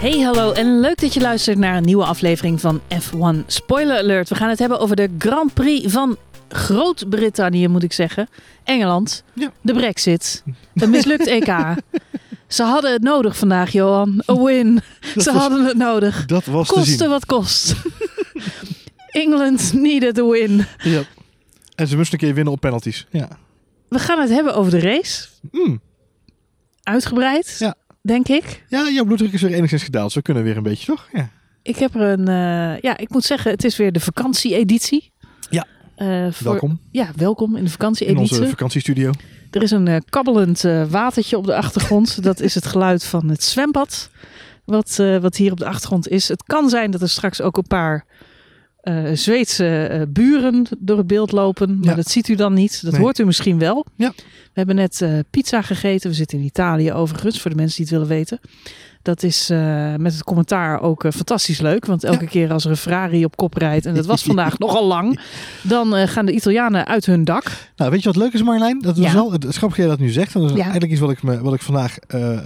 Hey, 0.00 0.18
hallo 0.20 0.52
en 0.52 0.80
leuk 0.80 1.00
dat 1.00 1.14
je 1.14 1.20
luistert 1.20 1.58
naar 1.58 1.76
een 1.76 1.82
nieuwe 1.84 2.04
aflevering 2.04 2.60
van 2.60 2.80
F1 2.80 3.46
Spoiler 3.46 3.96
Alert. 3.98 4.28
We 4.28 4.34
gaan 4.34 4.48
het 4.48 4.58
hebben 4.58 4.78
over 4.80 4.96
de 4.96 5.08
Grand 5.18 5.54
Prix 5.54 5.92
van 5.92 6.16
Groot-Brittannië, 6.48 7.68
moet 7.68 7.82
ik 7.82 7.92
zeggen. 7.92 8.28
Engeland, 8.64 9.22
Ja. 9.34 9.52
de 9.60 9.72
Brexit, 9.72 10.42
een 10.74 10.90
mislukt 10.90 11.26
EK. 11.36 11.54
Ze 12.48 12.62
hadden 12.62 12.92
het 12.92 13.02
nodig 13.02 13.36
vandaag, 13.36 13.72
Johan. 13.72 14.22
A 14.30 14.34
win. 14.42 14.74
Dat 15.14 15.24
Ze 15.24 15.32
was- 15.32 15.40
hadden 15.42 15.64
het 15.64 15.76
nodig. 15.76 16.26
Dat 16.26 16.44
was 16.44 16.68
te 16.68 16.74
Koste 16.74 16.90
zien. 16.96 17.08
wat 17.08 17.26
kost. 17.26 17.74
England 19.10 19.72
needed 19.72 20.18
a 20.18 20.24
win. 20.24 20.64
Ja. 20.82 21.02
En 21.74 21.86
ze 21.86 21.96
moesten 21.96 22.18
een 22.18 22.26
keer 22.26 22.34
winnen 22.34 22.52
op 22.52 22.60
penalties. 22.60 23.06
Ja. 23.10 23.28
We 23.88 23.98
gaan 23.98 24.20
het 24.20 24.30
hebben 24.30 24.54
over 24.54 24.70
de 24.70 24.80
race. 24.80 25.26
Mm. 25.50 25.80
Uitgebreid, 26.82 27.56
Ja. 27.58 27.74
Denk 28.02 28.28
ik. 28.28 28.64
Ja, 28.68 28.90
jouw 28.90 29.04
bloeddruk 29.04 29.32
is 29.32 29.42
weer 29.42 29.52
enigszins 29.52 29.82
gedaald. 29.82 30.12
We 30.12 30.22
kunnen 30.22 30.42
weer 30.42 30.56
een 30.56 30.62
beetje, 30.62 30.86
toch? 30.86 31.08
Ja. 31.12 31.28
Ik 31.62 31.76
heb 31.76 31.94
er 31.94 32.00
een... 32.00 32.28
eh, 32.28 32.80
ja, 32.80 32.96
ik 32.96 33.08
moet 33.10 33.24
zeggen, 33.24 33.50
het 33.50 33.64
is 33.64 33.76
weer 33.76 33.92
de 33.92 34.00
vakantie-editie. 34.00 35.12
Ja. 35.50 35.66
Eh, 35.96 36.26
voor- 36.32 36.50
Welkom 36.50 36.80
Ja, 36.90 37.10
welkom 37.16 37.48
in 37.48 37.54
de 37.54 37.60
in 37.60 37.68
vakantie-editie. 37.70 38.38
onze 38.38 38.48
vakantiestudio. 38.48 39.10
Er 39.50 39.62
is 39.62 39.70
een 39.70 39.88
eh, 39.88 39.96
kabbelend 40.08 40.60
watertje 40.88 41.36
op 41.36 41.46
de 41.46 41.54
achtergrond. 41.56 42.22
Dat 42.22 42.40
is 42.40 42.54
het 42.54 42.66
geluid 42.66 43.04
van 43.04 43.28
het 43.28 43.44
zwembad. 43.44 44.10
Wat, 44.64 44.96
wat 45.20 45.36
hier 45.36 45.52
op 45.52 45.58
de 45.58 45.66
achtergrond 45.66 46.08
is. 46.08 46.28
Het 46.28 46.42
kan 46.42 46.68
zijn 46.68 46.90
dat 46.90 47.02
er 47.02 47.08
straks 47.08 47.40
ook 47.40 47.56
een 47.56 47.66
paar 47.66 48.04
eh, 48.82 49.04
Zweedse 49.12 49.86
eh, 49.86 50.02
buren 50.08 50.66
door 50.78 50.98
het 50.98 51.06
beeld 51.06 51.32
lopen. 51.32 51.78
Maar 51.78 51.88
Ja. 51.88 51.94
dat 51.94 52.08
ziet 52.10 52.28
u 52.28 52.34
dan 52.34 52.54
niet. 52.54 52.82
Dat 52.82 52.92
Nee. 52.92 53.00
hoort 53.00 53.18
u 53.18 53.24
misschien 53.24 53.58
wel. 53.58 53.86
Ja. 53.96 54.12
We 54.16 54.22
hebben 54.52 54.74
net 54.74 55.02
eh, 55.02 55.18
pizza 55.30 55.62
gegeten. 55.62 56.10
We 56.10 56.16
zitten 56.16 56.38
in 56.38 56.44
Italië 56.44 56.92
overigens, 56.92 57.40
voor 57.40 57.50
de 57.50 57.56
mensen 57.56 57.76
die 57.76 57.84
het 57.86 57.94
willen 57.94 58.16
weten. 58.16 58.40
Dat 59.02 59.22
is 59.22 59.50
eh, 59.50 59.94
met 59.96 60.12
het 60.12 60.24
commentaar 60.24 60.80
ook 60.80 61.04
eh, 61.04 61.12
fantastisch 61.12 61.60
leuk. 61.60 61.86
Want 61.86 62.04
elke 62.04 62.26
keer 62.26 62.52
als 62.52 62.64
er 62.64 62.70
een 62.70 62.76
Ferrari 62.76 63.24
op 63.24 63.36
kop 63.36 63.54
rijdt, 63.54 63.86
en 63.86 63.94
dat 63.94 64.06
was 64.06 64.22
vandaag 64.22 64.58
nogal 64.64 64.86
lang, 64.86 65.20
dan 65.62 65.96
eh, 65.96 66.08
gaan 66.08 66.26
de 66.26 66.32
Italianen 66.32 66.86
uit 66.86 67.06
hun 67.06 67.24
dak. 67.24 67.44
Nou, 67.76 67.90
weet 67.90 68.02
je 68.02 68.08
wat 68.08 68.16
leuk 68.16 68.32
is, 68.32 68.42
Marjolein? 68.42 68.78
Dat 68.80 68.96
is 68.96 69.04
Ja. 69.04 69.12
wel 69.12 69.32
het 69.32 69.56
grappige 69.56 69.80
dat 69.80 69.90
je 69.90 69.96
dat 69.96 70.06
nu 70.06 70.12
zegt. 70.12 70.32
Dat 70.32 70.42
is 70.42 70.50
Ja. 70.50 70.62
eigenlijk 70.62 70.92
iets 70.92 71.00
wat 71.00 71.10
ik, 71.10 71.22
me, 71.22 71.40
wat 71.40 71.54
ik 71.54 71.62
vandaag 71.62 71.96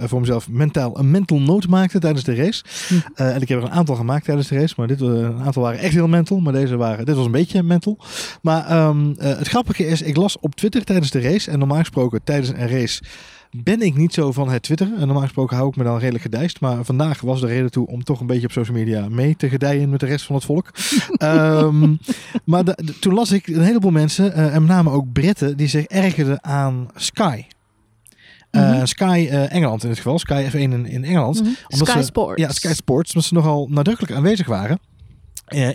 voor 0.01 0.19
mezelf 0.19 0.49
mentaal 0.49 0.99
een 0.99 1.11
mental 1.11 1.39
note 1.39 1.67
maakte 1.67 1.99
tijdens 1.99 2.23
de 2.23 2.35
race. 2.35 2.63
Hm. 2.87 2.93
En 3.15 3.41
ik 3.41 3.47
heb 3.49 3.57
er 3.57 3.63
een 3.63 3.71
aantal 3.71 3.95
gemaakt 3.95 4.25
tijdens 4.25 4.47
de 4.47 4.55
race. 4.59 4.73
Maar 4.77 4.87
dit, 4.87 5.01
een 5.01 5.41
aantal 5.41 5.61
waren 5.61 5.79
echt 5.79 5.93
heel 5.93 6.07
mental. 6.07 6.39
Maar 6.39 6.53
deze 6.53 6.75
waren, 6.77 7.05
dit 7.05 7.15
was 7.15 7.25
een 7.25 7.31
beetje 7.31 7.63
mental. 7.63 7.97
Maar 8.41 8.65
ehm, 8.65 9.11
eh, 9.17 9.37
het 9.37 9.47
grappige 9.47 9.87
is, 9.87 10.01
ik 10.01 10.15
las 10.15 10.39
op 10.39 10.55
Twitter 10.55 10.83
tijdens 10.83 11.11
de 11.11 11.21
race. 11.21 11.51
En 11.51 11.59
normaal 11.59 11.77
gesproken 11.79 12.23
tijdens 12.23 12.49
een 12.49 12.69
race 12.69 13.01
ben 13.63 13.81
ik 13.81 13.95
niet 13.95 14.13
zo 14.13 14.31
van 14.31 14.49
het 14.49 14.63
Twitter. 14.63 14.87
En 14.93 14.99
normaal 15.05 15.21
gesproken 15.23 15.55
hou 15.55 15.69
ik 15.69 15.75
me 15.75 15.83
dan 15.83 15.97
redelijk 15.97 16.23
gedijst. 16.23 16.59
Maar 16.59 16.83
vandaag 16.85 17.21
was 17.21 17.41
de 17.41 17.47
reden 17.47 17.71
toe 17.71 17.87
om 17.87 18.03
toch 18.03 18.19
een 18.19 18.27
beetje 18.27 18.45
op 18.45 18.51
social 18.51 18.77
media 18.77 19.09
mee 19.09 19.35
te 19.35 19.49
gedijen 19.49 19.89
met 19.89 19.99
de 19.99 20.05
rest 20.05 20.25
van 20.25 20.35
het 20.35 20.45
volk. 20.45 20.71
Ehm, 21.17 21.95
maar 22.45 22.65
de- 22.65 22.77
de- 22.85 22.99
toen 22.99 23.13
las 23.13 23.31
ik 23.31 23.47
een 23.47 23.61
heleboel 23.63 23.91
mensen, 23.91 24.33
eh, 24.33 24.45
en 24.55 24.61
met 24.61 24.71
name 24.71 24.89
ook 24.89 25.11
Britten, 25.13 25.57
die 25.57 25.67
zich 25.67 25.85
ergerden 25.85 26.43
aan 26.43 26.87
Sky. 26.95 27.43
Eh, 28.51 28.71
Mhm. 28.71 28.85
Sky 28.85 29.27
eh, 29.29 29.53
Engeland 29.53 29.83
in 29.83 29.89
dit 29.89 29.97
geval, 29.97 30.19
Sky 30.19 30.45
F1 30.49 30.53
in, 30.59 30.85
in 30.85 31.03
Engeland. 31.03 31.35
Mhm. 31.41 31.49
Omdat 31.67 31.87
Sky 31.87 31.97
ze- 31.99 32.05
Sports. 32.05 32.41
Ja, 32.41 32.51
Sky 32.51 32.73
Sports, 32.73 33.09
omdat 33.13 33.27
ze 33.27 33.33
nogal 33.33 33.67
nadrukkelijk 33.71 34.13
aanwezig 34.13 34.47
waren. 34.47 34.79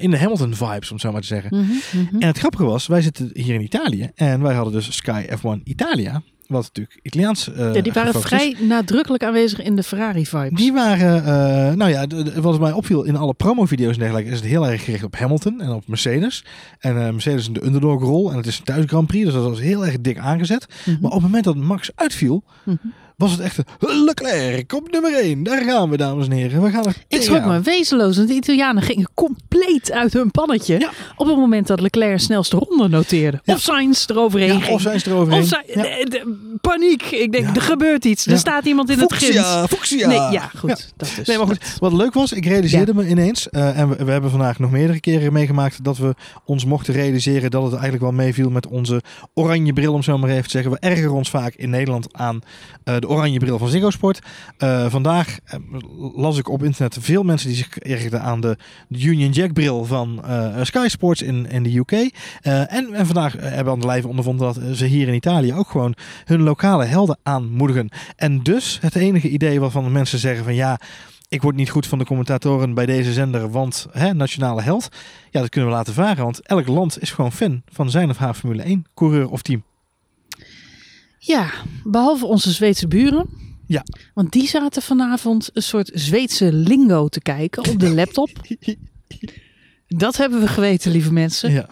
in 0.01 0.11
de 0.11 0.19
Hamilton-vibes, 0.19 0.89
om 0.89 0.95
het 0.97 1.01
zo 1.01 1.13
maar 1.13 1.21
te 1.21 1.27
zeggen. 1.27 1.57
Mhm. 1.57 2.17
En 2.19 2.27
het 2.27 2.39
grappige 2.39 2.65
was, 2.65 2.87
wij 2.87 3.03
zitten 3.03 3.31
hier 3.33 3.55
in 3.55 3.61
Italië. 3.63 4.11
En 4.15 4.43
wij 4.43 4.55
hadden 4.55 4.73
dus 4.73 4.97
Sky 4.97 5.25
F1 5.37 5.61
Italia. 5.65 6.23
Wat 6.51 6.63
natuurlijk 6.63 6.99
Italiaans 7.03 7.53
eh 7.53 7.75
Ja, 7.75 7.81
die 7.81 7.93
waren 7.93 8.15
is. 8.15 8.21
vrij 8.21 8.57
nadrukkelijk 8.61 9.23
aanwezig 9.25 9.61
in 9.63 9.77
de 9.77 9.83
Ferrari-vibes. 9.83 10.59
Die 10.61 10.73
waren, 10.73 11.25
eh, 11.25 11.75
nou 11.75 11.91
ja, 11.91 12.07
wat 12.41 12.61
mij 12.61 12.73
opviel 12.73 13.03
in 13.05 13.17
alle 13.17 13.35
promovideo's 13.35 13.93
en 13.95 13.99
dergelijke, 13.99 14.31
is 14.31 14.37
het 14.37 14.47
heel 14.49 14.67
erg 14.67 14.85
gericht 14.85 15.05
op 15.05 15.17
Hamilton 15.17 15.61
en 15.61 15.71
op 15.71 15.89
Mercedes. 15.89 16.45
En 16.79 16.97
eh, 17.07 17.11
Mercedes 17.13 17.47
in 17.47 17.53
de 17.53 17.65
underdog-rol 17.65 18.31
en 18.31 18.37
het 18.37 18.47
is 18.47 18.59
een 18.59 18.65
thuis 18.65 18.85
Grand 18.87 19.07
Prix, 19.07 19.25
dus 19.25 19.35
dat 19.35 19.45
was 19.45 19.61
heel 19.61 19.87
erg 19.87 20.01
dik 20.01 20.19
aangezet. 20.19 20.67
Mhm. 20.85 20.91
Maar 21.01 21.11
op 21.11 21.17
het 21.17 21.23
moment 21.23 21.45
dat 21.45 21.57
Max 21.57 21.91
uitviel, 21.95 22.45
Mhm. 22.65 22.77
Was 23.21 23.31
het 23.31 23.41
echt 23.41 23.59
een 23.59 24.05
Leclerc 24.05 24.73
op 24.73 24.91
nummer 24.91 25.15
1. 25.15 25.43
Daar 25.43 25.63
gaan 25.63 25.91
we, 25.91 25.97
dames 25.97 26.27
en 26.27 26.33
heren. 26.33 26.63
We 26.63 26.71
gaan 26.71 26.85
er 26.87 26.97
Ik 27.09 27.23
schrok 27.23 27.45
me 27.45 27.61
wezenloos, 27.61 28.17
want 28.17 28.29
de 28.29 28.35
Italianen 28.35 28.83
gingen 28.83 29.09
compleet 29.15 29.93
uit 29.93 30.13
hun 30.13 30.31
pannetje. 30.31 30.79
Ja. 30.79 30.91
Op 31.17 31.27
het 31.27 31.37
moment 31.37 31.67
dat 31.67 31.81
Leclerc 31.81 32.21
snelste 32.21 32.57
ronde 32.57 32.89
noteerde. 32.89 33.41
Ja. 33.45 33.55
Of 33.55 33.61
Sainz 33.61 34.07
eroverheen 34.09 34.53
Ja, 34.53 34.61
ging. 34.61 34.75
of 34.75 34.81
zijn 34.81 35.01
ze 35.01 35.11
eroverheen. 35.11 35.43
Of 35.43 35.49
Sainz- 35.49 36.25
paniek. 36.61 37.03
Ik 37.03 37.33
denk, 37.33 37.57
er 37.57 37.63
gebeurt 37.63 38.05
iets. 38.05 38.27
Er 38.27 38.39
staat 38.39 38.65
iemand 38.65 38.91
in 38.91 38.99
het 38.99 39.13
grind. 39.13 39.47
Fuchsia. 39.69 40.07
Nee, 40.09 40.19
ja, 40.19 40.51
goed. 40.57 40.69
Ja. 40.71 40.77
Dat 40.97 41.09
is. 41.21 41.27
Nee, 41.27 41.39
maar 41.39 41.47
goed. 41.47 41.77
Wat 41.79 41.93
leuk 41.93 42.15
was, 42.15 42.33
ik 42.33 42.47
realiseerde 42.47 42.95
me 42.95 43.09
ineens, 43.09 43.49
eh, 43.49 43.79
en 43.79 43.89
we, 43.89 44.05
we 44.05 44.11
hebben 44.11 44.31
vandaag 44.31 44.59
nog 44.59 44.71
meerdere 44.71 45.01
keren 45.01 45.33
meegemaakt 45.33 45.85
dat 45.85 45.99
we 45.99 46.15
ons 46.45 46.65
mochten 46.65 46.95
realiseren 46.95 47.51
dat 47.51 47.63
het 47.63 47.73
eigenlijk 47.73 48.03
wel 48.03 48.13
meeviel 48.13 48.51
met 48.51 48.67
onze 48.67 49.03
oranje 49.35 49.73
bril, 49.73 49.93
om 49.93 50.03
zo 50.03 50.19
maar 50.19 50.31
even 50.31 50.43
te 50.43 50.51
zeggen. 50.51 50.71
We 50.71 50.79
ergeren 50.79 51.13
ons 51.13 51.31
vaak 51.31 51.55
in 51.55 51.71
Nederland 51.71 52.07
aan 52.13 52.41
eh, 52.85 52.95
de 52.99 53.09
oranje 53.11 53.39
bril 53.39 53.59
van 53.59 53.69
Ziggo 53.69 53.91
Sport. 53.91 54.19
Eh, 54.57 54.87
vandaag 54.91 55.39
eh, 55.45 55.59
las 56.15 56.39
ik 56.39 56.49
op 56.49 56.63
internet 56.63 56.97
veel 57.01 57.23
mensen 57.23 57.49
die 57.49 57.57
zich 57.57 57.79
ergerden 57.79 58.23
aan 58.23 58.41
de 58.41 58.57
Union 58.89 59.31
Jack 59.31 59.53
bril 59.53 59.85
van 59.85 60.25
eh, 60.25 60.57
Sky 60.63 60.87
Sports 60.89 61.23
in, 61.23 61.47
in 61.47 61.63
de 61.63 61.77
UK. 61.77 61.93
En, 62.43 62.93
en 62.95 63.07
vandaag 63.07 63.33
hebben 63.33 63.65
we 63.65 63.71
aan 63.71 63.81
de 63.81 63.87
lijve 63.87 64.09
ondervonden 64.09 64.55
dat 64.55 64.77
ze 64.77 64.85
hier 64.85 65.09
in 65.09 65.15
Italië 65.15 65.55
ook 65.55 65.69
gewoon 65.69 65.95
hun 66.25 66.43
lokale 66.43 66.85
helden 66.85 67.19
aanmoedigen. 67.23 67.89
En 68.17 68.43
dus 68.43 68.79
het 68.81 68.95
enige 68.95 69.29
idee 69.29 69.61
waarvan 69.61 69.93
mensen 69.93 70.19
zeggen 70.19 70.45
van 70.45 70.55
ja, 70.55 70.81
ik 71.29 71.43
word 71.43 71.57
niet 71.57 71.71
goed 71.71 71.87
van 71.87 71.99
de 71.99 72.05
commentatoren 72.05 72.75
bij 72.75 72.87
deze 72.87 73.13
zender, 73.13 73.51
want 73.51 73.87
hè, 73.91 74.15
nationale 74.15 74.63
held. 74.63 74.89
Ja, 75.31 75.41
dat 75.41 75.49
kunnen 75.49 75.71
we 75.71 75.77
laten 75.77 75.95
varen, 75.95 76.25
want 76.25 76.41
elk 76.47 76.67
land 76.67 77.03
is 77.03 77.11
gewoon 77.11 77.33
fan 77.33 77.63
van 77.73 77.91
zijn 77.91 78.11
of 78.11 78.17
haar 78.17 78.35
Formule 78.35 78.63
1 78.63 78.87
coureur 78.95 79.31
of 79.31 79.43
team. 79.43 79.63
Ja, 81.23 81.51
behalve 81.85 82.27
onze 82.27 82.53
Zweedse 82.53 82.89
buren. 82.89 83.27
Ja. 83.67 83.85
Want 84.15 84.33
die 84.33 84.49
zaten 84.49 84.83
vanavond 84.83 85.51
een 85.53 85.63
soort 85.63 85.91
Zweedse 85.95 86.53
lingo 86.53 87.09
te 87.09 87.21
kijken 87.21 87.69
op 87.71 87.79
de 87.81 87.95
laptop. 88.01 88.31
Dat 89.89 90.17
hebben 90.17 90.41
we 90.41 90.49
geweten, 90.49 90.91
lieve 90.93 91.13
mensen. 91.13 91.53
Ja. 91.53 91.69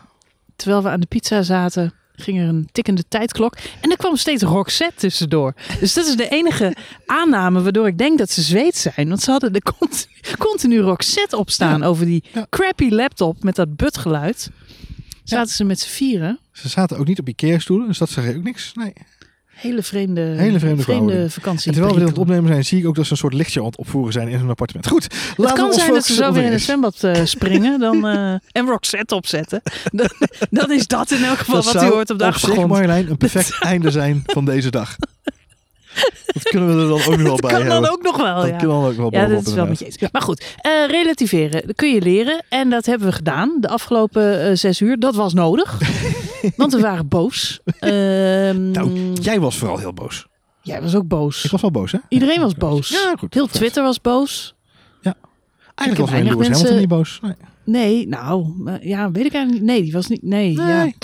Terwijl 0.56 0.82
we 0.82 0.88
aan 0.88 1.00
de 1.00 1.06
pizza 1.06 1.42
zaten, 1.42 1.92
ging 2.16 2.38
er 2.38 2.48
een 2.48 2.69
tikkende 2.72 3.04
tijdklok. 3.08 3.56
En 3.81 3.91
er 3.91 3.97
kwam 3.97 4.16
steeds 4.16 4.42
Roxette 4.42 4.94
tussendoor. 4.97 5.54
Dus 5.81 5.94
dat 5.94 6.06
is 6.06 6.16
de 6.16 6.28
enige 6.28 6.76
aanname 7.06 7.62
waardoor 7.62 7.87
ik 7.87 7.98
denk 7.98 8.19
dat 8.19 8.31
ze 8.31 8.42
Zweeds 8.42 8.82
zijn. 8.82 9.08
Want 9.08 9.20
ze 9.20 9.31
hadden 9.31 9.53
de 9.53 9.62
continu, 9.78 10.12
continu 10.38 10.78
Roxette 10.81 11.37
opstaan 11.37 11.81
Ja. 11.81 11.87
over 11.87 12.06
die 12.06 12.25
Ja. 12.32 12.47
crappy 12.50 12.88
laptop 12.88 13.42
met 13.42 13.54
dat 13.54 13.76
butgeluid. 13.76 14.50
Zaten 15.25 15.54
ze 15.54 15.64
met 15.64 15.81
z'n 15.81 15.88
vieren. 15.88 16.38
Ze 16.53 16.69
zaten 16.69 16.98
ook 16.98 17.06
niet 17.06 17.19
op 17.19 17.28
Ikea-stoelen, 17.28 17.87
dus 17.87 17.98
dat 17.98 18.10
zeg 18.10 18.25
je 18.31 18.37
ook 18.37 18.42
niks. 18.42 18.72
Nee. 18.75 18.92
Hele 19.58 19.82
vreemde, 19.82 20.20
Hele 20.20 20.58
vreemde 20.58 21.30
vakantie. 21.30 21.66
En 21.66 21.72
terwijl 21.72 21.94
we 21.94 22.00
dit 22.00 22.08
aan 22.08 22.14
het 22.14 22.22
opnemen 22.22 22.48
zijn, 22.48 22.64
zie 22.64 22.78
ik 22.78 22.86
ook 22.86 22.94
dat 22.94 23.04
ze 23.04 23.12
een 23.12 23.19
soort 23.19 23.32
lichtje 23.32 23.60
aan 23.60 23.66
het 23.66 23.76
opvoeren 23.76 24.12
zijn 24.12 24.28
in 24.28 24.38
hun 24.38 24.48
appartement. 24.48 24.86
Goed, 24.86 25.02
Het 25.02 25.12
laten 25.12 25.54
we 25.54 25.60
kan 25.60 25.64
ons 25.64 25.76
zijn 25.76 25.92
dat 25.92 26.04
ze 26.04 26.14
zo 26.14 26.32
weer 26.32 26.42
in 26.42 26.48
de 26.48 26.54
het 26.54 26.62
zwembad 26.62 27.04
eh, 27.04 27.24
springen 27.34 27.80
dan, 27.80 28.06
eh, 28.06 28.30
en 28.52 28.66
Roxette 28.66 29.14
opzetten. 29.14 29.62
Dan, 29.92 30.08
dan 30.50 30.72
is 30.72 30.86
dat 30.86 31.10
in 31.10 31.24
elk 31.24 31.38
geval 31.38 31.54
Dat 31.54 31.64
wat 31.64 31.74
u 31.74 31.78
zou 31.78 31.92
hoort 31.92 32.10
op 32.10 32.19
de 32.19 32.24
op 32.24 32.32
zich, 32.32 32.42
achtergrond. 32.42 32.69
Marjolein, 32.70 33.10
een 33.10 33.16
perfect 33.16 33.58
einde 33.72 33.91
zijn 33.91 34.22
van 34.26 34.44
deze 34.44 34.70
dag. 34.70 34.96
Dat 36.26 36.43
kunnen 36.43 36.76
we 36.76 36.82
er 36.82 36.88
dan 36.88 36.99
ook 37.12 37.16
nog 37.16 37.22
wel 37.22 37.37
bij 37.37 37.50
kan 37.50 37.60
hebben. 37.62 37.82
dan 37.82 37.91
ook 37.91 38.03
nog 38.03 38.16
wel, 38.16 38.37
Dat 38.37 38.47
ja. 38.47 38.56
kan 38.56 38.69
dan 38.69 38.84
ook 38.84 38.97
wel 38.97 39.12
Ja, 39.12 39.26
dat 39.26 39.47
is 39.47 39.54
wel 39.54 39.66
met 39.66 39.78
je 39.78 39.84
eens. 39.84 39.97
Maar 40.12 40.22
goed, 40.22 40.56
eh, 40.60 40.72
relativeren. 40.87 41.66
Dat 41.66 41.76
kun 41.76 41.94
je 41.94 42.00
leren. 42.00 42.44
En 42.49 42.71
dat 42.71 42.87
hebben 42.87 43.09
we 43.09 43.15
gedaan 43.15 43.56
de 43.60 43.69
afgelopen 43.69 44.43
eh, 44.43 44.54
zes 44.56 44.81
uur. 44.81 44.99
Dat 44.99 45.15
was 45.15 45.34
nodig. 45.34 45.78
want 46.56 46.72
we 46.75 46.81
waren 46.81 47.09
boos. 47.09 47.60
Ehm, 47.78 48.71
Nou, 48.71 49.12
jij 49.12 49.40
was 49.40 49.56
vooral 49.58 49.79
heel 49.79 49.93
boos. 49.93 50.26
jij 50.62 50.82
was 50.82 50.94
ook 50.94 51.08
boos. 51.08 51.44
Ik 51.44 51.50
was 51.50 51.61
wel 51.61 51.70
boos, 51.70 51.93
hè? 51.93 51.99
Iedereen 52.08 52.41
was 52.41 52.55
boos. 52.55 52.88
Ja, 52.88 53.14
goed. 53.19 53.34
Heel 53.34 53.46
Vet. 53.46 53.55
Twitter 53.56 53.82
was 53.82 54.00
boos. 54.00 54.56
Eigenlijk 55.75 56.11
was 56.11 56.20
Lewis 56.20 56.37
mensen- 56.37 56.52
Hamilton 56.55 56.79
niet 56.79 56.88
boos. 56.88 57.19
Nee. 57.23 57.34
Nee, 57.64 58.08
nou, 58.08 58.52
eh, 58.67 58.75
ja, 58.88 59.11
weet 59.11 59.25
ik 59.25 59.32
eigenlijk 59.32 59.50
niet. 59.64 59.73
Nee, 59.75 59.82
die 59.82 59.93
was 59.93 60.06
niet. 60.06 60.23
Nee, 60.23 60.52
ja. 60.52 60.82
Nee. 60.82 60.94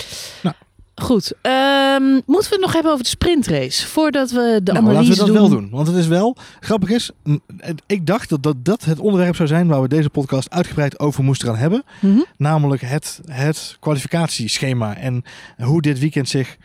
Nou. 0.42 0.54
Goed. 0.94 1.32
ehm, 1.42 2.02
moeten 2.04 2.50
we 2.50 2.56
het 2.56 2.60
nog 2.60 2.72
hebben 2.72 2.92
over 2.92 3.04
de 3.04 3.10
sprintrace? 3.10 3.86
Voordat 3.86 4.30
we 4.30 4.60
de 4.62 4.72
Nou, 4.72 4.84
analyse 4.84 5.08
laten 5.08 5.24
we 5.24 5.32
dat 5.32 5.40
doen. 5.40 5.50
wel 5.50 5.60
doen. 5.60 5.70
Want 5.70 5.86
het 5.86 5.96
is 5.96 6.06
wel, 6.06 6.36
grappig 6.60 6.90
is, 6.90 7.10
het- 7.58 7.82
ik 7.86 8.06
dacht 8.06 8.28
dat, 8.28 8.42
dat 8.42 8.64
dat 8.64 8.84
het 8.84 8.98
onderwerp 8.98 9.36
zou 9.36 9.48
zijn 9.48 9.66
waar 9.66 9.82
we 9.82 9.88
deze 9.88 10.10
podcast 10.10 10.50
uitgebreid 10.50 10.98
over 10.98 11.24
moesten 11.24 11.48
gaan 11.48 11.56
hebben. 11.56 11.82
Mhm. 12.00 12.18
Namelijk 12.36 12.82
het, 12.82 13.20
het 13.30 13.76
kwalificatieschema 13.80 14.96
en 14.96 15.22
hoe 15.58 15.82
dit 15.82 15.98
weekend 15.98 16.28
zich 16.28 16.56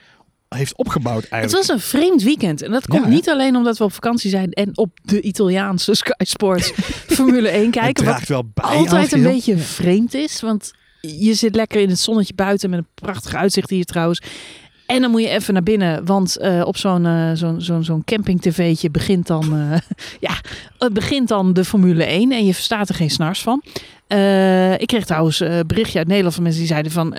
heeft 0.50 0.76
opgebouwd 0.78 1.22
Het 1.22 1.32
eigenlijk. 1.32 1.68
was 1.68 1.76
een 1.76 1.84
vreemd 1.84 2.24
weekend. 2.24 2.62
En 2.62 2.72
dat 2.72 2.88
komt 2.88 3.04
Ja, 3.04 3.10
niet 3.10 3.30
alleen 3.30 3.56
omdat 3.56 3.78
we 3.78 3.84
op 3.84 3.94
vakantie 3.94 4.30
zijn 4.30 4.52
en 4.52 4.78
op 4.78 4.90
de 5.04 5.22
Italiaanse 5.22 5.94
Sky 5.94 6.12
Sports 6.24 6.72
Formule 7.16 7.50
1 7.50 7.62
Het 7.64 7.72
kijken. 7.72 8.04
Wat 8.06 8.14
draagt 8.14 8.28
wel 8.28 8.44
bij 8.54 8.70
het 8.78 8.78
altijd 8.78 9.12
een 9.12 9.24
beetje 9.24 9.58
vreemd 9.58 10.14
is. 10.14 10.42
Want 10.42 10.72
je 11.02 11.34
zit 11.34 11.56
lekker 11.56 11.82
in 11.82 11.90
het 11.90 12.00
zonnetje 12.00 12.34
buiten 12.34 12.70
met 12.70 12.80
een 12.80 12.88
prachtig 12.94 13.36
uitzicht 13.36 13.70
hier 13.70 13.86
trouwens. 13.86 14.22
En 14.90 15.02
dan 15.02 15.12
moet 15.12 15.22
je 15.22 15.30
even 15.30 15.54
naar 15.54 15.64
binnen, 15.64 16.06
want 16.06 16.38
eh, 16.38 16.62
op 16.66 16.78
zo'n 16.78 17.06
eh, 17.06 17.32
zo'n 17.34 17.62
zo'n 17.62 17.84
zo'n 17.84 18.04
camping-tv'tje 18.04 18.90
begint 18.90 19.28
dan, 19.28 19.44
eh, 19.44 19.80
ja, 20.30 20.34
het 20.78 20.94
begint 20.94 21.28
dan 21.28 21.54
de 21.54 21.66
Formule 21.66 22.04
1 22.04 22.32
en 22.32 22.46
je 22.46 22.54
verstaat 22.54 22.90
er 22.90 22.96
geen 22.96 23.10
snars 23.10 23.42
van. 23.42 23.64
Ik 24.78 24.88
kreeg 24.88 25.06
trouwens 25.06 25.40
een 25.40 25.68
berichtje 25.68 25.98
uit 25.98 26.08
Nederland 26.08 26.34
van 26.34 26.44
mensen 26.44 26.62
die 26.62 26.72
zeiden 26.72 26.92
van, 26.92 27.16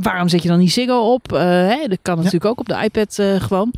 waarom 0.00 0.28
zet 0.28 0.42
je 0.42 0.48
dan 0.48 0.58
niet 0.58 0.72
Ziggo 0.72 1.12
op? 1.12 1.30
Hè, 1.30 1.86
dat 1.88 1.98
kan 2.02 2.16
natuurlijk 2.16 2.44
ook 2.44 2.60
op 2.60 2.66
de 2.66 2.80
iPad 2.82 3.42
gewoon. 3.42 3.72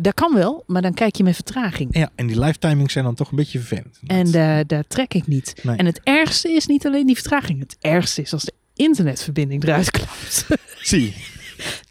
Dat 0.00 0.14
kan 0.14 0.34
wel, 0.34 0.64
maar 0.66 0.82
dan 0.82 0.94
kijk 0.94 1.16
je 1.16 1.22
met 1.22 1.34
vertraging. 1.34 1.96
Ja, 1.96 2.10
en 2.14 2.26
die 2.26 2.40
live 2.40 2.58
timings 2.58 2.92
zijn 2.92 3.04
dan 3.04 3.14
toch 3.14 3.30
een 3.30 3.36
beetje 3.36 3.58
vervelend. 3.58 4.00
En 4.06 4.30
daar, 4.30 4.66
daar 4.66 4.84
trek 4.88 5.14
ik 5.14 5.26
niet. 5.26 5.54
Nee. 5.62 5.76
En 5.76 5.86
het 5.86 6.00
ergste 6.02 6.52
is 6.52 6.66
niet 6.66 6.86
alleen 6.86 7.06
die 7.06 7.14
vertraging. 7.14 7.60
Het 7.60 7.76
ergste 7.80 8.22
is 8.22 8.32
als 8.32 8.44
de 8.44 8.52
internetverbinding 8.78 9.62
eruit 9.62 9.90
klapt. 9.90 10.46
Zie. 10.82 11.14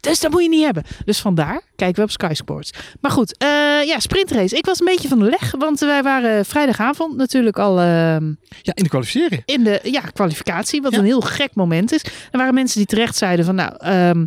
Dus 0.00 0.20
dat 0.20 0.30
moet 0.30 0.42
je 0.42 0.48
niet 0.48 0.64
hebben. 0.64 0.82
Dus 1.04 1.18
vandaar 1.20 1.62
kijken 1.76 1.96
we 1.96 2.02
op 2.02 2.10
Sky 2.10 2.32
Sports. 2.34 2.70
Maar 3.00 3.10
goed, 3.10 3.36
eh, 3.36 3.48
ja, 3.86 3.98
sprintrace. 3.98 4.56
Ik 4.56 4.66
was 4.66 4.80
een 4.80 4.86
beetje 4.86 5.08
van 5.08 5.18
de 5.18 5.24
leg, 5.24 5.54
want 5.58 5.80
wij 5.80 6.02
waren 6.02 6.44
vrijdagavond 6.44 7.16
natuurlijk 7.16 7.58
al 7.58 7.78
ehm, 7.80 8.26
Ja, 8.62 8.74
in 8.74 8.82
de 8.82 8.88
kwalificeren. 8.88 9.42
in 9.44 9.64
de 9.64 9.80
ja, 9.82 10.00
kwalificatie. 10.00 10.82
Wat 10.82 10.92
Ja. 10.92 10.98
een 10.98 11.04
heel 11.04 11.20
gek 11.20 11.54
moment 11.54 11.92
is. 11.92 12.02
Er 12.04 12.38
waren 12.38 12.54
mensen 12.54 12.78
die 12.78 12.86
terecht 12.86 13.16
zeiden 13.16 13.44
van 13.44 13.54
nou... 13.54 13.72
ehm, 13.78 14.26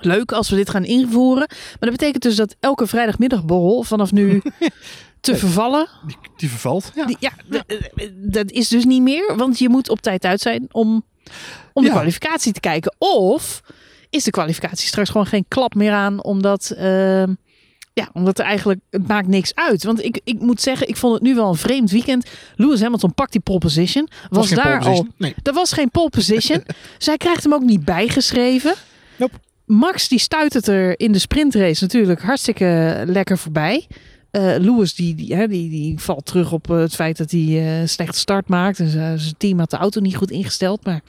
Leuk 0.00 0.32
als 0.32 0.50
we 0.50 0.56
dit 0.56 0.70
gaan 0.70 0.84
invoeren. 0.84 1.46
Maar 1.48 1.76
dat 1.78 1.90
betekent 1.90 2.22
dus 2.22 2.36
dat 2.36 2.56
elke 2.60 2.86
vrijdagmiddagborrel 2.86 3.82
vanaf 3.82 4.12
nu 4.12 4.42
te 5.20 5.36
vervallen. 5.36 5.88
Die, 6.06 6.16
die 6.36 6.48
vervalt. 6.48 6.92
Ja. 6.94 7.04
Die, 7.06 7.16
ja, 7.20 7.30
dat 8.14 8.50
is 8.50 8.68
dus 8.68 8.84
niet 8.84 9.02
meer. 9.02 9.36
Want 9.36 9.58
je 9.58 9.68
moet 9.68 9.88
op 9.88 10.00
tijd 10.00 10.24
uit 10.24 10.40
zijn 10.40 10.66
om, 10.70 11.04
om 11.72 11.82
de 11.82 11.88
Ja. 11.88 11.94
kwalificatie 11.94 12.52
te 12.52 12.60
kijken. 12.60 12.94
Of 12.98 13.60
is 14.10 14.24
de 14.24 14.30
kwalificatie 14.30 14.86
straks 14.86 15.10
gewoon 15.10 15.26
geen 15.26 15.44
klap 15.48 15.74
meer 15.74 15.92
aan. 15.92 16.22
Omdat, 16.24 16.70
ehm, 16.76 17.34
ja, 17.92 18.08
omdat 18.12 18.38
er 18.38 18.44
eigenlijk, 18.44 18.80
het 18.90 19.08
maakt 19.08 19.26
niks 19.28 19.54
uit. 19.54 19.84
Want 19.84 20.04
ik, 20.04 20.20
ik 20.24 20.40
moet 20.40 20.60
zeggen, 20.60 20.88
ik 20.88 20.96
vond 20.96 21.14
het 21.14 21.22
nu 21.22 21.34
wel 21.34 21.48
een 21.48 21.54
vreemd 21.56 21.90
weekend. 21.90 22.26
Lewis 22.56 22.80
Hamilton 22.80 23.14
pakt 23.14 23.32
die 23.32 23.40
pole 23.40 23.58
position. 23.58 24.08
Was, 24.30 24.46
geen 24.48 24.56
daar 24.56 24.84
al... 24.84 25.06
Nee. 25.16 25.34
Dat 25.42 25.54
was 25.54 25.72
geen 25.72 25.90
pole 25.90 26.10
position. 26.10 26.62
Zij 26.98 27.16
krijgt 27.16 27.42
hem 27.42 27.54
ook 27.54 27.62
niet 27.62 27.84
bijgeschreven. 27.84 28.74
Nope. 29.16 29.34
Max 29.66 30.08
die 30.08 30.18
stuit 30.18 30.52
het 30.52 30.68
er 30.68 31.00
in 31.00 31.12
de 31.12 31.18
sprintrace 31.18 31.82
natuurlijk 31.82 32.22
hartstikke 32.22 33.02
lekker 33.06 33.38
voorbij. 33.38 33.86
Eh 34.30 34.54
Lewis 34.58 34.94
die, 34.94 35.14
die, 35.14 35.34
hè, 35.34 35.48
die, 35.48 35.70
die 35.70 35.98
valt 35.98 36.26
terug 36.26 36.52
op 36.52 36.70
eh, 36.70 36.78
het 36.78 36.94
feit 36.94 37.16
dat 37.16 37.30
hij 37.30 37.80
eh 37.80 37.86
slechte 37.86 38.18
start 38.18 38.48
maakt. 38.48 38.78
En 38.78 38.88
zijn 38.88 39.34
team 39.36 39.58
had 39.58 39.70
de 39.70 39.76
auto 39.76 40.00
niet 40.00 40.16
goed 40.16 40.30
ingesteld. 40.30 40.84
Maar 40.84 41.00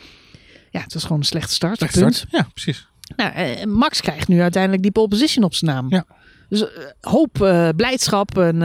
ja, 0.72 0.82
het 0.82 0.94
was 0.94 1.04
gewoon 1.04 1.18
een 1.18 1.26
slechte 1.26 1.54
start. 1.54 1.78
Slechte 1.78 2.00
punt. 2.00 2.16
start. 2.16 2.32
Ja, 2.32 2.48
precies. 2.54 2.88
Nou, 3.16 3.34
eh, 3.34 3.66
Max 3.66 4.02
krijgt 4.02 4.28
nu 4.28 4.42
uiteindelijk 4.42 4.82
die 4.82 4.92
pole 4.92 5.08
position 5.08 5.44
op 5.44 5.54
zijn 5.54 5.72
naam. 5.72 5.86
Ja. 5.90 6.06
Dus 6.50 6.66
hoop 7.02 7.32
blijdschap. 7.76 8.38
En 8.38 8.62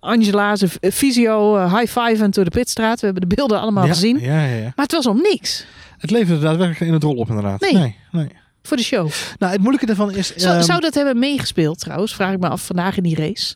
Angela, 0.00 0.56
zijn 0.56 0.70
fysio, 0.80 1.56
eh, 1.56 1.74
high 1.74 2.00
five 2.00 2.22
en 2.22 2.30
door 2.30 2.44
de 2.44 2.50
pitstraat. 2.50 3.00
We 3.00 3.06
hebben 3.06 3.28
de 3.28 3.34
beelden 3.34 3.60
allemaal 3.60 3.86
ja, 3.86 3.92
gezien. 3.92 4.18
Ja, 4.18 4.44
ja, 4.44 4.54
ja. 4.54 4.62
Maar 4.62 4.84
het 4.84 4.92
was 4.92 5.06
om 5.06 5.20
niks. 5.20 5.64
Het 5.98 6.10
leverde 6.10 6.40
daadwerkelijk 6.40 6.86
in 6.86 6.92
het 6.92 7.02
rol 7.02 7.14
op 7.14 7.28
inderdaad. 7.28 7.60
Nee. 7.60 7.72
nee. 7.72 7.96
nee. 8.10 8.28
Voor 8.66 8.76
de 8.76 8.82
show. 8.82 9.10
Nou, 9.38 9.52
het 9.52 9.60
moeilijke 9.60 9.86
daarvan 9.86 10.10
is... 10.10 10.34
Zou, 10.36 10.54
ehm, 10.56 10.64
zou 10.64 10.80
dat 10.80 10.94
hebben 10.94 11.18
meegespeeld 11.18 11.78
trouwens? 11.78 12.14
Vraag 12.14 12.32
ik 12.32 12.38
me 12.40 12.48
af 12.48 12.66
vandaag 12.66 12.96
in 12.96 13.02
die 13.02 13.16
race. 13.16 13.54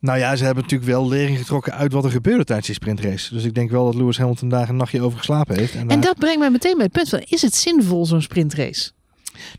Nou 0.00 0.18
ja, 0.18 0.36
ze 0.36 0.44
hebben 0.44 0.62
natuurlijk 0.62 0.90
wel 0.90 1.08
lering 1.08 1.38
getrokken 1.38 1.72
uit 1.72 1.92
wat 1.92 2.04
er 2.04 2.10
gebeurde 2.10 2.44
tijdens 2.44 2.66
die 2.66 2.76
sprintrace. 2.76 3.34
Dus 3.34 3.44
ik 3.44 3.54
denk 3.54 3.70
wel 3.70 3.84
dat 3.84 3.94
Lewis 3.94 4.18
Hamilton 4.18 4.48
daar 4.48 4.68
een 4.68 4.76
nachtje 4.76 5.00
over 5.02 5.18
geslapen 5.18 5.56
heeft. 5.58 5.74
En, 5.74 5.80
En 5.80 5.88
daar- 5.88 6.00
dat 6.00 6.18
brengt 6.18 6.38
mij 6.38 6.50
meteen 6.50 6.74
bij 6.74 6.84
het 6.84 6.92
punt 6.92 7.08
van, 7.08 7.20
is 7.28 7.42
het 7.42 7.54
zinvol 7.54 8.06
zo'n 8.06 8.22
sprintrace? 8.22 8.90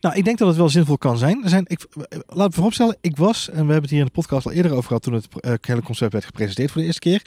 Nou, 0.02 0.16
ik 0.16 0.24
denk 0.26 0.38
dat 0.38 0.48
het 0.48 0.58
wel 0.58 0.70
zinvol 0.70 0.98
kan 0.98 1.18
zijn. 1.18 1.44
Er 1.44 1.50
zijn 1.50 1.64
ik, 1.68 1.86
laat 2.28 2.48
me 2.48 2.54
vooropstellen, 2.54 2.98
ik 3.02 3.18
was, 3.18 3.48
en 3.48 3.52
we 3.54 3.58
hebben 3.58 3.82
het 3.82 3.90
hier 3.90 4.00
in 4.00 4.06
de 4.06 4.12
podcast 4.12 4.46
al 4.46 4.52
eerder 4.52 4.72
over 4.72 4.84
gehad 4.88 5.04
toen 5.04 5.14
het 5.14 5.28
eh, 5.40 5.54
hele 5.62 5.82
concept 5.82 6.14
werd 6.14 6.26
gepresenteerd 6.26 6.72
voor 6.72 6.82
de 6.82 6.88
eerste 6.88 7.00
keer. 7.02 7.22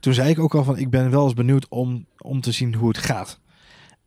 Toen 0.00 0.14
zei 0.14 0.30
ik 0.30 0.38
ook 0.38 0.54
al 0.54 0.64
van, 0.64 0.78
ik 0.78 0.90
ben 0.90 1.10
wel 1.10 1.24
eens 1.24 1.34
benieuwd 1.34 1.66
om, 1.68 2.06
om 2.18 2.40
te 2.40 2.52
zien 2.52 2.74
hoe 2.74 2.88
het 2.88 2.98
gaat. 2.98 3.38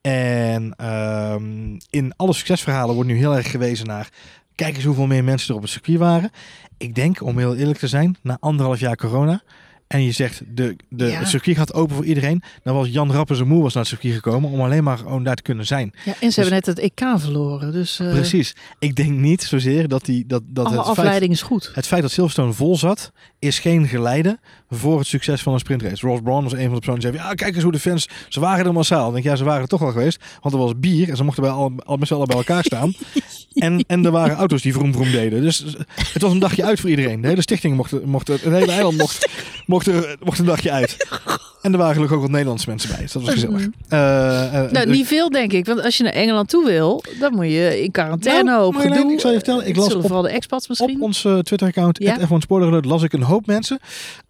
En 0.06 0.74
ehm, 0.78 1.78
in 1.90 2.14
alle 2.16 2.34
succesverhalen 2.34 2.96
wordt 2.96 3.10
nu 3.10 3.18
heel 3.18 3.36
erg 3.36 3.52
gewezen 3.52 3.88
naar, 3.88 4.10
kijk 4.56 4.76
eens 4.76 4.84
hoeveel 4.84 5.08
meer 5.08 5.24
mensen 5.24 5.50
er 5.50 5.56
op 5.56 5.62
het 5.62 5.72
circuit 5.72 5.98
waren. 5.98 6.32
Ik 6.78 6.96
denk, 6.96 7.22
om 7.22 7.38
heel 7.38 7.56
eerlijk 7.56 7.80
te 7.80 7.88
zijn, 7.88 8.18
na 8.22 8.38
anderhalf 8.40 8.80
jaar 8.80 8.96
corona, 8.96 9.42
en 9.88 10.04
je 10.04 10.12
zegt, 10.12 10.42
de, 10.48 10.76
de, 10.90 11.06
Ja. 11.06 11.20
het 11.20 11.28
circuit 11.28 11.58
gaat 11.58 11.74
open 11.74 11.96
voor 11.96 12.06
iedereen. 12.06 12.44
Dan 12.64 12.76
was 12.76 12.88
Jan 12.88 13.12
Rappers 13.12 13.40
en 13.40 13.48
Moe 13.48 13.62
was 13.62 13.74
naar 13.74 13.84
het 13.84 13.92
circuit 13.92 14.14
gekomen 14.14 14.50
om 14.50 14.62
alleen 14.62 14.84
maar 14.84 14.98
gewoon 14.98 15.24
daar 15.24 15.36
te 15.36 15.42
kunnen 15.42 15.66
zijn. 15.66 15.94
Ja, 16.06 16.14
en 16.20 16.32
ze 16.32 16.40
hebben 16.40 16.54
net 16.54 16.66
het 16.66 16.80
EK 16.80 17.02
verloren. 17.18 17.72
Dus 17.72 18.00
eh, 18.00 18.10
Precies. 18.10 18.56
Ik 18.80 18.96
denk 18.96 19.10
niet 19.12 19.44
zozeer 19.44 19.88
dat, 19.88 20.06
die, 20.06 20.26
dat, 20.26 20.42
dat 20.46 20.66
het, 20.66 20.76
feit, 20.76 20.88
afleiding 20.88 21.32
is 21.32 21.42
goed. 21.42 21.72
het 21.74 21.88
feit 21.88 22.02
dat 22.02 22.12
Silverstone 22.12 22.54
vol 22.54 22.78
zat, 22.78 23.12
is 23.40 23.60
geen 23.60 23.88
geleide 23.88 24.40
voor 24.70 24.98
het 24.98 25.08
succes 25.08 25.42
van 25.42 25.54
een 25.54 25.60
sprintrace. 25.60 26.08
Ross 26.08 26.22
Braun 26.22 26.44
was 26.44 26.54
een 26.54 26.60
van 26.60 26.74
de 26.74 26.80
personen 26.80 27.00
die 27.00 27.12
zei, 27.12 27.24
ja 27.24 27.34
kijk 27.34 27.54
eens 27.56 27.64
hoe 27.64 27.72
de 27.72 27.80
fans, 27.80 28.08
ze 28.30 28.40
waren 28.40 28.66
er 28.66 28.74
massaal. 28.74 29.04
Dan 29.04 29.14
denk 29.14 29.26
ik, 29.26 29.32
ja 29.32 29.38
ze 29.38 29.44
waren 29.44 29.62
er 29.62 29.68
toch 29.68 29.80
wel 29.80 29.92
geweest, 29.92 30.24
want 30.42 30.56
er 30.56 30.62
was 30.62 30.74
bier 30.78 31.10
en 31.10 31.18
ze 31.18 31.24
mochten 31.24 31.44
bij 31.44 31.52
al, 31.52 31.74
al 31.86 31.98
met 31.98 32.08
z'n 32.08 32.14
allen 32.14 32.28
bij 32.28 32.38
elkaar 32.38 32.64
staan. 32.64 32.94
en, 33.54 33.84
en 33.88 34.06
er 34.06 34.12
waren 34.12 34.36
auto's 34.36 34.62
die 34.62 34.74
vroom 34.74 34.94
vroom 34.94 35.12
deden. 35.12 35.42
Dus 35.42 35.66
het 36.14 36.22
was 36.22 36.32
een 36.32 36.40
dagje 36.40 36.64
uit 36.64 36.80
voor 36.80 36.90
iedereen. 36.90 37.22
De 37.22 37.28
hele 37.28 37.42
stichting 37.42 37.76
mocht, 37.76 38.06
mocht 38.06 38.28
het 38.28 38.42
hele 38.42 38.72
eiland 38.72 38.98
mocht, 38.98 39.30
mocht, 39.66 39.85
er, 39.88 40.16
mocht 40.24 40.40
een 40.40 40.46
dagje 40.46 40.72
uit. 40.72 40.98
En 41.62 41.72
er 41.72 41.78
waren 41.78 41.94
gelukkig 41.94 42.16
ook 42.18 42.24
wat 42.24 42.32
Nederlandse 42.32 42.70
mensen 42.70 42.90
bij, 42.90 43.00
dus 43.00 43.12
dat 43.12 43.22
was 43.22 43.32
gezellig. 43.32 43.68
Eh, 43.90 44.46
eh, 44.46 44.72
Nou, 44.72 44.86
dus- 44.86 44.96
niet 44.98 45.08
veel 45.08 45.30
denk 45.30 45.52
ik. 45.54 45.66
Want 45.66 45.82
als 45.84 45.98
je 45.98 46.04
naar 46.04 46.12
Engeland 46.14 46.50
toe 46.50 46.66
wil, 46.66 47.04
dan 47.20 47.34
moet 47.36 47.46
je 47.46 47.84
in 47.84 47.92
quarantaine 47.92 48.44
Nou, 48.44 48.76
gedoe. 48.80 49.12
ik 49.14 49.20
zal 49.20 49.30
je 49.32 49.36
vertellen, 49.36 49.68
ik 49.68 49.76
las 49.76 49.94
op- 49.96 50.02
vooral 50.02 50.22
de 50.22 50.30
expats 50.30 50.68
misschien. 50.68 50.96
Op 50.96 51.02
ons 51.02 51.26
eh, 51.26 51.38
Twitter-account, 51.38 51.98
Ja. 52.00 52.18
F1 52.20 52.38
Spoiler 52.38 52.68
Alert, 52.70 52.86
las 52.86 53.04
ik 53.04 53.14
een 53.14 53.22
hoop 53.22 53.46
mensen. 53.46 53.80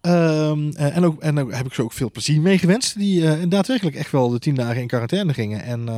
Ehm, 0.00 0.70
eh, 0.76 0.96
en, 0.96 1.04
ook, 1.04 1.20
en 1.22 1.38
ook 1.38 1.52
heb 1.54 1.66
ik 1.66 1.74
ze 1.74 1.82
ook 1.82 1.92
veel 1.92 2.10
plezier 2.10 2.40
mee 2.40 2.58
gewenst. 2.58 2.98
Die 2.98 3.26
eh, 3.28 3.32
daadwerkelijk 3.48 3.96
echt 3.96 4.12
wel 4.12 4.28
de 4.28 4.38
tien 4.38 4.54
dagen 4.54 4.80
in 4.80 4.86
quarantaine 4.86 5.32
gingen. 5.34 5.62
En 5.62 5.88
eh, 5.88 5.94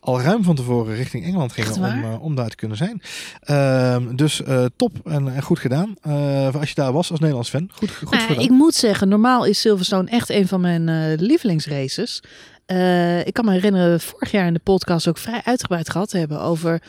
al 0.00 0.20
ruim 0.20 0.44
van 0.44 0.54
tevoren 0.54 0.94
richting 0.96 1.24
Engeland 1.24 1.52
gingen 1.52 1.74
om, 1.76 1.84
eh, 1.84 2.22
om 2.22 2.34
daar 2.34 2.48
te 2.48 2.56
kunnen 2.56 2.76
zijn. 2.76 3.02
Ehm, 3.40 4.16
dus 4.16 4.42
eh, 4.42 4.64
top 4.76 4.92
en, 5.04 5.34
en 5.34 5.42
goed 5.42 5.58
gedaan. 5.58 5.94
Eh, 6.02 6.54
als 6.54 6.68
je 6.68 6.74
daar 6.74 6.92
was 6.92 7.10
als 7.10 7.18
Nederlands 7.20 7.50
fan. 7.50 7.68
Goed, 7.72 7.90
goed 7.90 8.10
Nou, 8.10 8.22
gedaan. 8.22 8.42
ik 8.44 8.50
moet 8.50 8.74
zeggen, 8.84 9.08
normaal 9.08 9.44
is 9.44 9.60
Silverstone 9.60 10.10
echt 10.10 10.30
een 10.30 10.48
van 10.48 10.60
mijn 10.60 10.88
eh, 10.88 11.18
lievelingsraces. 11.18 12.22
Eh, 12.66 13.26
ik 13.26 13.32
kan 13.32 13.44
me 13.44 13.52
herinneren 13.52 14.00
vorig 14.00 14.30
jaar 14.30 14.46
in 14.46 14.54
de 14.54 14.60
podcast 14.62 15.08
ook 15.08 15.18
vrij 15.18 15.40
uitgebreid 15.44 15.90
gehad 15.90 16.12
hebben 16.12 16.40
over 16.40 16.82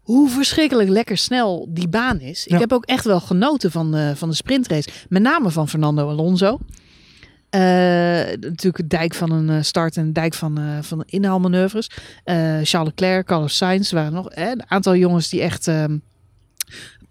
hoe 0.00 0.28
verschrikkelijk 0.28 0.88
lekker 0.88 1.16
snel 1.16 1.68
die 1.70 1.88
baan 1.88 2.20
is. 2.20 2.46
Ik 2.46 2.58
heb 2.58 2.72
ook 2.72 2.84
echt 2.84 3.04
wel 3.04 3.20
genoten 3.20 3.70
van 3.70 3.90
de, 3.90 4.12
van 4.16 4.28
de 4.28 4.34
sprintrace. 4.34 4.88
Met 5.08 5.22
name 5.22 5.50
van 5.50 5.68
Fernando 5.68 6.08
Alonso. 6.08 6.58
Eh, 7.50 7.60
natuurlijk 8.40 8.76
het 8.76 8.90
dijk 8.90 9.14
van 9.14 9.30
een 9.30 9.64
start 9.64 9.96
en 9.96 10.02
een 10.02 10.12
dijk 10.12 10.34
van, 10.34 10.58
eh 10.58 10.64
van 10.80 11.02
inhaalmanoeuvres. 11.06 11.90
Charles 12.62 12.68
Leclerc, 12.72 13.26
Carlos 13.26 13.56
Sainz 13.56 13.92
waren 13.92 14.12
nog 14.12 14.26
een 14.30 14.62
aantal 14.66 14.96
jongens 14.96 15.28
die 15.28 15.40
echt 15.40 15.68
ehm, 15.68 15.96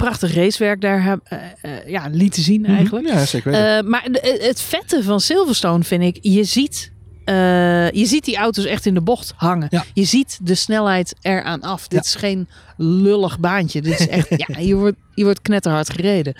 prachtig 0.03 0.33
racewerk 0.35 0.81
daar 0.81 1.03
hebben, 1.03 1.27
eh, 1.29 1.77
eh, 1.77 1.87
ja, 1.87 2.07
lieten 2.11 2.43
zien 2.43 2.61
Mhm. 2.61 2.71
eigenlijk. 2.71 3.07
Ja, 3.07 3.25
zeker 3.25 3.51
weten. 3.51 3.77
Eh, 3.77 3.83
maar 3.83 4.07
het 4.21 4.61
vette 4.61 5.03
van 5.03 5.19
Silverstone 5.19 5.83
vind 5.83 6.03
ik, 6.03 6.17
je 6.21 6.43
ziet, 6.43 6.91
je 7.93 8.05
ziet 8.05 8.25
die 8.25 8.37
auto's 8.37 8.65
echt 8.65 8.85
in 8.85 8.93
de 8.93 9.01
bocht 9.01 9.33
hangen. 9.35 9.67
Ja. 9.69 9.83
Je 9.93 10.03
ziet 10.03 10.39
de 10.41 10.55
snelheid 10.55 11.15
eraan 11.21 11.61
af. 11.61 11.81
Dit 11.87 11.91
Ja. 12.03 12.05
is 12.05 12.15
geen 12.15 12.47
lullig 12.77 13.39
baantje. 13.39 13.81
Dit 13.81 13.99
is 13.99 14.07
echt, 14.07 14.27
ja, 14.47 14.59
je 14.59 14.75
wordt, 14.75 14.97
je 15.13 15.23
wordt 15.23 15.41
knetterhard 15.41 15.89
gereden. 15.89 16.35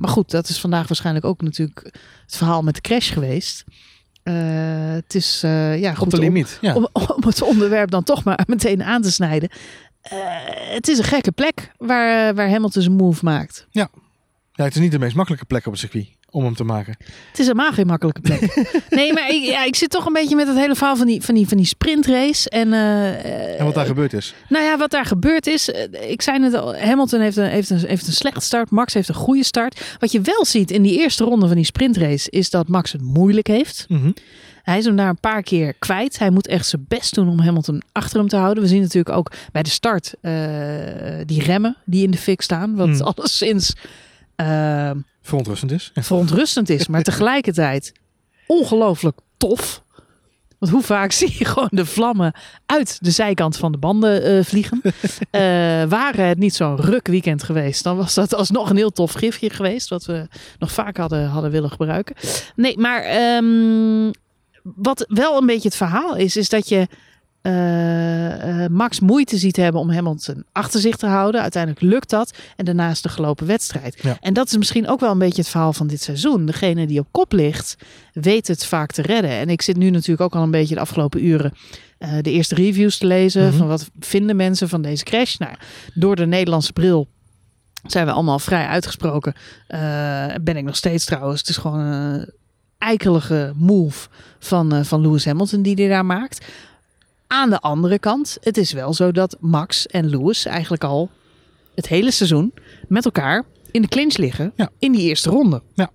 Maar 0.00 0.08
goed, 0.08 0.30
dat 0.30 0.48
is 0.48 0.60
vandaag 0.60 0.88
waarschijnlijk 0.88 1.24
ook 1.24 1.42
natuurlijk 1.42 1.80
het 2.26 2.36
verhaal 2.36 2.62
met 2.62 2.74
de 2.74 2.80
crash 2.80 3.12
geweest. 3.12 3.64
Het 4.22 5.14
is 5.14 5.40
ja, 5.40 5.90
Op 5.90 5.96
goed 5.96 6.10
de 6.10 6.16
om- 6.16 6.22
limiet. 6.22 6.58
Ja. 6.60 6.74
om, 6.74 6.88
om 6.92 7.22
het 7.26 7.42
onderwerp 7.42 7.90
dan 7.90 8.02
toch 8.04 8.24
maar 8.24 8.40
meteen 8.46 8.82
aan 8.82 9.02
te 9.02 9.12
snijden. 9.12 9.48
Eh, 10.02 10.18
het 10.74 10.88
is 10.88 10.98
een 10.98 11.04
gekke 11.04 11.32
plek 11.32 11.72
waar, 11.76 12.34
waar 12.34 12.50
Hamilton 12.50 12.82
zijn 12.82 12.96
move 12.96 13.24
maakt. 13.24 13.66
ja, 13.70 13.88
het 14.52 14.74
is 14.74 14.80
niet 14.80 14.92
de 14.92 14.98
meest 14.98 15.14
makkelijke 15.14 15.46
plek 15.46 15.66
op 15.66 15.72
het 15.72 15.80
circuit 15.80 16.06
om 16.30 16.44
hem 16.44 16.54
te 16.54 16.64
maken. 16.64 16.94
Het 17.30 17.38
is 17.38 17.46
helemaal 17.46 17.72
geen 17.72 17.86
makkelijke 17.86 18.20
plek. 18.20 18.40
nee, 18.98 19.12
maar 19.12 19.28
ik, 19.28 19.42
ja, 19.42 19.64
ik 19.64 19.76
zit 19.76 19.90
toch 19.90 20.06
een 20.06 20.12
beetje 20.12 20.36
met 20.36 20.46
het 20.46 20.56
hele 20.56 20.74
verhaal 20.74 20.96
van 20.96 21.06
die, 21.06 21.22
van 21.22 21.34
die, 21.34 21.48
van 21.48 21.56
die 21.56 21.66
sprintrace. 21.66 22.50
En, 22.50 22.72
eh, 22.72 23.58
En 23.60 23.64
wat 23.64 23.74
daar 23.74 23.86
gebeurd 23.86 24.12
is. 24.12 24.34
Nou 24.48 24.64
ja, 24.64 24.76
wat 24.78 24.90
daar 24.90 25.04
gebeurd 25.06 25.46
is. 25.46 25.70
eh, 25.70 26.10
Ik 26.10 26.22
zei 26.22 26.38
net 26.38 26.54
al, 26.54 26.76
Hamilton 26.76 27.20
heeft 27.20 27.36
een, 27.36 27.48
heeft, 27.48 27.70
een, 27.70 27.78
heeft 27.86 28.06
een 28.06 28.12
slechte 28.12 28.40
start. 28.40 28.70
Max 28.70 28.94
heeft 28.94 29.08
een 29.08 29.14
goede 29.14 29.44
start. 29.44 29.96
Wat 29.98 30.12
je 30.12 30.20
wel 30.20 30.44
ziet 30.44 30.70
in 30.70 30.82
die 30.82 30.98
eerste 30.98 31.24
ronde 31.24 31.46
van 31.46 31.56
die 31.56 31.64
sprintrace... 31.64 32.30
is 32.30 32.50
dat 32.50 32.68
Max 32.68 32.92
het 32.92 33.02
moeilijk 33.02 33.46
heeft. 33.46 33.84
Mhm. 33.88 34.10
Hij 34.70 34.78
is 34.78 34.84
hem 34.84 34.96
daar 34.96 35.08
een 35.08 35.20
paar 35.20 35.42
keer 35.42 35.74
kwijt. 35.78 36.18
Hij 36.18 36.30
moet 36.30 36.46
echt 36.46 36.66
zijn 36.66 36.84
best 36.88 37.14
doen 37.14 37.28
om 37.28 37.40
Hamilton 37.40 37.82
achter 37.92 38.18
hem 38.18 38.28
te 38.28 38.36
houden. 38.36 38.62
We 38.62 38.68
zien 38.68 38.80
natuurlijk 38.80 39.16
ook 39.16 39.32
bij 39.52 39.62
de 39.62 39.70
start 39.70 40.14
eh, 40.20 40.32
die 41.26 41.42
remmen 41.42 41.76
die 41.84 42.04
in 42.04 42.10
de 42.10 42.18
fik 42.18 42.40
staan. 42.40 42.74
Wat 42.74 42.86
Mm. 42.88 43.00
alleszins... 43.00 43.74
eh, 44.36 44.90
Verontrustend 45.22 45.70
is. 45.72 45.90
verontrustend 46.00 46.68
is, 46.68 46.86
maar 46.88 47.02
tegelijkertijd 47.02 47.92
ongelooflijk 48.46 49.18
tof. 49.36 49.82
Want 50.58 50.72
hoe 50.72 50.82
vaak 50.82 51.12
zie 51.20 51.34
je 51.38 51.44
gewoon 51.44 51.68
de 51.72 51.86
vlammen 51.86 52.32
uit 52.66 52.98
de 53.00 53.10
zijkant 53.10 53.56
van 53.56 53.72
de 53.72 53.78
banden 53.78 54.22
eh, 54.22 54.44
vliegen? 54.44 54.80
uh, 54.84 54.90
waren 55.98 56.24
het 56.24 56.38
niet 56.38 56.54
zo'n 56.54 56.76
ruk 56.76 57.06
weekend 57.06 57.42
geweest, 57.42 57.82
dan 57.82 57.96
was 57.96 58.14
dat 58.14 58.34
alsnog 58.34 58.70
een 58.70 58.76
heel 58.76 58.90
tof 58.92 59.12
gifje 59.12 59.50
geweest. 59.50 59.88
Wat 59.88 60.04
we 60.04 60.26
nog 60.58 60.72
vaak 60.72 60.96
hadden, 60.96 61.26
hadden 61.28 61.50
willen 61.50 61.70
gebruiken. 61.70 62.16
Nee, 62.56 62.78
maar 62.78 63.34
um, 63.36 64.10
wat 64.62 65.04
wel 65.08 65.40
een 65.40 65.46
beetje 65.46 65.68
het 65.68 65.76
verhaal 65.76 66.16
is, 66.16 66.36
is 66.36 66.48
dat 66.48 66.68
je 66.68 66.88
uh, 67.42 68.66
Max 68.66 69.00
moeite 69.00 69.36
ziet 69.36 69.56
hebben 69.56 69.80
om 69.80 69.90
Hamilton 69.90 70.44
achter 70.52 70.80
zich 70.80 70.96
te 70.96 71.06
houden. 71.06 71.40
Uiteindelijk 71.40 71.82
lukt 71.82 72.10
dat. 72.10 72.38
En 72.56 72.64
daarnaast 72.64 73.02
de 73.02 73.08
gelopen 73.08 73.46
wedstrijd. 73.46 74.02
En 74.20 74.32
dat 74.32 74.46
is 74.46 74.56
misschien 74.56 74.88
ook 74.88 75.00
wel 75.00 75.10
een 75.10 75.18
beetje 75.18 75.40
het 75.40 75.50
verhaal 75.50 75.72
van 75.72 75.86
dit 75.86 76.02
seizoen. 76.02 76.46
Degene 76.46 76.86
die 76.86 77.00
op 77.00 77.08
kop 77.10 77.32
ligt, 77.32 77.76
weet 78.12 78.48
het 78.48 78.66
vaak 78.66 78.92
te 78.92 79.02
redden. 79.02 79.30
En 79.30 79.48
ik 79.48 79.62
zit 79.62 79.76
nu 79.76 79.90
natuurlijk 79.90 80.20
ook 80.20 80.34
al 80.34 80.42
een 80.42 80.50
beetje 80.50 80.74
de 80.74 80.80
afgelopen 80.80 81.24
uren 81.24 81.52
uh, 81.98 82.12
de 82.20 82.30
eerste 82.30 82.54
reviews 82.54 82.98
te 82.98 83.06
lezen. 83.06 83.42
Mm 83.42 83.48
-hmm. 83.48 83.58
Van 83.58 83.68
wat 83.68 83.90
vinden 83.98 84.36
mensen 84.36 84.68
van 84.68 84.82
deze 84.82 85.04
crash? 85.04 85.36
Nou, 85.36 85.54
door 85.94 86.16
de 86.16 86.26
Nederlandse 86.26 86.72
bril 86.72 87.08
zijn 87.86 88.06
we 88.06 88.12
allemaal 88.12 88.38
vrij 88.38 88.66
uitgesproken. 88.66 89.34
ben 90.42 90.56
ik 90.56 90.64
nog 90.64 90.76
steeds 90.76 91.04
trouwens. 91.04 91.40
Het 91.40 91.48
is 91.48 91.56
gewoon 91.56 91.78
een 91.78 92.32
eikelige 92.80 93.52
move 93.56 94.08
van, 94.38 94.84
van 94.84 95.00
Lewis 95.00 95.24
Hamilton 95.24 95.62
die 95.62 95.74
hij 95.74 95.88
daar 95.88 96.06
maakt. 96.06 96.46
Aan 97.26 97.50
de 97.50 97.60
andere 97.60 97.98
kant, 97.98 98.38
het 98.40 98.56
is 98.56 98.72
wel 98.72 98.94
zo 98.94 99.12
dat 99.12 99.36
Max 99.40 99.86
en 99.86 100.08
Lewis 100.08 100.44
eigenlijk 100.44 100.84
al 100.84 101.10
het 101.74 101.88
hele 101.88 102.10
seizoen 102.10 102.54
met 102.88 103.04
elkaar 103.04 103.44
in 103.70 103.82
de 103.82 103.88
clinch 103.88 104.16
liggen 104.16 104.52
ja. 104.56 104.70
in 104.78 104.92
die 104.92 105.02
eerste 105.02 105.30
ronde. 105.30 105.62
Ja. 105.74 105.90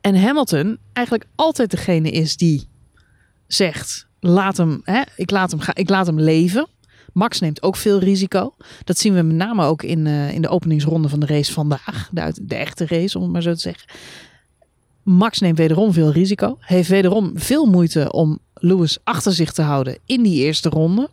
En 0.00 0.22
Hamilton 0.22 0.78
eigenlijk 0.92 1.26
altijd 1.34 1.70
degene 1.70 2.10
is 2.10 2.36
die 2.36 2.68
zegt: 3.46 4.06
laat 4.20 4.56
hem, 4.56 4.80
hè, 4.84 5.02
ik, 5.16 5.30
laat 5.30 5.50
hem 5.50 5.60
gaan, 5.60 5.74
ik 5.74 5.88
laat 5.88 6.06
hem 6.06 6.20
leven. 6.20 6.68
Max 7.12 7.40
neemt 7.40 7.62
ook 7.62 7.76
veel 7.76 7.98
risico. 7.98 8.54
Dat 8.84 8.98
zien 8.98 9.14
we 9.14 9.22
met 9.22 9.36
name 9.36 9.64
ook 9.64 9.82
in, 9.82 10.06
uh, 10.06 10.32
in 10.32 10.42
de 10.42 10.48
openingsronde 10.48 11.08
van 11.08 11.20
de 11.20 11.26
race 11.26 11.52
vandaag. 11.52 12.08
De, 12.12 12.32
de 12.42 12.54
echte 12.54 12.86
race, 12.86 13.16
om 13.18 13.22
het 13.24 13.32
maar 13.32 13.42
zo 13.42 13.52
te 13.54 13.60
zeggen. 13.60 13.88
Max 15.04 15.38
neemt 15.38 15.58
wederom 15.58 15.92
veel 15.92 16.12
risico. 16.12 16.56
Heeft 16.60 16.88
wederom 16.88 17.32
veel 17.34 17.66
moeite 17.66 18.12
om 18.12 18.38
Lewis 18.54 18.98
achter 19.04 19.32
zich 19.32 19.52
te 19.52 19.62
houden 19.62 19.98
in 20.06 20.22
die 20.22 20.44
eerste 20.44 20.68
ronde. 20.68 21.08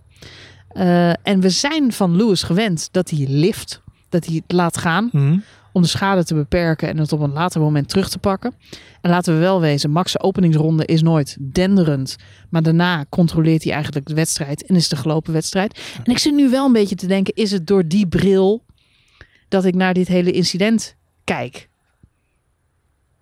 Uh, 0.73 1.09
en 1.09 1.39
we 1.39 1.49
zijn 1.49 1.91
van 1.91 2.15
Lewis 2.15 2.43
gewend 2.43 2.89
dat 2.91 3.09
hij 3.09 3.25
lift, 3.29 3.81
dat 4.09 4.25
hij 4.25 4.35
het 4.35 4.51
laat 4.51 4.77
gaan. 4.77 5.09
Mm 5.11 5.21
-hmm. 5.21 5.43
Om 5.73 5.81
de 5.81 5.87
schade 5.87 6.23
te 6.23 6.33
beperken 6.33 6.89
en 6.89 6.97
het 6.97 7.11
op 7.11 7.19
een 7.19 7.33
later 7.33 7.61
moment 7.61 7.89
terug 7.89 8.09
te 8.09 8.19
pakken. 8.19 8.53
En 9.01 9.09
laten 9.09 9.33
we 9.33 9.39
wel 9.39 9.61
wezen, 9.61 9.91
Max' 9.91 10.19
openingsronde 10.19 10.85
is 10.85 11.01
nooit 11.01 11.37
denderend. 11.39 12.15
Maar 12.49 12.61
daarna 12.61 13.05
controleert 13.09 13.63
hij 13.63 13.73
eigenlijk 13.73 14.07
de 14.07 14.13
wedstrijd 14.13 14.65
en 14.65 14.75
is 14.75 14.89
de 14.89 14.95
gelopen 14.95 15.33
wedstrijd. 15.33 15.79
En 16.03 16.11
ik 16.11 16.17
zit 16.17 16.33
nu 16.33 16.49
wel 16.49 16.65
een 16.65 16.71
beetje 16.71 16.95
te 16.95 17.07
denken, 17.07 17.33
is 17.33 17.51
het 17.51 17.67
door 17.67 17.87
die 17.87 18.07
bril 18.07 18.63
dat 19.47 19.65
ik 19.65 19.75
naar 19.75 19.93
dit 19.93 20.07
hele 20.07 20.31
incident 20.31 20.95
kijk? 21.23 21.69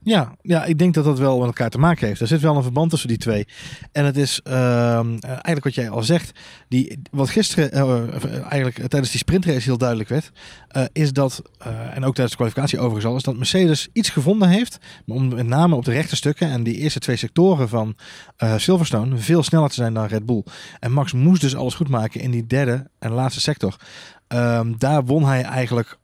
Ja, 0.10 0.36
ja, 0.42 0.66
ik 0.66 0.78
denk 0.78 0.94
dat 0.94 1.04
dat 1.04 1.20
wel 1.20 1.38
met 1.38 1.48
elkaar 1.48 1.70
te 1.70 1.78
maken 1.78 2.08
heeft. 2.08 2.22
Er 2.22 2.28
zit 2.28 2.42
wel 2.42 2.56
een 2.56 2.64
verband 2.64 2.90
tussen 2.90 3.08
die 3.08 3.18
twee. 3.18 3.48
En 3.92 4.06
het 4.06 4.18
is 4.18 4.42
uh, 4.48 5.00
eigenlijk 5.24 5.64
wat 5.64 5.76
jij 5.76 5.90
al 5.90 6.04
zegt. 6.04 6.40
Die, 6.68 7.02
wat 7.12 7.30
gisteren 7.30 7.70
uh, 7.74 8.52
eigenlijk 8.52 8.76
tijdens 8.76 9.12
die 9.12 9.20
sprintrace 9.20 9.60
heel 9.60 9.78
duidelijk 9.78 10.10
werd. 10.10 10.32
Is 10.92 11.14
dat, 11.14 11.42
en 11.94 12.04
ook 12.04 12.14
tijdens 12.14 12.30
de 12.30 12.36
kwalificatie 12.36 12.80
overigens 12.80 13.06
al. 13.06 13.16
Is 13.16 13.24
dat 13.24 13.38
Mercedes 13.38 13.88
iets 13.94 14.10
gevonden 14.10 14.50
heeft. 14.50 14.78
Om 15.08 15.36
met 15.36 15.48
name 15.48 15.76
op 15.76 15.86
de 15.86 15.92
rechte 15.92 16.16
stukken 16.16 16.50
en 16.50 16.64
die 16.64 16.76
eerste 16.76 17.00
twee 17.00 17.16
sectoren 17.16 17.70
van 17.70 17.96
Silverstone. 18.58 19.18
Veel 19.18 19.44
sneller 19.44 19.70
te 19.70 19.76
zijn 19.76 19.94
dan 19.94 20.06
Red 20.06 20.26
Bull. 20.26 20.44
En 20.80 20.92
Max 20.92 21.14
moest 21.14 21.42
dus 21.42 21.56
alles 21.56 21.74
goed 21.74 21.90
maken 21.90 22.22
in 22.22 22.32
die 22.32 22.48
derde 22.48 22.90
en 23.00 23.12
laatste 23.12 23.42
sector. 23.42 23.76
Um, 24.34 24.76
daar 24.78 25.06
won 25.06 25.26
hij 25.26 25.42
eigenlijk 25.42 25.98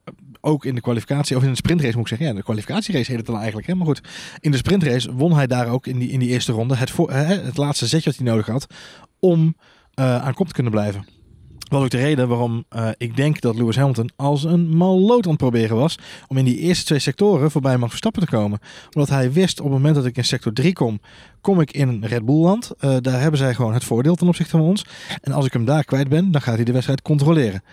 ook 0.46 0.66
in 0.66 0.76
de 0.76 0.82
kwalificatie, 0.82 1.38
of 1.38 1.44
in 1.44 1.50
de 1.50 1.56
sprintrace 1.56 1.94
moet 1.94 2.02
ik 2.02 2.08
zeggen. 2.08 2.28
Ja, 2.28 2.34
de 2.34 2.44
kwalificatierace 2.44 3.08
heet 3.08 3.18
het 3.18 3.26
dan 3.26 3.38
eigenlijk. 3.38 3.68
Hè? 3.68 3.76
Maar 3.76 3.86
goed, 3.86 4.02
in 4.40 4.52
de 4.52 4.58
sprintrace 4.58 5.14
won 5.14 5.34
hij 5.34 5.48
daar 5.48 5.68
ook 5.68 5.88
in 5.88 6.00
die, 6.00 6.10
in 6.10 6.20
die 6.20 6.30
eerste 6.30 6.52
ronde 6.52 6.76
het, 6.76 6.90
voor, 6.90 7.12
het 7.12 7.58
laatste 7.58 7.88
zetje 7.88 8.10
wat 8.10 8.20
hij 8.20 8.28
nodig 8.28 8.46
had 8.46 8.68
om 9.20 9.56
uh, 10.00 10.24
aan 10.24 10.34
kop 10.34 10.48
te 10.48 10.54
kunnen 10.54 10.72
blijven. 10.72 11.15
Wat 11.66 11.82
ook 11.82 11.90
de 11.90 11.98
reden 11.98 12.28
waarom 12.28 12.66
uh, 12.76 12.90
ik 12.98 13.16
denk 13.16 13.42
dat 13.42 13.56
Lewis 13.56 13.76
Hamilton 13.76 14.10
als 14.16 14.44
een 14.44 14.70
malloot 14.70 15.24
aan 15.24 15.30
het 15.30 15.40
proberen 15.40 15.78
was 15.78 15.98
om 16.28 16.38
in 16.38 16.46
die 16.46 16.58
eerste 16.58 16.86
twee 16.86 17.00
sectoren 17.00 17.52
voorbij 17.52 17.78
Max 17.78 17.90
Verstappen 17.90 18.22
te 18.22 18.28
komen. 18.28 18.60
Omdat 18.94 19.10
hij 19.10 19.32
wist 19.32 19.60
op 19.60 19.66
het 19.66 19.74
moment 19.74 19.96
dat 19.96 20.06
ik 20.06 20.18
in 20.18 20.24
sector 20.24 20.54
3 20.54 20.74
kom, 20.74 21.00
kom 21.42 21.62
ik 21.62 21.72
in 21.72 22.04
Red 22.04 22.26
Bull 22.26 22.36
land. 22.36 22.72
Uh, 22.80 22.96
daar 23.02 23.22
hebben 23.22 23.40
zij 23.40 23.54
gewoon 23.54 23.74
het 23.74 23.84
voordeel 23.84 24.16
ten 24.16 24.28
opzichte 24.28 24.52
van 24.52 24.62
ons. 24.62 24.86
En 25.22 25.32
als 25.32 25.46
ik 25.46 25.54
hem 25.54 25.66
daar 25.66 25.84
kwijt 25.84 26.10
ben, 26.10 26.32
dan 26.32 26.42
gaat 26.42 26.56
hij 26.56 26.64
de 26.64 26.72
wedstrijd 26.72 27.02
controleren. 27.02 27.64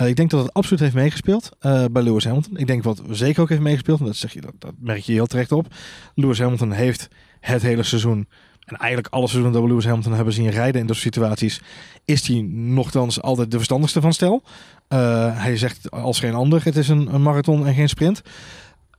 Uh, 0.00 0.08
ik 0.08 0.16
denk 0.16 0.30
dat 0.30 0.42
het 0.42 0.52
absoluut 0.52 0.80
heeft 0.80 0.94
meegespeeld 0.94 1.50
bij 1.90 2.02
Lewis 2.02 2.24
Hamilton. 2.24 2.56
Ik 2.56 2.66
denk 2.66 2.82
wat 2.82 3.02
zeker 3.10 3.42
ook 3.42 3.48
heeft 3.48 3.60
meegespeeld, 3.60 4.00
en 4.00 4.06
dat, 4.06 4.16
zeg 4.16 4.32
je, 4.32 4.40
dat 4.58 4.72
merk 4.78 5.00
je 5.00 5.12
heel 5.12 5.26
terecht 5.26 5.52
op. 5.52 5.66
Lewis 6.14 6.38
Hamilton 6.38 6.72
heeft 6.72 7.08
het 7.40 7.62
hele 7.62 7.82
seizoen, 7.82 8.28
en 8.68 8.76
eigenlijk 8.76 9.14
alle 9.14 9.28
seizoenen 9.28 9.52
dat 9.52 9.62
we 9.62 9.68
Lewis 9.68 9.86
Hamilton 9.86 10.12
hebben 10.12 10.32
zien 10.32 10.50
rijden 10.50 10.80
in 10.80 10.86
dat 10.86 10.96
situaties, 10.96 11.60
is 12.04 12.28
hij 12.28 12.40
nogthans 12.50 13.22
altijd 13.22 13.50
de 13.50 13.56
verstandigste 13.56 14.00
van 14.00 14.12
stel. 14.12 14.42
Uh, 14.88 15.42
hij 15.42 15.56
zegt 15.56 15.90
als 15.90 16.18
geen 16.18 16.34
ander, 16.34 16.64
het 16.64 16.76
is 16.76 16.88
een, 16.88 17.14
een 17.14 17.22
marathon 17.22 17.66
en 17.66 17.74
geen 17.74 17.88
sprint. 17.88 18.22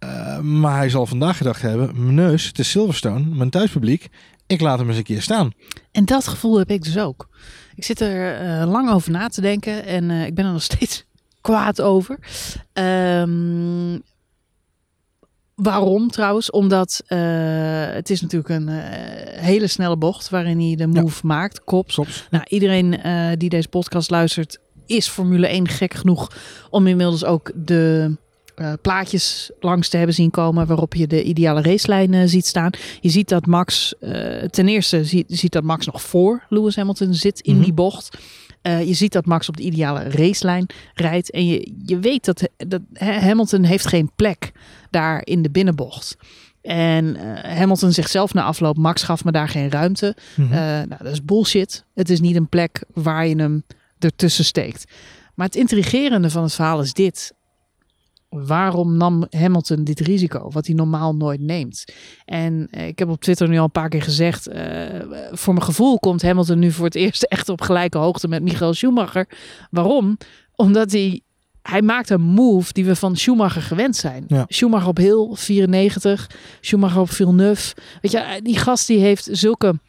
Uh, 0.03 0.39
maar 0.39 0.77
hij 0.77 0.89
zal 0.89 1.05
vandaag 1.05 1.37
gedacht 1.37 1.61
hebben, 1.61 2.03
mijn 2.03 2.15
neus, 2.15 2.45
het 2.45 2.59
is 2.59 2.69
Silverstone, 2.69 3.25
mijn 3.25 3.49
thuispubliek, 3.49 4.07
ik 4.47 4.61
laat 4.61 4.79
hem 4.79 4.87
eens 4.87 4.97
een 4.97 5.03
keer 5.03 5.21
staan. 5.21 5.51
En 5.91 6.05
dat 6.05 6.27
gevoel 6.27 6.57
heb 6.57 6.69
ik 6.69 6.83
dus 6.83 6.97
ook. 6.97 7.29
Ik 7.75 7.83
zit 7.83 8.01
er 8.01 8.41
uh, 8.61 8.71
lang 8.71 8.91
over 8.91 9.11
na 9.11 9.27
te 9.27 9.41
denken 9.41 9.85
en 9.85 10.11
ik 10.11 10.35
ben 10.35 10.45
er 10.45 10.51
nog 10.51 10.63
steeds 10.71 11.05
kwaad 11.41 11.81
over. 11.81 12.19
Um, 12.73 14.01
waarom 15.61 16.11
trouwens? 16.11 16.51
Omdat 16.51 17.03
uh, 17.07 17.19
het 17.93 18.09
is 18.09 18.21
natuurlijk 18.21 18.49
een 18.49 18.67
hele 19.39 19.67
snelle 19.67 19.97
bocht 19.97 20.29
waarin 20.29 20.59
hij 20.59 20.75
de 20.75 20.87
move 20.87 21.19
ja. 21.21 21.27
maakt. 21.27 21.63
Kops. 21.63 21.95
Kops. 21.95 22.27
Nou, 22.29 22.43
iedereen 22.47 22.99
die 23.37 23.49
deze 23.49 23.67
podcast 23.67 24.09
luistert 24.09 24.59
is 24.85 25.07
Formule 25.07 25.47
1 25.47 25.67
gek 25.67 25.93
genoeg 25.93 26.31
om 26.69 26.87
inmiddels 26.87 27.25
ook 27.25 27.51
de 27.55 28.15
plaatjes 28.81 29.51
langs 29.59 29.89
te 29.89 29.97
hebben 29.97 30.15
zien 30.15 30.31
komen 30.31 30.67
waarop 30.67 30.95
je 30.95 31.07
de 31.07 31.23
ideale 31.23 31.61
racelijn 31.61 32.29
ziet 32.29 32.45
staan. 32.45 32.71
Je 33.01 33.09
ziet 33.09 33.29
dat 33.29 33.45
Max, 33.45 33.93
ten 34.49 34.67
eerste 34.67 35.03
ziet, 35.05 35.25
ziet 35.27 35.51
dat 35.51 35.63
Max 35.63 35.85
nog 35.85 36.01
voor 36.01 36.45
Lewis 36.49 36.75
Hamilton 36.75 37.13
zit 37.13 37.39
in 37.39 37.51
mm 37.51 37.57
-hmm. 37.57 37.65
die 37.65 37.73
bocht. 37.73 38.17
je 38.61 38.93
ziet 38.93 39.13
dat 39.13 39.25
Max 39.25 39.49
op 39.49 39.57
de 39.57 39.63
ideale 39.63 40.03
racelijn 40.03 40.65
rijdt. 40.93 41.31
En 41.31 41.47
je, 41.47 41.71
je 41.85 41.99
weet 41.99 42.25
dat, 42.25 42.49
dat 42.57 42.81
Hamilton 42.93 43.63
heeft 43.63 43.87
geen 43.87 44.11
plek 44.15 44.51
daar 44.89 45.21
in 45.23 45.41
de 45.41 45.49
binnenbocht. 45.49 46.17
En 46.61 47.15
Hamilton 47.57 47.91
zegt 47.91 48.11
zelf 48.11 48.33
na 48.33 48.43
afloop, 48.43 48.77
Max 48.77 49.03
gaf 49.03 49.23
me 49.23 49.31
daar 49.31 49.49
geen 49.49 49.71
ruimte. 49.71 50.15
Mm 50.35 50.45
-hmm. 50.45 50.55
nou, 50.87 51.03
dat 51.03 51.11
is 51.11 51.23
bullshit. 51.23 51.85
Het 51.93 52.09
is 52.09 52.19
niet 52.19 52.35
een 52.35 52.49
plek 52.49 52.83
waar 52.93 53.27
je 53.27 53.35
hem 53.35 53.63
ertussen 53.99 54.45
steekt. 54.45 54.91
Maar 55.35 55.45
het 55.45 55.55
intrigerende 55.55 56.29
van 56.29 56.43
het 56.43 56.53
verhaal 56.53 56.81
is 56.81 56.93
dit 56.93 57.33
waarom 58.29 58.97
nam 58.97 59.25
Hamilton 59.29 59.83
dit 59.83 59.99
risico, 59.99 60.49
wat 60.51 60.65
hij 60.65 60.75
normaal 60.75 61.15
nooit 61.15 61.41
neemt? 61.41 61.85
En 62.25 62.67
uh, 62.71 62.87
ik 62.87 62.99
heb 62.99 63.09
op 63.09 63.21
Twitter 63.21 63.47
nu 63.47 63.57
al 63.57 63.63
een 63.63 63.71
paar 63.71 63.89
keer 63.89 64.01
gezegd, 64.01 64.49
voor 65.31 65.53
mijn 65.53 65.65
gevoel 65.65 65.99
komt 65.99 66.21
Hamilton 66.21 66.59
nu 66.59 66.71
voor 66.71 66.85
het 66.85 66.95
eerst 66.95 67.23
echt 67.23 67.49
op 67.49 67.61
gelijke 67.61 67.97
hoogte 67.97 68.27
met 68.27 68.43
Michael 68.43 68.73
Schumacher. 68.73 69.27
Waarom? 69.71 70.17
Omdat 70.55 70.91
hij, 70.91 71.21
hij 71.69 71.81
maakt 71.81 72.09
een 72.09 72.21
move 72.21 72.73
die 72.73 72.85
we 72.85 72.95
van 72.95 73.15
Schumacher 73.15 73.61
gewend 73.61 73.95
zijn. 73.95 74.23
Ja. 74.27 74.45
Schumacher 74.47 74.87
op 74.87 74.97
heel 74.97 75.35
94, 75.35 76.29
Schumacher 76.61 77.01
op 77.01 77.09
Villeneuve. 77.09 77.75
Weet 78.01 78.11
je, 78.11 78.39
die 78.43 78.57
gast 78.57 78.87
die 78.87 78.99
heeft 78.99 79.27
zulke 79.31 79.79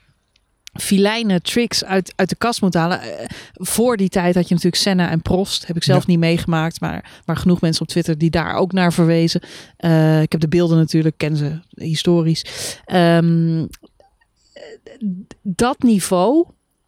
filijne 0.72 1.40
tricks 1.40 1.84
uit, 1.84 2.12
uit 2.16 2.28
de 2.28 2.36
kast 2.36 2.60
moet 2.60 2.74
halen. 2.74 3.00
Uh, 3.02 3.12
voor 3.52 3.96
die 3.96 4.08
tijd 4.08 4.34
had 4.34 4.48
je 4.48 4.54
natuurlijk 4.54 4.82
Senna 4.82 5.10
en 5.10 5.22
Prost. 5.22 5.66
Heb 5.66 5.76
ik 5.76 5.82
zelf 5.82 6.00
ja. 6.00 6.10
niet 6.10 6.18
meegemaakt, 6.18 6.80
maar, 6.80 7.20
maar 7.24 7.36
genoeg 7.36 7.60
mensen 7.60 7.82
op 7.82 7.88
Twitter 7.88 8.18
die 8.18 8.30
daar 8.30 8.54
ook 8.54 8.72
naar 8.72 8.92
verwezen. 8.92 9.40
Uh, 9.78 10.22
ik 10.22 10.32
heb 10.32 10.40
de 10.40 10.48
beelden 10.48 10.76
natuurlijk, 10.76 11.16
ken 11.16 11.36
ze 11.36 11.60
historisch. 11.70 12.44
Um, 12.92 13.68
dat 15.42 15.82
niveau 15.82 16.46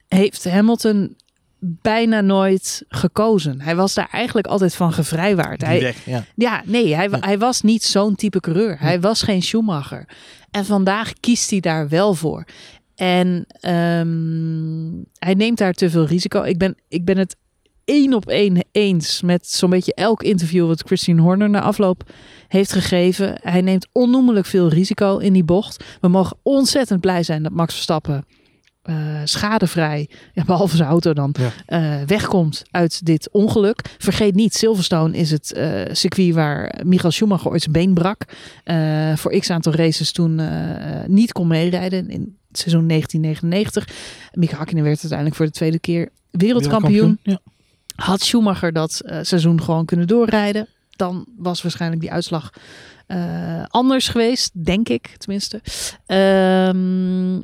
heeft 0.09 0.45
Hamilton 0.45 1.17
bijna 1.65 2.21
nooit 2.21 2.85
gekozen. 2.89 3.61
Hij 3.61 3.77
was 3.77 3.95
daar 3.95 4.09
eigenlijk 4.13 4.47
altijd 4.47 4.75
van 4.75 4.93
gevrijwaard. 4.93 5.61
Hij, 5.61 5.81
weg, 5.81 6.05
ja. 6.05 6.25
ja, 6.35 6.63
nee, 6.67 6.95
hij, 6.95 7.09
hij 7.11 7.39
was 7.39 7.61
niet 7.61 7.85
zo'n 7.85 8.15
type 8.15 8.41
coureur. 8.41 8.77
Hij 8.81 9.01
was 9.01 9.23
geen 9.23 9.43
Schumacher. 9.43 10.09
En 10.51 10.65
vandaag 10.65 11.13
kiest 11.21 11.51
hij 11.51 11.61
daar 11.61 11.89
wel 11.89 12.15
voor. 12.15 12.45
En 12.95 13.47
um, 13.69 15.05
hij 15.19 15.35
neemt 15.35 15.59
daar 15.59 15.73
te 15.73 15.91
veel 15.91 16.07
risico. 16.07 16.43
Ik 16.43 16.59
ben, 16.59 16.77
ik 16.89 17.05
ben 17.05 17.19
het 17.19 17.37
één 17.85 18.15
op 18.15 18.29
één 18.29 18.65
eens 18.73 19.23
met 19.23 19.47
zo'n 19.47 19.71
beetje 19.71 19.95
elk 19.95 20.23
interview 20.23 20.67
wat 20.67 20.83
Christine 20.87 21.23
Horner 21.23 21.51
na 21.51 21.61
afloop 21.61 22.11
heeft 22.49 22.73
gegeven. 22.73 23.39
Hij 23.41 23.61
neemt 23.61 23.89
onnoemelijk 23.93 24.47
veel 24.47 24.69
risico 24.69 25.19
in 25.19 25.33
die 25.33 25.45
bocht. 25.45 25.85
We 26.01 26.09
mogen 26.09 26.37
ontzettend 26.43 27.01
blij 27.01 27.23
zijn 27.23 27.43
dat 27.43 27.53
Max 27.53 27.75
Verstappen 27.75 28.25
eh, 28.83 29.21
schadevrij, 29.25 30.09
ja, 30.33 30.45
behalve 30.45 30.77
zijn 30.77 30.89
auto 30.89 31.13
dan, 31.13 31.35
Ja. 31.39 31.51
eh, 31.67 32.07
wegkomt 32.07 32.63
uit 32.71 33.07
dit 33.07 33.31
ongeluk. 33.31 33.95
Vergeet 33.99 34.35
niet, 34.35 34.55
Silverstone 34.55 35.17
is 35.17 35.31
het 35.31 35.53
eh, 35.53 35.81
circuit 35.93 36.35
waar 36.35 36.81
Michael 36.85 37.11
Schumacher 37.13 37.51
ooit 37.51 37.61
zijn 37.63 37.73
been 37.73 37.95
brak. 37.95 38.25
Voor 39.19 39.39
x 39.39 39.51
aantal 39.51 39.73
races 39.75 40.13
toen 40.13 40.41
niet 41.07 41.33
kon 41.33 41.47
meerijden 41.47 42.11
in 42.11 42.37
het 42.49 42.59
seizoen 42.59 42.89
1999. 42.89 43.89
Mika 44.33 44.57
Hakkinen 44.57 44.85
werd 44.85 44.99
uiteindelijk 44.99 45.37
voor 45.37 45.47
de 45.47 45.53
tweede 45.53 45.79
keer 45.79 46.09
wereldkampioen. 46.31 47.19
Ja. 47.23 47.39
Had 47.95 48.21
Schumacher 48.21 48.73
dat 48.73 49.01
seizoen 49.23 49.63
gewoon 49.63 49.85
kunnen 49.85 50.07
doorrijden, 50.07 50.69
dan 50.91 51.27
was 51.37 51.63
waarschijnlijk 51.63 52.01
die 52.01 52.13
uitslag 52.13 52.53
anders 53.69 54.09
geweest, 54.09 54.65
denk 54.65 54.89
ik 54.89 55.15
tenminste. 55.17 55.61
Ehm, 56.07 57.41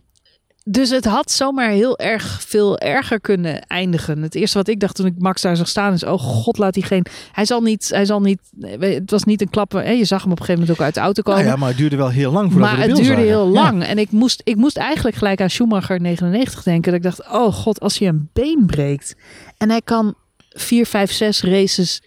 dus 0.71 0.91
het 0.91 1.05
had 1.05 1.31
zomaar 1.31 1.71
heel 1.71 1.99
erg 1.99 2.43
veel 2.47 2.79
erger 2.79 3.21
kunnen 3.21 3.67
eindigen. 3.67 4.23
Het 4.23 4.35
eerste 4.35 4.59
wat 4.59 4.69
ik 4.69 4.81
dacht 4.81 4.95
toen 4.95 5.07
ik 5.07 5.15
Max 5.19 5.43
daar 5.43 5.57
zag 5.57 5.69
staan 5.69 5.93
is: 5.93 6.05
oh 6.05 6.21
god, 6.21 6.59
laat 6.59 6.75
hij 6.75 6.85
geen. 6.85 7.07
Hij 7.33 7.45
zal 7.45 7.61
niet. 7.61 7.89
Hij 7.89 8.05
zal 8.05 8.21
niet. 8.21 8.41
Het 8.79 9.11
was 9.11 9.25
niet 9.25 9.41
een 9.41 9.51
klappen. 9.51 9.85
Hè? 9.85 9.91
Je 9.91 10.05
zag 10.05 10.23
hem 10.23 10.33
op 10.33 10.39
een 10.39 10.45
gegeven 10.45 10.61
moment 10.61 10.79
ook 10.81 10.85
uit 10.87 10.95
de 10.95 11.01
auto 11.01 11.23
komen. 11.23 11.41
Nou 11.41 11.53
ja, 11.53 11.59
maar 11.59 11.69
het 11.69 11.79
duurde 11.79 11.97
wel 11.97 12.09
heel 12.09 12.33
lang 12.33 12.53
voordat 12.53 12.71
maar 12.71 12.79
we 12.79 12.87
het 12.87 12.97
duurde 12.97 13.11
zagen. 13.11 13.27
heel 13.27 13.47
Ja. 13.47 13.53
lang. 13.63 13.85
En 13.85 13.99
ik 13.99 14.11
moest, 14.11 14.41
ik 14.45 14.57
moest 14.57 14.77
eigenlijk 14.77 15.17
gelijk 15.17 15.41
aan 15.41 15.51
Schumacher 15.51 16.01
99 16.01 16.63
denken. 16.63 16.93
Dat 16.93 17.05
ik 17.05 17.17
dacht: 17.17 17.33
oh 17.33 17.53
god, 17.53 17.81
als 17.81 17.99
hij 17.99 18.09
een 18.09 18.31
been 18.33 18.67
breekt. 18.67 19.17
En 19.57 19.71
hij 19.71 19.83
kan 19.83 20.15
4, 20.49 20.87
5, 20.87 21.13
6 21.13 21.43
races 21.43 22.03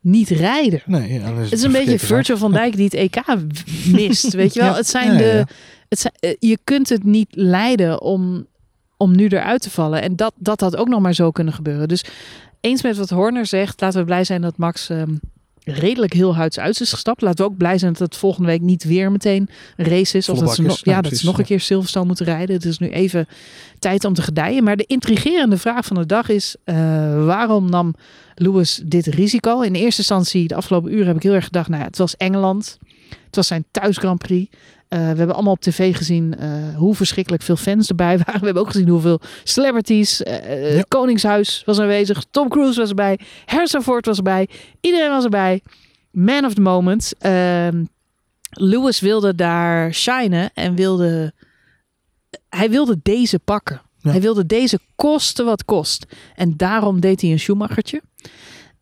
niet 0.00 0.28
rijden. 0.28 0.82
Nee, 0.86 1.12
ja, 1.12 1.34
Het 1.34 1.52
is 1.52 1.62
een 1.62 1.72
beetje 1.72 1.98
Virgil 1.98 2.36
van 2.36 2.52
Dijk 2.52 2.76
die 2.76 2.84
het 2.84 2.94
EK 2.94 3.22
mist. 3.86 4.32
Weet 4.40 4.54
je 4.54 4.60
wel? 4.60 4.70
Ja. 4.70 4.76
Het 4.76 4.88
zijn 4.88 5.12
Ja, 5.12 5.18
de. 5.18 5.44
Het 5.88 5.98
zijn, 5.98 6.14
eh, 6.20 6.34
je 6.38 6.58
kunt 6.64 6.88
het 6.88 7.04
niet 7.04 7.28
leiden 7.30 8.02
om, 8.02 8.46
om 8.96 9.16
nu 9.16 9.26
eruit 9.28 9.62
te 9.62 9.70
vallen. 9.70 10.02
En 10.02 10.16
dat, 10.16 10.32
dat 10.36 10.60
had 10.60 10.76
ook 10.76 10.88
nog 10.88 11.00
maar 11.00 11.14
zo 11.14 11.30
kunnen 11.30 11.54
gebeuren. 11.54 11.88
Dus 11.88 12.04
eens 12.60 12.82
met 12.82 12.96
wat 12.96 13.10
Horner 13.10 13.46
zegt, 13.46 13.80
laten 13.80 13.98
we 13.98 14.04
blij 14.04 14.24
zijn 14.24 14.40
dat 14.40 14.56
Max 14.56 14.88
ehm, 14.90 15.14
redelijk 15.72 16.12
heel 16.12 16.34
huids 16.34 16.58
uit 16.58 16.80
is 16.80 16.90
gestapt. 16.90 17.22
Laten 17.22 17.44
we 17.44 17.50
ook 17.50 17.56
blij 17.56 17.78
zijn 17.78 17.92
dat 17.92 18.00
het 18.00 18.16
volgende 18.16 18.48
week 18.48 18.60
niet 18.60 18.84
weer 18.84 19.12
meteen 19.12 19.48
een 19.76 19.84
race 19.84 20.16
is. 20.16 20.28
Of 20.28 20.38
dat 20.38 20.54
ze, 20.54 20.62
nog, 20.62 20.78
ja, 20.82 20.92
Ja, 20.92 21.00
dat 21.00 21.16
ze 21.16 21.26
nog 21.26 21.38
een 21.38 21.44
keer 21.44 21.60
Silverstone 21.60 22.06
moeten 22.06 22.24
rijden. 22.24 22.54
Het 22.56 22.64
is 22.64 22.78
nu 22.78 22.88
even 22.88 23.26
tijd 23.78 24.04
om 24.04 24.14
te 24.14 24.22
gedijen. 24.22 24.64
Maar 24.64 24.76
de 24.76 24.86
intrigerende 24.86 25.56
vraag 25.56 25.84
van 25.84 25.96
de 25.96 26.06
dag 26.06 26.28
is: 26.28 26.56
eh, 26.64 26.74
waarom 27.24 27.70
nam 27.70 27.94
Lewis 28.34 28.82
dit 28.84 29.06
risico? 29.06 29.60
In 29.60 29.74
eerste 29.74 30.00
instantie, 30.00 30.48
de 30.48 30.54
afgelopen 30.54 30.92
uren, 30.92 31.06
heb 31.06 31.16
ik 31.16 31.22
heel 31.22 31.34
erg 31.34 31.44
gedacht: 31.44 31.68
nou 31.68 31.80
ja, 31.80 31.86
het 31.86 31.98
was 31.98 32.16
Engeland. 32.16 32.78
Het 33.26 33.36
was 33.36 33.46
zijn 33.46 33.64
thuis 33.70 33.96
Grand 33.96 34.18
Prix. 34.18 34.56
Eh, 34.90 34.98
we 34.98 35.04
hebben 35.04 35.34
allemaal 35.34 35.52
op 35.52 35.60
tv 35.60 35.96
gezien 35.96 36.36
eh, 36.38 36.76
hoe 36.76 36.94
verschrikkelijk 36.94 37.42
veel 37.42 37.56
fans 37.56 37.88
erbij 37.88 38.18
waren. 38.24 38.40
We 38.40 38.44
hebben 38.44 38.62
ook 38.62 38.70
gezien 38.70 38.88
hoeveel 38.88 39.20
celebrities. 39.44 40.22
eh, 40.22 40.76
Ja. 40.76 40.82
Koningshuis 40.88 41.62
was 41.66 41.78
aanwezig. 41.78 42.24
Tom 42.30 42.48
Cruise 42.48 42.80
was 42.80 42.88
erbij. 42.88 43.18
Harrison 43.44 43.82
Ford 43.82 44.06
was 44.06 44.16
erbij. 44.16 44.48
Iedereen 44.80 45.10
was 45.10 45.24
erbij. 45.24 45.62
Man 46.10 46.44
of 46.44 46.54
the 46.54 46.60
moment. 46.60 47.12
Ehm, 47.18 47.84
Lewis 48.50 49.00
wilde 49.00 49.34
daar 49.34 49.94
shinen 49.94 50.50
en 50.54 50.74
wilde. 50.74 51.32
Hij 52.48 52.70
wilde 52.70 52.98
deze 53.02 53.38
pakken. 53.38 53.80
Ja. 53.98 54.10
Hij 54.10 54.20
wilde 54.20 54.46
deze 54.46 54.78
kosten 54.94 55.44
wat 55.44 55.64
kost. 55.64 56.06
En 56.34 56.56
daarom 56.56 57.00
deed 57.00 57.20
hij 57.20 57.30
een 57.30 57.38
Schumachertje. 57.40 58.02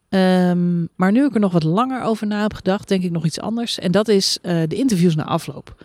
Ehm, 0.08 0.80
maar 0.96 1.12
nu 1.12 1.24
ik 1.24 1.34
er 1.34 1.40
nog 1.40 1.52
wat 1.52 1.62
langer 1.62 2.02
over 2.02 2.26
na 2.26 2.42
heb 2.42 2.54
gedacht, 2.54 2.88
denk 2.88 3.02
ik 3.02 3.10
nog 3.10 3.24
iets 3.24 3.40
anders. 3.40 3.78
En 3.78 3.92
dat 3.92 4.08
is 4.08 4.38
de 4.42 4.66
interviews 4.74 5.14
na 5.14 5.24
afloop. 5.24 5.84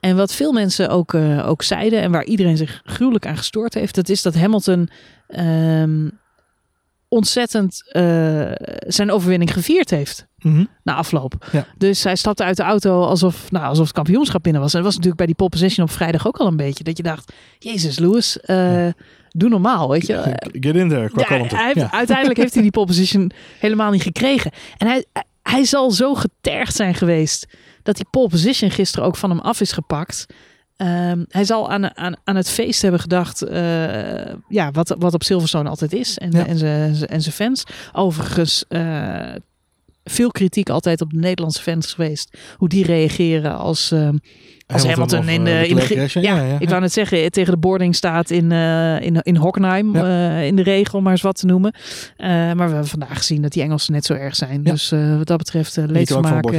En 0.00 0.16
wat 0.16 0.32
veel 0.34 0.52
mensen 0.52 0.88
ook, 0.88 1.14
eh, 1.14 1.48
ook 1.48 1.62
zeiden 1.62 2.00
en 2.00 2.10
waar 2.10 2.24
iedereen 2.24 2.56
zich 2.56 2.80
gruwelijk 2.84 3.26
aan 3.26 3.36
gestoord 3.36 3.74
heeft, 3.74 3.94
dat 3.94 4.08
is 4.08 4.22
dat 4.22 4.34
Hamilton 4.34 4.88
ehm, 5.28 6.08
ontzettend 7.08 7.82
eh, 7.92 8.50
zijn 8.86 9.10
overwinning 9.10 9.52
gevierd 9.52 9.90
heeft 9.90 10.26
Mhm. 10.38 10.64
na 10.82 10.94
afloop. 10.94 11.48
Ja. 11.52 11.66
Dus 11.78 12.04
hij 12.04 12.16
stapte 12.16 12.44
uit 12.44 12.56
de 12.56 12.62
auto 12.62 13.02
alsof, 13.02 13.50
nou, 13.50 13.64
alsof 13.66 13.84
het 13.86 13.94
kampioenschap 13.94 14.42
binnen 14.42 14.62
was. 14.62 14.70
En 14.74 14.76
dat 14.76 14.86
was 14.86 14.94
natuurlijk 14.96 15.18
bij 15.18 15.26
die 15.26 15.34
pole 15.36 15.50
position 15.50 15.86
op 15.86 15.92
vrijdag 15.92 16.26
ook 16.26 16.36
al 16.36 16.46
een 16.46 16.56
beetje. 16.56 16.84
Dat 16.84 16.96
je 16.96 17.02
dacht, 17.02 17.32
Jezus 17.58 17.98
Lewis, 17.98 18.40
eh, 18.40 18.86
doe 19.30 19.48
normaal, 19.48 19.88
weet 19.88 20.06
je. 20.06 20.22
Get 20.52 20.74
in 20.76 20.88
there, 20.88 21.08
qua 21.10 21.20
Ja, 21.20 21.26
kalmte. 21.26 21.56
hij 21.56 21.64
heeft- 21.66 21.78
Ja. 21.78 21.92
Uiteindelijk 21.92 22.38
heeft 22.38 22.52
hij 22.54 22.62
die 22.68 22.70
pole 22.70 22.86
position 22.86 23.30
helemaal 23.58 23.90
niet 23.90 24.02
gekregen. 24.02 24.50
En 24.76 24.86
hij, 24.86 25.04
hij 25.42 25.64
zal 25.64 25.90
zo 25.90 26.14
getergd 26.14 26.74
zijn 26.74 26.94
geweest 26.94 27.46
dat 27.88 27.96
die 27.96 28.06
pole 28.10 28.28
position 28.28 28.70
gisteren 28.70 29.06
ook 29.06 29.16
van 29.16 29.30
hem 29.30 29.38
af 29.38 29.60
is 29.60 29.72
gepakt. 29.72 30.26
Ehm, 30.76 31.24
hij 31.28 31.44
zal 31.44 31.70
aan, 31.70 31.96
aan, 31.96 32.16
aan 32.24 32.36
het 32.36 32.50
feest 32.50 32.82
hebben 32.82 33.00
gedacht, 33.00 33.42
eh, 33.42 34.34
ja, 34.48 34.70
wat, 34.70 34.94
wat 34.98 35.14
op 35.14 35.22
Silverstone 35.22 35.68
altijd 35.68 35.92
is. 35.92 36.18
En, 36.18 36.30
Ja. 36.30 36.46
en 36.46 36.58
zijn 36.58 37.06
en 37.06 37.22
zijn 37.22 37.34
fans. 37.34 37.62
Overigens, 37.92 38.64
eh, 38.68 39.34
veel 40.04 40.30
kritiek 40.30 40.68
altijd 40.70 41.00
op 41.00 41.10
de 41.10 41.18
Nederlandse 41.18 41.62
fans 41.62 41.92
geweest. 41.92 42.38
Hoe 42.56 42.68
die 42.68 42.84
reageren 42.84 43.56
als, 43.58 43.90
ehm, 43.90 44.16
als 44.72 44.86
Hamilton, 44.86 45.28
in 45.28 45.44
de, 45.44 45.50
eh, 45.50 45.70
in 45.70 45.76
de, 45.76 46.20
ja, 46.20 46.56
ik 46.58 46.68
wou 46.68 46.80
net 46.80 46.92
zeggen, 46.92 47.30
tegen 47.30 47.52
de 47.52 47.58
boarding 47.58 47.94
staat 47.94 48.30
in, 48.30 48.52
eh, 48.52 49.00
in, 49.00 49.18
in 49.22 49.36
Hockenheim, 49.36 49.94
Ja. 49.96 50.04
eh, 50.38 50.46
in 50.46 50.56
de 50.56 50.62
regel, 50.62 51.00
maar 51.00 51.12
eens 51.12 51.22
wat 51.22 51.36
te 51.38 51.46
noemen. 51.46 51.72
Eh, 52.16 52.28
maar 52.28 52.54
we 52.56 52.62
hebben 52.62 52.86
vandaag 52.86 53.16
gezien 53.16 53.42
dat 53.42 53.52
die 53.52 53.62
Engelsen 53.62 53.92
net 53.92 54.04
zo 54.04 54.12
erg 54.14 54.36
zijn. 54.36 54.62
Dus 54.62 54.92
eh, 54.92 55.16
wat 55.16 55.26
dat 55.26 55.38
betreft, 55.38 55.76
uh, 55.76 55.84
leedvermaak, 55.86 56.50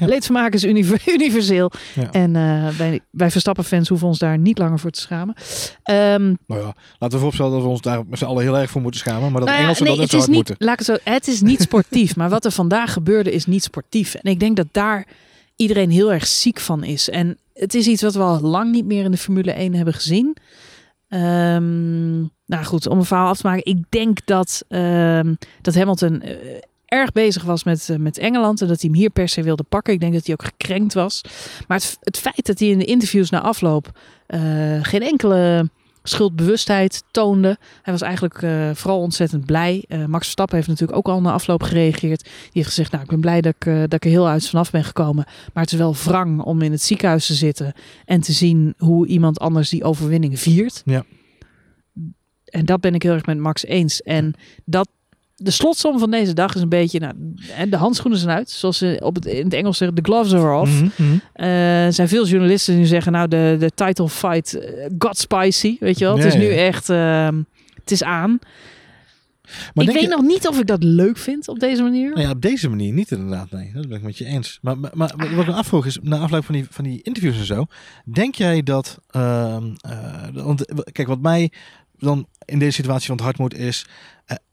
leedvermaak 0.00 0.52
is 0.54 0.64
univer- 0.64 1.02
universeel. 1.16 1.70
En 2.12 2.36
eh, 2.36 2.68
wij, 2.68 3.00
wij 3.10 3.30
Verstappen-fans 3.30 3.88
hoeven 3.88 4.06
ons 4.06 4.18
daar 4.18 4.38
niet 4.38 4.58
langer 4.58 4.78
voor 4.78 4.90
te 4.90 5.00
schamen. 5.00 5.34
Ehm, 5.82 6.34
Nou 6.46 6.60
ja, 6.60 6.74
laten 6.98 7.08
we 7.08 7.16
vooropstellen 7.16 7.52
dat 7.52 7.62
we 7.62 7.68
ons 7.68 7.80
daar 7.80 8.02
met 8.08 8.18
z'n 8.18 8.24
allen 8.24 8.42
heel 8.42 8.58
erg 8.58 8.70
voor 8.70 8.80
moeten 8.82 9.00
schamen. 9.00 9.32
Maar 9.32 9.40
dat 9.40 9.48
nou 9.50 9.60
Engelsen 9.62 9.84
nee, 9.84 9.96
dat 9.96 10.04
het 10.10 10.20
is 10.20 10.26
niet, 10.26 10.34
moeten. 10.36 10.56
laat 10.58 10.80
ik 10.80 10.86
het, 10.86 11.00
zo, 11.04 11.10
het 11.10 11.28
is 11.28 11.40
niet 11.40 11.60
sportief, 11.60 12.16
maar 12.16 12.28
wat 12.28 12.44
er 12.44 12.52
vandaag 12.52 12.92
gebeurde 12.92 13.32
is 13.32 13.46
niet 13.46 13.62
sportief. 13.62 14.14
En 14.14 14.30
ik 14.30 14.40
denk 14.40 14.56
dat 14.56 14.66
daar 14.72 15.06
iedereen 15.56 15.90
heel 15.90 16.12
erg 16.12 16.26
ziek 16.26 16.60
van 16.60 16.84
is. 16.84 17.10
En 17.10 17.36
het 17.58 17.74
is 17.74 17.86
iets 17.86 18.02
wat 18.02 18.14
we 18.14 18.20
al 18.20 18.40
lang 18.40 18.72
niet 18.72 18.84
meer 18.84 19.04
in 19.04 19.10
de 19.10 19.16
Formule 19.16 19.52
1 19.52 19.74
hebben 19.74 19.94
gezien. 19.94 20.36
Ehm, 21.08 22.18
nou 22.46 22.64
goed, 22.64 22.86
om 22.86 22.98
een 22.98 23.04
verhaal 23.04 23.28
af 23.28 23.38
te 23.38 23.46
maken. 23.46 23.64
Ik 23.64 23.84
denk 23.88 24.26
dat, 24.26 24.64
ehm, 24.68 25.34
dat 25.62 25.74
Hamilton 25.74 26.20
eh, 26.20 26.36
erg 26.84 27.12
bezig 27.12 27.42
was 27.42 27.64
met, 27.64 27.88
eh, 27.88 27.96
met 27.96 28.18
Engeland. 28.18 28.60
En 28.60 28.68
dat 28.68 28.80
hij 28.80 28.90
hem 28.90 28.98
hier 28.98 29.10
per 29.10 29.28
se 29.28 29.42
wilde 29.42 29.62
pakken. 29.62 29.92
Ik 29.92 30.00
denk 30.00 30.12
dat 30.12 30.26
hij 30.26 30.34
ook 30.34 30.44
gekrenkt 30.44 30.94
was. 30.94 31.20
Maar 31.66 31.76
het, 31.76 31.96
het 32.00 32.18
feit 32.18 32.46
dat 32.46 32.58
hij 32.58 32.68
in 32.68 32.78
de 32.78 32.84
interviews 32.84 33.30
na 33.30 33.40
afloop 33.40 33.98
eh, 34.26 34.40
geen 34.82 35.02
enkele 35.02 35.70
schuldbewustheid 36.08 37.02
toonde. 37.10 37.58
Hij 37.82 37.92
was 37.92 38.02
eigenlijk 38.02 38.42
eh, 38.42 38.70
vooral 38.74 39.00
ontzettend 39.00 39.44
blij. 39.44 39.84
Eh, 39.88 40.04
Max 40.04 40.22
Verstappen 40.22 40.56
heeft 40.56 40.68
natuurlijk 40.68 40.98
ook 40.98 41.08
al 41.08 41.20
na 41.20 41.32
afloop 41.32 41.62
gereageerd. 41.62 42.22
Die 42.22 42.32
heeft 42.52 42.68
gezegd, 42.68 42.90
nou 42.90 43.02
ik 43.02 43.10
ben 43.10 43.20
blij 43.20 43.40
dat 43.40 43.54
ik, 43.54 43.66
eh, 43.66 43.78
dat 43.78 43.92
ik 43.92 44.04
er 44.04 44.10
heel 44.10 44.28
uit 44.28 44.48
vanaf 44.48 44.70
ben 44.70 44.84
gekomen. 44.84 45.24
Maar 45.52 45.62
het 45.62 45.72
is 45.72 45.78
wel 45.78 45.94
wrang 45.94 46.40
om 46.40 46.62
in 46.62 46.72
het 46.72 46.82
ziekenhuis 46.82 47.26
te 47.26 47.34
zitten. 47.34 47.72
En 48.04 48.20
te 48.20 48.32
zien 48.32 48.74
hoe 48.78 49.06
iemand 49.06 49.40
anders 49.40 49.68
die 49.68 49.84
overwinning 49.84 50.40
viert. 50.40 50.82
Ja. 50.84 51.04
En 52.44 52.64
dat 52.64 52.80
ben 52.80 52.94
ik 52.94 53.02
heel 53.02 53.12
erg 53.12 53.26
met 53.26 53.38
Max 53.38 53.64
eens. 53.64 54.02
En 54.02 54.34
dat, 54.64 54.88
de 55.40 55.50
slotsom 55.50 55.98
van 55.98 56.10
deze 56.10 56.32
dag 56.32 56.54
is 56.54 56.60
een 56.60 56.68
beetje, 56.68 56.98
nou, 56.98 57.14
en 57.56 57.70
de 57.70 57.76
handschoenen 57.76 58.20
zijn 58.20 58.36
uit. 58.36 58.50
Zoals 58.50 58.78
ze 58.78 59.00
op 59.04 59.14
het, 59.14 59.24
in 59.26 59.44
het 59.44 59.52
Engels 59.54 59.78
zeggen, 59.78 59.96
the 60.02 60.10
gloves 60.10 60.34
are 60.34 60.60
off. 60.60 60.72
Mhm, 60.72 60.88
mhm. 60.96 61.18
Eh, 61.32 61.84
er 61.84 61.92
zijn 61.92 62.08
veel 62.08 62.26
journalisten 62.26 62.72
die 62.72 62.82
nu 62.82 62.88
zeggen, 62.88 63.12
nou, 63.12 63.28
de, 63.28 63.56
de 63.58 63.70
title 63.74 64.08
fight 64.08 64.54
eh, 64.58 64.86
got 64.98 65.18
spicy, 65.18 65.76
weet 65.80 65.98
je 65.98 66.04
wel. 66.04 66.16
Het 66.16 66.24
is 66.24 66.34
nu 66.34 66.48
echt, 66.48 66.88
ehm, 66.90 67.42
het 67.80 67.90
is 67.90 68.02
aan. 68.02 68.38
Maar 69.74 69.84
ik 69.84 69.92
weet 69.92 70.02
je- 70.02 70.08
nog 70.08 70.22
niet 70.22 70.48
of 70.48 70.58
ik 70.60 70.66
dat 70.66 70.82
leuk 70.82 71.16
vind 71.18 71.48
op 71.48 71.58
deze 71.58 71.82
manier. 71.82 72.08
Nou 72.10 72.20
ja, 72.20 72.30
op 72.30 72.40
deze 72.42 72.68
manier 72.68 72.92
niet 72.92 73.10
inderdaad. 73.10 73.50
Nee, 73.50 73.70
dat 73.74 73.88
ben 73.88 73.96
ik 73.96 74.02
met 74.02 74.18
je 74.18 74.24
eens. 74.24 74.58
Maar, 74.62 74.78
maar, 74.78 74.90
maar 74.94 75.12
wat 75.16 75.40
ik 75.40 75.46
me 75.46 75.52
afvroeg 75.52 75.86
is, 75.86 75.98
na 76.02 76.18
afloop 76.18 76.44
van 76.44 76.54
die, 76.54 76.66
van 76.70 76.84
die 76.84 77.02
interviews 77.02 77.38
en 77.38 77.44
zo, 77.44 77.66
denk 78.04 78.34
jij 78.34 78.62
dat, 78.62 78.98
want 80.32 80.64
eh, 80.64 80.78
kijk, 80.92 81.08
wat 81.08 81.20
mij 81.20 81.52
dan 81.98 82.26
in 82.44 82.58
deze 82.58 82.72
situatie 82.72 83.06
van 83.06 83.16
het 83.16 83.24
hart 83.24 83.38
moet 83.38 83.54
is, 83.56 83.86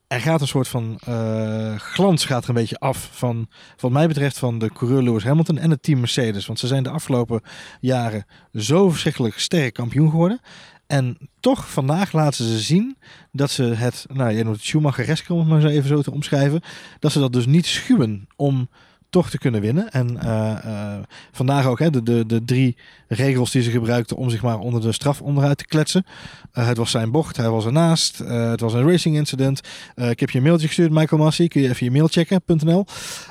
er 0.07 0.21
gaat 0.21 0.41
een 0.41 0.47
soort 0.47 0.67
van 0.67 0.99
eh, 1.05 1.75
glans 1.75 2.25
gaat 2.25 2.43
er 2.43 2.49
een 2.49 2.55
beetje 2.55 2.79
af 2.79 3.09
van, 3.11 3.47
wat 3.79 3.91
mij 3.91 4.07
betreft, 4.07 4.37
van 4.37 4.59
de 4.59 4.71
coureur 4.73 5.03
Lewis 5.03 5.23
Hamilton 5.23 5.57
en 5.57 5.69
het 5.69 5.83
team 5.83 5.99
Mercedes. 5.99 6.45
Want 6.45 6.59
ze 6.59 6.67
zijn 6.67 6.83
de 6.83 6.89
afgelopen 6.89 7.41
jaren 7.79 8.25
zo 8.53 8.89
verschrikkelijk 8.89 9.39
sterk 9.39 9.73
kampioen 9.73 10.09
geworden. 10.09 10.39
En 10.87 11.17
toch 11.39 11.71
vandaag 11.71 12.11
laten 12.11 12.45
ze 12.45 12.59
zien 12.59 12.97
dat 13.31 13.51
ze 13.51 13.63
het, 13.63 14.05
nou 14.13 14.31
je 14.31 14.43
noemt 14.43 14.55
het 14.55 14.65
Schumacher-eske 14.65 15.33
om 15.33 15.39
het 15.39 15.47
maar 15.47 15.61
zo 15.61 15.67
even 15.67 15.89
zo 15.89 16.01
te 16.01 16.11
omschrijven, 16.11 16.61
dat 16.99 17.11
ze 17.11 17.19
dat 17.19 17.33
dus 17.33 17.45
niet 17.45 17.65
schuwen 17.65 18.27
om 18.35 18.69
toch 19.15 19.30
te 19.30 19.38
kunnen 19.38 19.62
winnen. 19.62 19.91
En 19.91 20.19
eh, 20.19 20.51
eh, 20.51 21.04
vandaag 21.32 21.65
ook 21.65 21.80
hè, 21.80 21.89
de, 21.89 22.04
de, 22.04 22.25
de 22.25 22.43
drie 22.45 22.78
regels 23.08 23.51
die 23.51 23.62
ze 23.62 23.71
gebruikten 23.71 24.17
om 24.17 24.30
zich 24.30 24.41
maar 24.41 24.60
onder 24.60 24.82
de 24.82 24.91
straf 24.91 25.21
onderuit 25.21 25.58
te 25.58 25.65
kletsen. 25.65 26.06
Eh, 26.51 26.67
het 26.67 26.78
was 26.78 26.91
zijn 26.91 27.12
bocht, 27.12 27.38
hij 27.38 27.49
was 27.49 27.65
ernaast. 27.65 28.17
Het 28.17 28.60
was 28.60 28.73
een 28.73 28.89
racing 28.89 29.15
incident. 29.15 29.62
Ik 29.95 30.19
heb 30.19 30.30
je 30.30 30.38
een 30.38 30.43
mailtje 30.43 30.67
gestuurd, 30.67 30.91
Michael 30.91 31.21
Massey. 31.21 31.47
Kun 31.47 31.62
je 31.62 31.69
even 31.69 31.86
je 31.86 31.91
mail 31.91 32.08
checken.nl. 32.08 32.86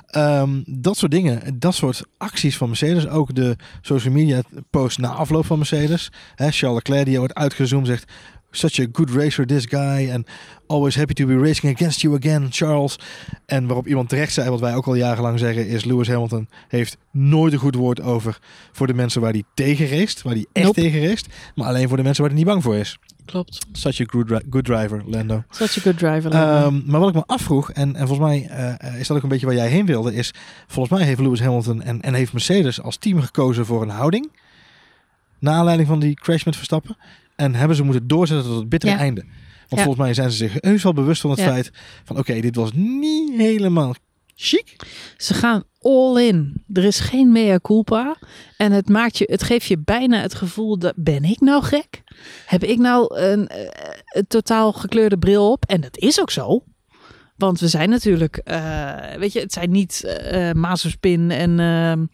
Ehm, 0.06 0.62
dat 0.66 0.96
soort 0.96 1.12
dingen, 1.12 1.58
dat 1.58 1.74
soort 1.74 2.02
acties 2.18 2.56
van 2.56 2.68
Mercedes. 2.68 3.08
Ook 3.08 3.34
de 3.34 3.56
social 3.80 4.12
media 4.12 4.42
post 4.70 4.98
na 4.98 5.08
afloop 5.08 5.46
van 5.46 5.58
Mercedes. 5.58 6.12
Hè, 6.34 6.50
Charles 6.50 6.76
Leclerc 6.76 7.04
die 7.04 7.18
wordt 7.18 7.34
uitgezoomd 7.34 7.86
zegt... 7.86 8.12
such 8.56 8.80
a 8.80 8.86
good 8.92 9.10
racer, 9.10 9.46
this 9.46 9.66
guy. 9.66 10.10
And 10.12 10.26
always 10.66 10.94
happy 10.94 11.14
to 11.14 11.26
be 11.26 11.36
racing 11.36 11.74
against 11.74 12.00
you 12.00 12.16
again, 12.16 12.46
Charles. 12.50 12.98
En 13.46 13.66
waarop 13.66 13.86
iemand 13.86 14.08
terecht 14.08 14.32
zei, 14.32 14.50
wat 14.50 14.60
wij 14.60 14.74
ook 14.74 14.86
al 14.86 14.94
jarenlang 14.94 15.38
zeggen, 15.38 15.66
is 15.66 15.84
Lewis 15.84 16.08
Hamilton 16.08 16.48
heeft 16.68 16.96
nooit 17.10 17.52
een 17.52 17.58
goed 17.58 17.74
woord 17.74 18.00
over 18.00 18.38
voor 18.72 18.86
de 18.86 18.94
mensen 18.94 19.20
waar 19.20 19.32
hij 19.32 19.42
tegen 19.54 19.88
race, 19.88 20.16
waar 20.22 20.34
hij 20.34 20.46
echt 20.52 20.66
Nope. 20.66 20.80
tegen 20.80 21.06
race, 21.08 21.24
maar 21.54 21.66
alleen 21.66 21.88
voor 21.88 21.96
de 21.96 22.02
mensen 22.02 22.22
waar 22.22 22.30
hij 22.32 22.40
niet 22.40 22.48
bang 22.48 22.62
voor 22.62 22.76
is. 22.76 22.98
Klopt. 23.24 23.66
Such 23.72 24.00
a 24.00 24.04
good, 24.06 24.42
good 24.50 24.64
driver, 24.64 25.02
Lando. 25.06 25.44
Such 25.50 25.78
a 25.78 25.80
good 25.80 25.98
driver. 25.98 26.30
Lando. 26.30 26.66
Ehm, 26.66 26.90
maar 26.90 27.00
wat 27.00 27.08
ik 27.08 27.14
me 27.14 27.22
afvroeg, 27.26 27.70
en, 27.72 27.96
en 27.96 28.06
volgens 28.06 28.28
mij 28.28 28.46
eh, 28.48 29.00
is 29.00 29.06
dat 29.06 29.16
ook 29.16 29.22
een 29.22 29.28
beetje 29.28 29.46
waar 29.46 29.54
jij 29.54 29.68
heen 29.68 29.86
wilde, 29.86 30.14
is 30.14 30.32
volgens 30.66 30.98
mij 30.98 31.06
heeft 31.06 31.20
Lewis 31.20 31.40
Hamilton 31.40 31.82
en, 31.82 32.02
en 32.02 32.14
heeft 32.14 32.32
Mercedes 32.32 32.82
als 32.82 32.96
team 32.96 33.20
gekozen 33.20 33.66
voor 33.66 33.82
een 33.82 33.88
houding. 33.88 34.32
Na 35.38 35.52
aanleiding 35.52 35.88
van 35.88 36.00
die 36.00 36.14
crash 36.14 36.44
met 36.44 36.56
Verstappen. 36.56 36.96
En 37.36 37.54
hebben 37.54 37.76
ze 37.76 37.82
moeten 37.82 38.06
doorzetten 38.06 38.46
tot 38.48 38.58
het 38.60 38.68
bittere 38.68 38.92
Ja. 38.92 38.98
einde. 38.98 39.20
Want 39.20 39.68
Ja. 39.68 39.76
volgens 39.76 40.04
mij 40.04 40.14
zijn 40.14 40.30
ze 40.30 40.36
zich 40.36 40.54
heus 40.60 40.82
wel 40.82 40.92
bewust 40.92 41.20
van 41.20 41.30
het 41.30 41.38
Ja. 41.38 41.46
feit 41.46 41.70
van 42.04 42.18
oké, 42.18 42.40
dit 42.40 42.56
was 42.56 42.70
niet 42.72 43.36
helemaal 43.36 43.94
chic. 44.34 44.76
Ze 45.16 45.34
gaan 45.34 45.62
all 45.80 46.26
in. 46.26 46.64
Er 46.72 46.84
is 46.84 47.00
geen 47.00 47.32
mea 47.32 47.58
culpa. 47.62 48.16
En 48.56 48.72
het, 48.72 48.88
maakt 48.88 49.18
je, 49.18 49.28
het 49.30 49.42
geeft 49.42 49.66
je 49.66 49.78
bijna 49.78 50.20
het 50.20 50.34
gevoel 50.34 50.78
dat 50.78 50.92
ben 50.96 51.24
ik 51.24 51.40
nou 51.40 51.62
gek? 51.62 52.02
Heb 52.46 52.62
ik 52.64 52.78
nou 52.78 53.18
een, 53.18 53.46
eh, 53.48 53.68
een 54.12 54.26
totaal 54.26 54.72
gekleurde 54.72 55.18
bril 55.18 55.50
op? 55.50 55.64
En 55.64 55.80
dat 55.80 55.96
is 55.98 56.20
ook 56.20 56.30
zo. 56.30 56.64
Want 57.36 57.60
we 57.60 57.68
zijn 57.68 57.88
natuurlijk, 57.90 58.36
eh, 58.36 59.14
weet 59.18 59.32
je, 59.32 59.40
het 59.40 59.52
zijn 59.52 59.70
niet 59.70 60.04
eh 60.04 60.52
Mazepin 60.52 61.30
en 61.30 61.60
ehm, 61.60 62.04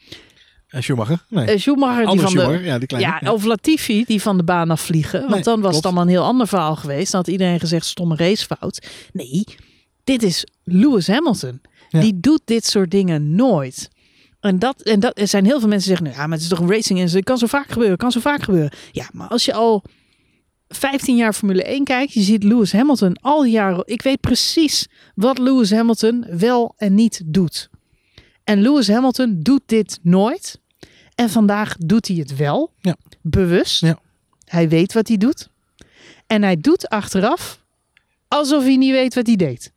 En 0.71 0.83
Schumacher? 0.83 1.25
Nee. 1.29 1.47
eh, 1.47 1.59
Schumacher 1.59 2.07
die 2.07 2.07
van 2.07 2.17
de, 2.17 2.27
Schumacher, 2.41 2.65
ja, 2.65 2.79
die 2.79 2.87
kleine. 2.87 3.19
ja, 3.21 3.33
of 3.33 3.45
Latifi 3.45 4.05
die 4.05 4.23
van 4.23 4.37
de 4.37 4.43
baan 4.43 4.71
afvliegen. 4.71 5.21
Want 5.21 5.33
Nee, 5.33 5.43
dan 5.43 5.53
was 5.55 5.61
klopt. 5.63 5.77
het 5.77 5.85
allemaal 5.85 6.03
een 6.03 6.09
heel 6.09 6.23
ander 6.25 6.49
verhaal 6.49 6.77
geweest. 6.77 7.13
Dan 7.13 7.21
had 7.21 7.31
iedereen 7.31 7.61
gezegd 7.61 7.87
stomme 7.87 8.17
racefout. 8.17 8.87
Nee, 9.13 9.45
dit 10.05 10.23
is 10.23 10.47
Lewis 10.65 11.07
Hamilton. 11.07 11.61
Ja. 11.89 12.01
Die 12.01 12.21
doet 12.21 12.41
dit 12.45 12.67
soort 12.67 12.91
dingen 12.91 13.35
nooit. 13.35 13.89
En 14.41 14.59
dat, 14.59 14.83
en 14.83 15.01
dat 15.01 15.19
er 15.19 15.29
zijn 15.29 15.45
heel 15.45 15.59
veel 15.61 15.69
mensen 15.69 15.89
die 15.89 15.97
zeggen, 15.97 16.05
nou 16.07 16.17
ja, 16.19 16.23
maar 16.27 16.33
het 16.37 16.43
is 16.43 16.49
toch 16.49 16.59
een 16.59 16.71
racing 16.75 16.99
en 17.01 17.11
het 17.11 17.25
kan 17.25 17.39
zo 17.39 17.47
vaak 17.47 17.71
gebeuren, 17.73 17.97
kan 17.97 18.13
zo 18.13 18.21
vaak 18.21 18.43
gebeuren. 18.43 18.73
Ja, 18.93 19.09
maar 19.13 19.29
als 19.29 19.45
je 19.45 19.53
al 19.53 19.83
15 20.69 21.17
jaar 21.17 21.33
Formule 21.33 21.63
1 21.63 21.85
kijkt, 21.85 22.13
je 22.13 22.21
ziet 22.21 22.43
Lewis 22.45 22.73
Hamilton 22.73 23.17
al 23.21 23.43
die 23.43 23.53
jaren. 23.53 23.83
Ik 23.87 24.03
weet 24.03 24.21
precies 24.21 24.87
wat 25.15 25.39
Lewis 25.39 25.71
Hamilton 25.71 26.27
wel 26.31 26.75
en 26.77 26.95
niet 26.95 27.23
doet. 27.25 27.69
En 28.51 28.63
Lewis 28.63 28.89
Hamilton 28.89 29.37
doet 29.43 29.63
dit 29.67 29.99
nooit. 30.03 30.61
En 31.15 31.31
vandaag 31.31 31.77
doet 31.79 32.07
hij 32.09 32.17
het 32.17 32.37
wel. 32.37 32.73
Ja. 32.81 32.97
Bewust. 33.23 33.81
Ja. 33.81 33.99
Hij 34.45 34.69
weet 34.69 34.93
wat 34.93 35.09
hij 35.09 35.17
doet. 35.17 35.49
En 36.27 36.43
hij 36.43 36.57
doet 36.57 36.89
achteraf 36.89 37.61
alsof 38.29 38.63
hij 38.65 38.77
niet 38.77 38.91
weet 38.91 39.15
wat 39.15 39.27
hij 39.27 39.37
deed. 39.37 39.73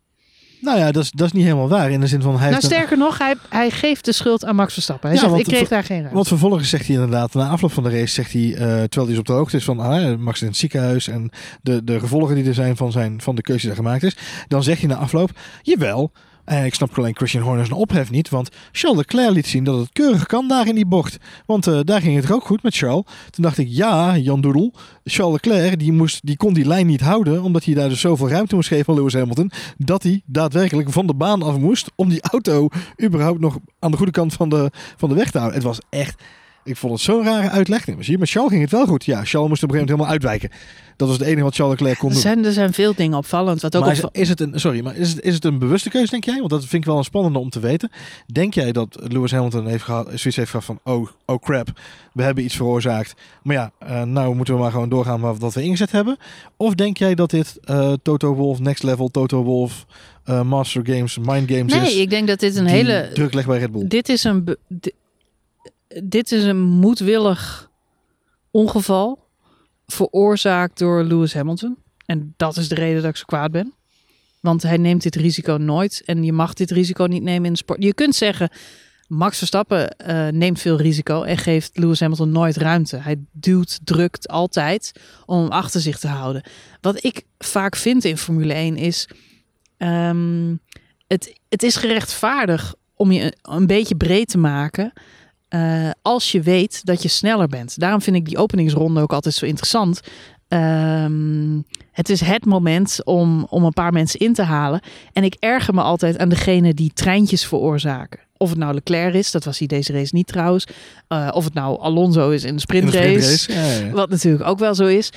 Nou 0.60 0.78
ja, 0.78 0.92
dat 0.92 1.02
is, 1.02 1.10
dat 1.10 1.26
is 1.26 1.32
niet 1.32 1.44
helemaal 1.44 1.68
waar. 1.68 1.90
In 1.90 2.00
de 2.00 2.06
zin 2.06 2.22
van 2.22 2.38
hij 2.38 2.50
Nou, 2.50 2.54
een- 2.54 2.62
sterker 2.70 2.98
nog, 2.98 3.18
hij, 3.18 3.34
hij 3.48 3.70
geeft 3.70 4.04
de 4.04 4.12
schuld 4.12 4.44
aan 4.44 4.54
Max 4.56 4.72
Verstappen. 4.72 5.08
Hij 5.08 5.16
Ja, 5.18 5.24
zegt, 5.24 5.34
want 5.34 5.48
ik 5.48 5.54
kreeg 5.54 5.68
daar 5.68 5.84
geen 5.84 5.96
ruimte. 5.96 6.14
Want 6.14 6.28
vervolgens 6.28 6.68
zegt 6.68 6.86
hij 6.86 6.94
inderdaad, 6.94 7.34
na 7.34 7.48
afloop 7.48 7.72
van 7.72 7.82
de 7.82 7.90
race, 7.90 8.12
zegt 8.14 8.32
hij, 8.32 8.42
eh, 8.52 8.58
terwijl 8.58 8.88
hij 8.94 9.06
dus 9.06 9.18
op 9.18 9.26
de 9.26 9.32
hoogte 9.32 9.56
is 9.56 9.64
van 9.64 9.80
ah, 9.80 10.16
Max 10.18 10.40
in 10.40 10.46
het 10.46 10.56
ziekenhuis 10.56 11.08
en 11.08 11.30
de, 11.62 11.84
de 11.84 12.00
gevolgen 12.00 12.34
die 12.34 12.44
er 12.46 12.54
zijn 12.54 12.76
van, 12.76 12.92
zijn 12.92 13.20
van 13.20 13.34
de 13.34 13.42
keuze 13.42 13.60
die 13.62 13.70
er 13.70 13.76
gemaakt 13.76 14.02
is, 14.02 14.16
dan 14.48 14.62
zegt 14.62 14.80
hij 14.80 14.88
na 14.88 14.96
afloop, 14.96 15.30
jawel, 15.62 16.12
en 16.44 16.64
ik 16.64 16.74
snap 16.74 16.98
alleen 16.98 17.16
Christian 17.16 17.42
Horner 17.42 17.66
zijn 17.66 17.78
ophef 17.78 18.10
niet, 18.10 18.28
want 18.28 18.48
Charles 18.72 18.98
Leclerc 18.98 19.34
liet 19.34 19.46
zien 19.46 19.64
dat 19.64 19.78
het 19.78 19.92
keurig 19.92 20.26
kan 20.26 20.48
daar 20.48 20.66
in 20.66 20.74
die 20.74 20.86
bocht. 20.86 21.16
Want 21.46 21.66
eh, 21.66 21.80
daar 21.82 22.00
ging 22.00 22.16
het 22.16 22.32
ook 22.32 22.44
goed 22.44 22.62
met 22.62 22.76
Charles. 22.76 23.04
Toen 23.30 23.44
dacht 23.44 23.58
ik, 23.58 23.68
ja, 23.70 24.16
Jan 24.16 24.40
Doedel, 24.40 24.72
Charles 25.04 25.34
Leclerc, 25.42 25.78
die, 25.78 25.92
moest, 25.92 26.26
die 26.26 26.36
kon 26.36 26.54
die 26.54 26.66
lijn 26.66 26.86
niet 26.86 27.00
houden, 27.00 27.42
omdat 27.42 27.64
hij 27.64 27.74
daar 27.74 27.88
dus 27.88 28.00
zoveel 28.00 28.28
ruimte 28.28 28.54
moest 28.54 28.68
geven 28.68 28.88
aan 28.88 28.94
Lewis 28.94 29.14
Hamilton, 29.14 29.50
dat 29.76 30.02
hij 30.02 30.22
daadwerkelijk 30.26 30.90
van 30.90 31.06
de 31.06 31.14
baan 31.14 31.42
af 31.42 31.58
moest 31.58 31.90
om 31.96 32.08
die 32.08 32.22
auto 32.22 32.68
überhaupt 33.02 33.40
nog 33.40 33.58
aan 33.78 33.90
de 33.90 33.96
goede 33.96 34.12
kant 34.12 34.32
van 34.32 34.48
de, 34.48 34.70
van 34.96 35.08
de 35.08 35.14
weg 35.14 35.30
te 35.30 35.38
houden. 35.38 35.58
Het 35.58 35.68
was 35.68 35.78
echt, 35.90 36.22
ik 36.64 36.76
vond 36.76 36.92
het 36.92 37.02
zo'n 37.02 37.24
rare 37.24 37.50
uitleg. 37.50 37.86
Nee, 37.86 37.96
maar 37.96 38.04
zie 38.04 38.18
je, 38.18 38.26
Charles 38.26 38.50
ging 38.50 38.62
het 38.62 38.70
wel 38.70 38.86
goed. 38.86 39.04
Ja, 39.04 39.24
Charles 39.24 39.48
moest 39.48 39.62
op 39.62 39.70
een 39.70 39.74
gegeven 39.74 39.96
moment 39.96 40.20
helemaal 40.20 40.38
uitwijken. 40.38 40.50
Dat 40.96 41.08
was 41.08 41.18
het 41.18 41.26
enige 41.26 41.42
wat 41.42 41.54
Charles 41.54 41.78
Leclerc 41.78 41.98
kon 41.98 42.08
Er 42.08 42.14
doen. 42.14 42.22
zijn, 42.22 42.44
er 42.44 42.52
zijn 42.52 42.72
veel 42.72 42.94
dingen 42.94 43.18
opvallend. 43.18 43.60
Wat 43.60 43.76
ook 43.76 43.84
Maar 43.84 43.92
is, 43.92 44.02
is 44.12 44.28
het 44.28 44.40
een, 44.40 44.60
sorry, 44.60 44.82
maar 44.82 44.96
is 44.96 45.10
het, 45.10 45.20
is 45.20 45.34
het 45.34 45.44
een 45.44 45.58
bewuste 45.58 45.90
keuze, 45.90 46.10
denk 46.10 46.24
jij? 46.24 46.38
Want 46.38 46.50
dat 46.50 46.60
vind 46.60 46.82
ik 46.82 46.88
wel 46.88 46.98
een 46.98 47.04
spannende 47.04 47.38
om 47.38 47.50
te 47.50 47.60
weten. 47.60 47.90
Denk 48.26 48.54
jij 48.54 48.72
dat 48.72 48.98
Lewis 49.00 49.30
Hamilton 49.32 49.66
heeft 49.66 49.82
gehad, 49.84 50.06
zoiets 50.06 50.36
heeft 50.36 50.50
gehad 50.50 50.64
van, 50.64 50.80
oh, 50.84 51.08
oh 51.26 51.42
crap, 51.42 51.80
we 52.12 52.22
hebben 52.22 52.44
iets 52.44 52.56
veroorzaakt. 52.56 53.14
Maar 53.42 53.56
ja, 53.56 53.72
eh, 53.78 54.02
nou 54.02 54.34
moeten 54.34 54.54
we 54.54 54.60
maar 54.60 54.70
gewoon 54.70 54.88
doorgaan 54.88 55.20
met 55.20 55.38
wat 55.38 55.54
we 55.54 55.62
ingezet 55.62 55.92
hebben. 55.92 56.16
Of 56.56 56.74
denk 56.74 56.96
jij 56.96 57.14
dat 57.14 57.30
dit 57.30 57.58
eh, 57.64 57.92
Toto 58.02 58.34
Wolf, 58.34 58.60
Next 58.60 58.82
Level, 58.82 59.08
Toto 59.08 59.42
Wolf, 59.42 59.86
eh, 60.24 60.42
Master 60.42 60.82
Games, 60.86 61.18
Mind 61.18 61.50
Games 61.50 61.74
is? 61.74 61.80
nee, 61.80 62.00
ik 62.00 62.10
denk 62.10 62.26
dat 62.26 62.40
dit 62.40 62.56
een 62.56 62.66
hele... 62.66 63.10
druk 63.14 63.46
bij 63.46 63.58
Red 63.58 63.72
Bull. 63.72 63.88
Dit 63.88 64.08
is 64.08 64.24
een, 64.24 64.56
dit 66.02 66.32
is 66.32 66.44
een 66.44 66.60
moedwillig 66.60 67.70
ongeval 68.50 69.26
veroorzaakt 69.86 70.78
door 70.78 71.02
Lewis 71.02 71.34
Hamilton. 71.34 71.76
En 72.06 72.34
dat 72.36 72.56
is 72.56 72.68
de 72.68 72.74
reden 72.74 73.02
dat 73.02 73.10
ik 73.10 73.16
zo 73.16 73.24
kwaad 73.26 73.50
ben. 73.50 73.74
Want 74.40 74.62
hij 74.62 74.76
neemt 74.76 75.02
dit 75.02 75.14
risico 75.14 75.56
nooit. 75.56 76.02
En 76.04 76.24
je 76.24 76.32
mag 76.32 76.54
dit 76.54 76.70
risico 76.70 77.04
niet 77.04 77.22
nemen 77.22 77.44
in 77.44 77.52
de 77.52 77.58
sport. 77.58 77.82
Je 77.82 77.94
kunt 77.94 78.14
zeggen, 78.14 78.50
Max 79.08 79.38
Verstappen 79.38 79.96
eh, 79.96 80.28
neemt 80.28 80.60
veel 80.60 80.76
risico 80.76 81.22
en 81.22 81.36
geeft 81.36 81.78
Lewis 81.78 82.00
Hamilton 82.00 82.30
nooit 82.30 82.56
ruimte. 82.56 82.96
Hij 82.96 83.16
duwt, 83.32 83.80
drukt 83.84 84.28
altijd 84.28 84.92
om 85.26 85.40
hem 85.42 85.50
achter 85.50 85.80
zich 85.80 85.98
te 85.98 86.08
houden. 86.08 86.42
Wat 86.80 87.04
ik 87.04 87.22
vaak 87.38 87.76
vind 87.76 88.04
in 88.04 88.18
Formule 88.18 88.52
1 88.52 88.76
is... 88.76 89.08
ehm, 89.76 90.56
het, 91.06 91.40
het 91.48 91.62
is 91.62 91.76
gerechtvaardig 91.76 92.74
om 92.94 93.12
je 93.12 93.22
een, 93.22 93.34
een 93.42 93.66
beetje 93.66 93.96
breed 93.96 94.28
te 94.28 94.38
maken... 94.38 94.92
eh, 95.54 95.90
als 96.02 96.32
je 96.32 96.42
weet 96.42 96.84
dat 96.84 97.02
je 97.02 97.08
sneller 97.08 97.48
bent. 97.48 97.78
Daarom 97.78 98.00
vind 98.00 98.16
ik 98.16 98.24
die 98.24 98.38
openingsronde 98.38 99.00
ook 99.00 99.12
altijd 99.12 99.34
zo 99.34 99.46
interessant. 99.46 100.00
Ehm, 100.48 101.60
het 101.92 102.08
is 102.08 102.20
het 102.20 102.44
moment 102.44 103.04
om, 103.04 103.46
om 103.50 103.64
een 103.64 103.72
paar 103.72 103.92
mensen 103.92 104.20
in 104.20 104.34
te 104.34 104.42
halen. 104.42 104.80
En 105.12 105.24
ik 105.24 105.36
erger 105.38 105.74
me 105.74 105.80
altijd 105.82 106.18
aan 106.18 106.28
degene 106.28 106.74
die 106.74 106.90
treintjes 106.94 107.46
veroorzaken. 107.46 108.20
Of 108.36 108.48
het 108.48 108.58
nou 108.58 108.74
Leclerc 108.74 109.14
is, 109.14 109.30
dat 109.30 109.44
was 109.44 109.58
hij 109.58 109.66
deze 109.66 109.92
race 109.92 110.14
niet 110.14 110.26
trouwens. 110.26 110.66
Eh, 111.08 111.28
of 111.32 111.44
het 111.44 111.54
nou 111.54 111.80
Alonso 111.80 112.30
is 112.30 112.44
in 112.44 112.46
de 112.46 112.48
In 112.48 112.54
de 112.56 112.60
sprintrace. 112.60 113.38
sprintrace. 113.38 113.80
Ja, 113.80 113.86
ja. 113.86 113.92
Wat 113.92 114.10
natuurlijk 114.10 114.48
ook 114.48 114.58
wel 114.58 114.74
zo 114.74 114.86
is. 114.86 115.10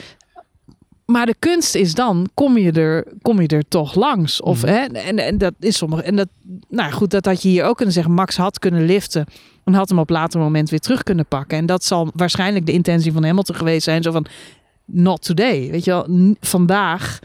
Maar 1.12 1.26
de 1.26 1.36
kunst 1.40 1.76
is 1.76 1.94
dan, 1.94 2.30
kom 2.34 2.58
je 2.58 2.72
er, 2.72 3.08
kom 3.22 3.42
je 3.42 3.48
er 3.48 3.68
toch 3.68 3.96
langs? 3.96 4.42
Of, 4.42 4.62
Mhm. 4.64 4.72
hè, 4.72 4.80
en, 4.86 5.18
en 5.18 5.38
dat 5.38 5.54
is 5.60 5.78
sommige. 5.78 6.02
En 6.02 6.16
dat, 6.16 6.28
nou 6.70 6.92
goed, 6.92 7.12
dat 7.12 7.26
had 7.26 7.42
je 7.42 7.50
hier 7.50 7.64
ook 7.64 7.76
kunnen 7.76 7.94
zeggen. 7.94 8.14
Max 8.14 8.38
had 8.38 8.60
kunnen 8.60 8.86
liften. 8.86 9.26
En 9.64 9.74
had 9.74 9.90
hem 9.90 10.00
op 10.00 10.10
later 10.10 10.40
moment 10.40 10.70
weer 10.70 10.80
terug 10.80 11.04
kunnen 11.04 11.26
pakken. 11.26 11.58
En 11.58 11.66
dat 11.66 11.84
zal 11.84 12.12
waarschijnlijk 12.16 12.66
de 12.66 12.72
intentie 12.72 13.12
van 13.12 13.24
Hamilton 13.24 13.56
geweest 13.56 13.84
zijn. 13.84 14.04
Zo 14.04 14.12
van, 14.12 14.26
not 14.86 15.22
today. 15.26 15.70
Weet 15.72 15.84
je 15.84 15.92
wel, 15.92 16.34
vandaag 16.40 17.20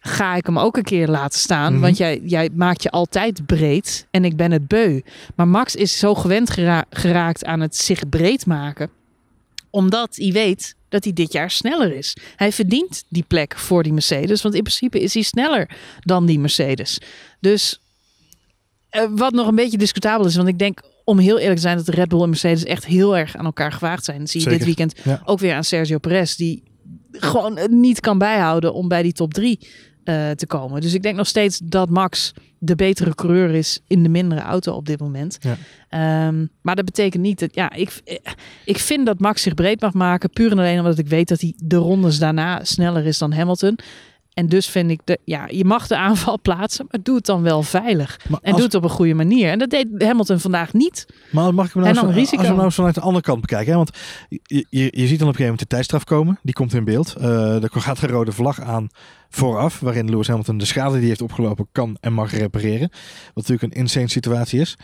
ga 0.00 0.34
ik 0.34 0.46
hem 0.46 0.58
ook 0.58 0.76
een 0.76 0.82
keer 0.82 1.08
laten 1.08 1.38
staan. 1.40 1.72
Mhm. 1.72 1.82
Want 1.82 1.96
jij, 1.96 2.20
jij 2.24 2.50
maakt 2.54 2.82
je 2.82 2.90
altijd 2.90 3.46
breed. 3.46 4.06
En 4.10 4.24
ik 4.24 4.36
ben 4.36 4.50
het 4.52 4.68
beu. 4.68 5.00
Maar 5.34 5.48
Max 5.48 5.74
is 5.76 5.98
zo 5.98 6.14
gewend 6.14 6.50
gera- 6.50 6.84
geraakt 6.90 7.44
aan 7.44 7.60
het 7.60 7.76
zich 7.76 8.08
breed 8.08 8.46
maken. 8.46 8.90
Omdat 9.76 10.16
hij 10.16 10.32
weet 10.32 10.74
dat 10.88 11.04
hij 11.04 11.12
dit 11.12 11.32
jaar 11.32 11.50
sneller 11.50 11.92
is. 11.96 12.16
Hij 12.36 12.52
verdient 12.52 13.04
die 13.08 13.24
plek 13.28 13.56
voor 13.58 13.82
die 13.82 13.92
Mercedes. 13.92 14.42
Want 14.42 14.54
in 14.54 14.62
principe 14.62 15.00
is 15.00 15.14
hij 15.14 15.22
sneller 15.22 15.70
dan 16.00 16.26
die 16.26 16.38
Mercedes. 16.38 17.00
Dus 17.40 17.80
eh, 18.88 19.04
wat 19.10 19.32
nog 19.32 19.46
een 19.46 19.54
beetje 19.54 19.78
discutabel 19.78 20.26
is. 20.26 20.36
Want 20.36 20.48
ik 20.48 20.58
denk, 20.58 20.80
om 21.04 21.18
heel 21.18 21.38
eerlijk 21.38 21.54
te 21.56 21.60
zijn, 21.62 21.76
dat 21.76 21.86
de 21.86 21.92
Red 21.92 22.08
Bull 22.08 22.22
en 22.22 22.28
Mercedes 22.28 22.64
echt 22.64 22.84
heel 22.86 23.16
erg 23.16 23.36
aan 23.36 23.44
elkaar 23.44 23.72
gewaagd 23.72 24.04
zijn. 24.04 24.18
Dat 24.18 24.30
zie 24.30 24.40
je 24.40 24.48
Zeker. 24.50 24.66
dit 24.66 24.76
weekend 24.76 25.00
Ja. 25.04 25.22
ook 25.24 25.38
weer 25.38 25.54
aan 25.54 25.64
Sergio 25.64 25.98
Perez. 25.98 26.34
Die 26.34 26.62
gewoon 27.12 27.58
niet 27.70 28.00
kan 28.00 28.18
bijhouden 28.18 28.74
om 28.74 28.88
bij 28.88 29.02
die 29.02 29.12
top 29.12 29.34
drie 29.34 29.68
eh, 30.06 30.30
te 30.30 30.46
komen. 30.46 30.80
Dus 30.80 30.94
ik 30.94 31.02
denk 31.02 31.16
nog 31.16 31.26
steeds 31.26 31.60
dat 31.64 31.90
Max 31.90 32.32
de 32.58 32.74
betere 32.74 33.14
coureur 33.14 33.54
is 33.54 33.80
in 33.86 34.02
de 34.02 34.08
mindere 34.08 34.40
auto 34.40 34.72
op 34.72 34.86
dit 34.86 35.00
moment. 35.00 35.38
Ja. 35.40 35.56
Ehm, 35.88 36.46
maar 36.62 36.76
dat 36.76 36.84
betekent 36.84 37.22
niet 37.22 37.38
dat, 37.38 37.54
ja, 37.54 37.72
ik, 37.72 38.20
ik 38.64 38.78
vind 38.78 39.06
dat 39.06 39.20
Max 39.20 39.42
zich 39.42 39.54
breed 39.54 39.80
mag 39.80 39.92
maken. 39.92 40.30
Puur 40.30 40.50
en 40.50 40.58
alleen 40.58 40.78
omdat 40.78 40.98
ik 40.98 41.08
weet 41.08 41.28
dat 41.28 41.40
hij 41.40 41.54
de 41.56 41.76
rondes 41.76 42.18
daarna 42.18 42.64
sneller 42.64 43.06
is 43.06 43.18
dan 43.18 43.32
Hamilton. 43.32 43.78
En 44.36 44.46
dus 44.48 44.66
vind 44.68 44.90
ik, 44.90 45.00
de, 45.04 45.18
ja, 45.24 45.46
je 45.50 45.64
mag 45.64 45.86
de 45.86 45.96
aanval 45.96 46.38
plaatsen, 46.48 46.86
maar 46.90 47.00
doe 47.02 47.16
het 47.16 47.26
dan 47.26 47.42
wel 47.42 47.62
veilig. 47.62 48.18
Maar 48.28 48.38
En 48.42 48.46
als- 48.52 48.56
doe 48.56 48.64
het 48.66 48.74
op 48.74 48.82
een 48.84 48.90
goede 48.96 49.14
manier. 49.14 49.50
En 49.50 49.58
dat 49.58 49.70
deed 49.70 49.86
Hamilton 49.98 50.40
vandaag 50.40 50.72
niet. 50.72 51.06
Maar 51.30 51.54
mag 51.54 51.66
ik 51.68 51.74
me 51.74 51.82
nou 51.82 51.94
van- 51.94 52.10
risico. 52.10 52.38
als 52.42 52.48
we 52.48 52.54
nou 52.54 52.72
vanuit 52.72 52.94
de 52.94 53.00
andere 53.00 53.24
kant 53.24 53.40
bekijken. 53.40 53.70
Hè? 53.70 53.76
Want 53.76 53.90
je, 54.28 54.66
je, 54.70 54.88
je 54.94 55.06
ziet 55.06 55.18
dan 55.18 55.28
op 55.28 55.34
een 55.34 55.40
gegeven 55.40 55.42
moment 55.42 55.58
de 55.58 55.66
tijdstraf 55.66 56.04
komen. 56.04 56.38
Die 56.42 56.54
komt 56.54 56.74
in 56.74 56.84
beeld. 56.84 57.14
Eh 57.14 57.62
er 57.62 57.70
gaat 57.72 58.02
een 58.02 58.08
rode 58.08 58.32
vlag 58.32 58.60
aan 58.60 58.88
vooraf, 59.28 59.80
waarin 59.80 60.10
Lewis 60.10 60.28
Hamilton 60.28 60.58
de 60.58 60.64
schade 60.64 60.90
die 60.90 60.98
hij 60.98 61.08
heeft 61.08 61.22
opgelopen 61.22 61.68
kan 61.72 61.96
en 62.00 62.12
mag 62.12 62.32
repareren. 62.32 62.88
Wat 63.34 63.46
natuurlijk 63.48 63.62
een 63.62 63.80
insane 63.80 64.08
situatie 64.08 64.60
is. 64.60 64.76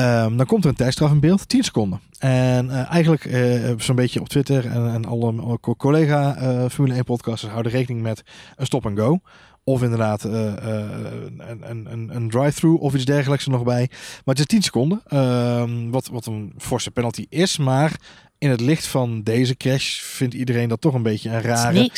Ehm, 0.00 0.36
dan 0.36 0.46
komt 0.46 0.64
er 0.64 0.70
een 0.70 0.76
tijdstraf 0.76 1.10
in 1.10 1.20
beeld, 1.20 1.48
10 1.48 1.62
seconden. 1.62 2.00
En 2.18 2.66
uh, 2.66 2.90
eigenlijk 2.90 3.24
uh, 3.24 3.70
zo'n 3.76 3.96
beetje 3.96 4.20
op 4.20 4.28
Twitter 4.28 4.66
en, 4.66 4.92
en 4.92 5.04
alle, 5.04 5.58
collega 5.76 6.42
uh, 6.42 6.68
Formule 6.68 6.94
1 6.94 7.04
podcasters 7.04 7.52
houden 7.52 7.72
rekening 7.72 8.02
met 8.02 8.22
een 8.56 8.66
stop 8.66 8.86
and 8.86 8.98
go. 8.98 9.18
Of 9.64 9.82
inderdaad 9.82 10.24
een, 10.24 11.90
een, 11.90 12.16
een 12.16 12.30
drive-through 12.30 12.82
of 12.82 12.94
iets 12.94 13.04
dergelijks 13.04 13.44
er 13.44 13.50
nog 13.50 13.64
bij. 13.64 13.86
Maar 13.90 14.34
het 14.34 14.38
is 14.38 14.46
10 14.46 14.62
seconden. 14.62 15.02
Ehm, 15.06 15.90
wat, 15.90 16.06
wat 16.06 16.26
een 16.26 16.52
forse 16.58 16.90
penalty 16.90 17.26
is. 17.28 17.58
Maar 17.58 18.00
in 18.38 18.50
het 18.50 18.60
licht 18.60 18.86
van 18.86 19.22
deze 19.22 19.56
crash 19.56 20.00
vindt 20.00 20.34
iedereen 20.34 20.68
dat 20.68 20.80
toch 20.80 20.94
een 20.94 21.02
beetje 21.02 21.30
een 21.30 21.42
rare 21.42 21.90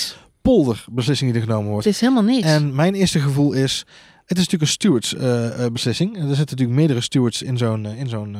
polderbeslissing 0.42 1.32
die 1.32 1.40
er 1.40 1.46
genomen 1.46 1.70
wordt. 1.70 1.84
Het 1.84 1.94
is 1.94 2.00
helemaal 2.00 2.22
niks. 2.22 2.46
En 2.46 2.74
mijn 2.74 2.94
eerste 2.94 3.20
gevoel 3.20 3.52
is, 3.52 3.86
het 4.26 4.38
is 4.38 4.44
natuurlijk 4.44 4.62
een 4.62 4.68
stewards 4.68 5.14
uh, 5.14 5.66
beslissing. 5.72 6.10
Er 6.16 6.20
zitten 6.20 6.38
natuurlijk 6.38 6.78
meerdere 6.78 7.00
stewards 7.00 7.42
in 7.42 7.58
zo'n 7.58 7.86
in 7.86 8.08
zo'n 8.08 8.36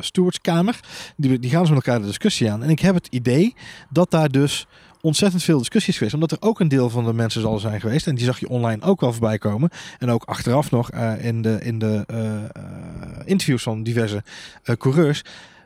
stewardskamer. 0.00 0.80
Die, 1.16 1.38
die 1.38 1.50
gaan 1.50 1.60
dus 1.60 1.70
met 1.70 1.86
elkaar 1.86 2.00
de 2.00 2.06
discussie 2.06 2.50
aan. 2.50 2.62
En 2.62 2.70
ik 2.70 2.80
heb 2.80 2.94
het 2.94 3.06
idee 3.10 3.54
dat 3.90 4.10
daar 4.10 4.30
dus 4.30 4.66
ontzettend 5.00 5.42
veel 5.42 5.58
discussies 5.58 5.96
geweest. 5.96 6.14
Omdat 6.14 6.32
er 6.32 6.40
ook 6.40 6.60
een 6.60 6.68
deel 6.68 6.90
van 6.90 7.04
de 7.04 7.12
mensen 7.12 7.40
zal 7.40 7.58
zijn 7.58 7.80
geweest. 7.80 8.06
En 8.06 8.14
die 8.14 8.24
zag 8.24 8.40
je 8.40 8.48
online 8.48 8.82
ook 8.82 9.00
wel 9.00 9.12
voorbij 9.12 9.38
komen. 9.38 9.70
En 9.98 10.10
ook 10.10 10.24
achteraf 10.24 10.70
nog 10.70 10.90
in 11.18 11.42
de, 11.42 11.58
in 11.62 11.78
de 11.78 12.06
interviews 13.24 13.62
van 13.62 13.82
diverse 13.82 14.22
coureurs. 14.78 15.22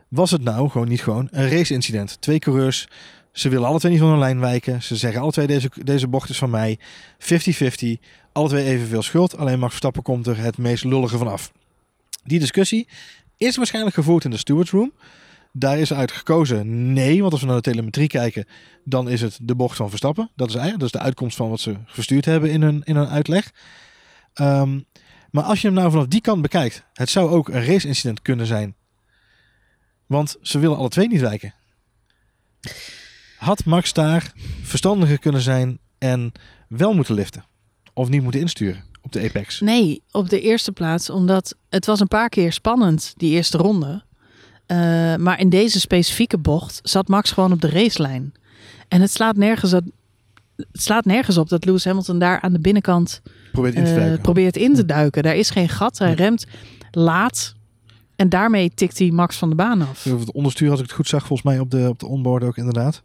Was 0.08 0.30
het 0.30 0.42
nou 0.42 0.70
gewoon 0.70 0.88
niet 0.88 1.02
gewoon 1.02 1.28
een 1.30 1.48
race-incident? 1.48 2.16
Twee 2.20 2.38
coureurs 2.38 2.88
ze 3.34 3.48
willen 3.48 3.68
alle 3.68 3.78
twee 3.78 3.92
niet 3.92 4.00
van 4.00 4.10
hun 4.10 4.18
lijn 4.18 4.40
wijken. 4.40 4.82
Ze 4.82 4.96
zeggen 4.96 5.20
alle 5.20 5.32
twee 5.32 5.46
deze, 5.46 5.70
deze 5.82 6.08
bocht 6.08 6.28
is 6.28 6.38
van 6.38 6.50
mij. 6.50 6.78
50-50. 7.18 7.26
Alle 8.32 8.48
twee 8.48 8.64
evenveel 8.64 9.02
schuld. 9.02 9.36
Alleen 9.36 9.58
Max 9.58 9.70
Verstappen 9.70 10.02
komt 10.02 10.26
er 10.26 10.38
het 10.38 10.58
meest 10.58 10.84
lullige 10.84 11.18
vanaf. 11.18 11.52
Die 12.24 12.38
discussie 12.38 12.88
is 13.36 13.56
waarschijnlijk 13.56 13.94
gevoerd 13.94 14.24
in 14.24 14.30
de 14.30 14.36
stewards 14.36 14.70
room. 14.70 14.92
Daar 15.52 15.78
is 15.78 15.92
uit 15.92 16.12
gekozen 16.12 16.92
nee, 16.92 17.20
want 17.20 17.32
als 17.32 17.40
we 17.40 17.46
naar 17.46 17.56
de 17.56 17.70
telemetrie 17.70 18.08
kijken, 18.08 18.46
dan 18.84 19.08
is 19.08 19.20
het 19.20 19.38
de 19.42 19.54
bocht 19.54 19.76
van 19.76 19.88
Verstappen. 19.88 20.30
Dat 20.36 20.48
is 20.48 20.54
eigenlijk 20.54 20.84
dat 20.84 20.94
is 20.94 21.00
de 21.00 21.06
uitkomst 21.06 21.36
van 21.36 21.48
wat 21.48 21.60
ze 21.60 21.76
verstuurd 21.86 22.24
hebben 22.24 22.50
in 22.50 22.62
hun, 22.62 22.82
in 22.84 22.96
hun 22.96 23.08
uitleg. 23.08 23.52
Um, 24.34 24.84
maar 25.30 25.44
als 25.44 25.60
je 25.60 25.66
hem 25.66 25.76
nou 25.76 25.90
vanaf 25.90 26.06
die 26.06 26.20
kant 26.20 26.42
bekijkt, 26.42 26.84
het 26.92 27.10
zou 27.10 27.30
ook 27.30 27.48
een 27.48 27.64
race 27.64 27.86
incident 27.86 28.22
kunnen 28.22 28.46
zijn. 28.46 28.74
Want 30.06 30.36
ze 30.42 30.58
willen 30.58 30.76
alle 30.76 30.88
twee 30.88 31.08
niet 31.08 31.20
wijken. 31.20 31.54
Had 33.44 33.64
Max 33.64 33.92
daar 33.92 34.32
verstandiger 34.62 35.18
kunnen 35.18 35.40
zijn 35.40 35.78
en 35.98 36.32
wel 36.68 36.94
moeten 36.94 37.14
liften? 37.14 37.44
Of 37.92 38.08
niet 38.08 38.22
moeten 38.22 38.40
insturen 38.40 38.84
op 39.02 39.12
de 39.12 39.22
Apex? 39.22 39.60
Nee, 39.60 40.02
op 40.10 40.28
de 40.28 40.40
eerste 40.40 40.72
plaats. 40.72 41.10
Omdat 41.10 41.54
het 41.68 41.86
was 41.86 42.00
een 42.00 42.08
paar 42.08 42.28
keer 42.28 42.52
spannend, 42.52 43.14
die 43.16 43.30
eerste 43.30 43.58
ronde. 43.58 44.02
Uh, 44.66 44.76
maar 45.16 45.40
in 45.40 45.48
deze 45.48 45.80
specifieke 45.80 46.38
bocht 46.38 46.80
zat 46.82 47.08
Max 47.08 47.30
gewoon 47.30 47.52
op 47.52 47.60
de 47.60 47.70
racelijn. 47.70 48.34
En 48.88 49.00
het 49.00 49.10
slaat 49.10 49.36
nergens 49.36 49.72
op, 49.72 49.84
het 50.56 50.82
slaat 50.82 51.04
nergens 51.04 51.38
op 51.38 51.48
dat 51.48 51.64
Lewis 51.64 51.84
Hamilton 51.84 52.18
daar 52.18 52.40
aan 52.40 52.52
de 52.52 52.60
binnenkant 52.60 53.22
probeert 53.52 53.74
in 53.74 53.84
te, 53.84 54.10
uh, 54.12 54.22
probeert 54.22 54.56
in 54.56 54.74
te 54.74 54.86
duiken. 54.86 55.22
Daar 55.22 55.36
is 55.36 55.50
geen 55.50 55.68
gat. 55.68 55.98
Hij 55.98 56.14
remt 56.14 56.46
laat. 56.90 57.54
En 58.16 58.28
daarmee 58.28 58.70
tikt 58.74 58.98
hij 58.98 59.10
Max 59.10 59.36
van 59.36 59.48
de 59.48 59.54
baan 59.54 59.82
af. 59.82 60.04
Het 60.04 60.32
onderstuur, 60.32 60.70
als 60.70 60.78
ik 60.78 60.86
het 60.86 60.94
goed 60.94 61.08
zag, 61.08 61.26
volgens 61.26 61.48
mij 61.48 61.58
op 61.58 61.70
de, 61.70 61.88
op 61.88 61.98
de 61.98 62.06
onboard 62.06 62.44
ook 62.44 62.56
inderdaad. 62.56 63.02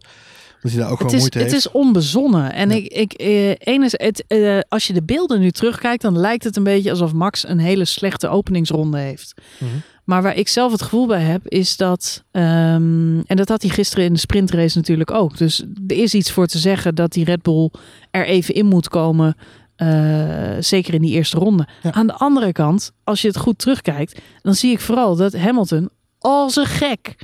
Dat 0.62 0.70
hij 0.70 0.80
daar 0.80 0.90
ook 0.90 1.00
gewoon 1.00 1.16
moeite 1.16 1.38
heeft. 1.38 1.50
Het 1.50 1.60
is 1.60 1.70
onbezonnen. 1.70 2.52
En 2.52 2.70
ik, 2.70 2.86
ik 2.86 3.12
eh, 3.12 3.82
het, 3.90 4.24
eh, 4.26 4.58
als 4.68 4.86
je 4.86 4.92
de 4.92 5.02
beelden 5.02 5.40
nu 5.40 5.50
terugkijkt, 5.50 6.02
dan 6.02 6.18
lijkt 6.18 6.44
het 6.44 6.56
een 6.56 6.62
beetje 6.62 6.90
alsof 6.90 7.12
Max 7.12 7.48
een 7.48 7.58
hele 7.58 7.84
slechte 7.84 8.28
openingsronde 8.28 8.98
heeft. 8.98 9.34
Mhm. 9.58 9.70
Maar 10.04 10.22
waar 10.22 10.36
ik 10.36 10.48
zelf 10.48 10.72
het 10.72 10.82
gevoel 10.82 11.06
bij 11.06 11.22
heb, 11.22 11.48
is 11.48 11.76
dat. 11.76 12.24
Um, 12.32 13.22
en 13.26 13.36
dat 13.36 13.48
had 13.48 13.62
hij 13.62 13.70
gisteren 13.70 14.04
in 14.04 14.12
de 14.12 14.18
sprintrace 14.18 14.76
natuurlijk 14.76 15.10
ook. 15.10 15.38
Dus 15.38 15.64
er 15.86 15.96
is 15.96 16.14
iets 16.14 16.32
voor 16.32 16.46
te 16.46 16.58
zeggen 16.58 16.94
dat 16.94 17.12
die 17.12 17.24
Red 17.24 17.42
Bull 17.42 17.70
er 18.10 18.26
even 18.26 18.54
in 18.54 18.66
moet 18.66 18.88
komen. 18.88 19.36
Uh, 19.82 20.56
zeker 20.58 20.94
in 20.94 21.02
die 21.02 21.12
eerste 21.12 21.38
ronde. 21.38 21.66
Ja. 21.82 21.92
Aan 21.92 22.06
de 22.06 22.14
andere 22.14 22.52
kant, 22.52 22.92
als 23.04 23.22
je 23.22 23.28
het 23.28 23.36
goed 23.36 23.58
terugkijkt, 23.58 24.20
dan 24.42 24.54
zie 24.54 24.72
ik 24.72 24.80
vooral 24.80 25.16
dat 25.16 25.32
Hamilton 25.32 25.90
als 26.18 26.56
een 26.56 26.66
gek 26.66 27.16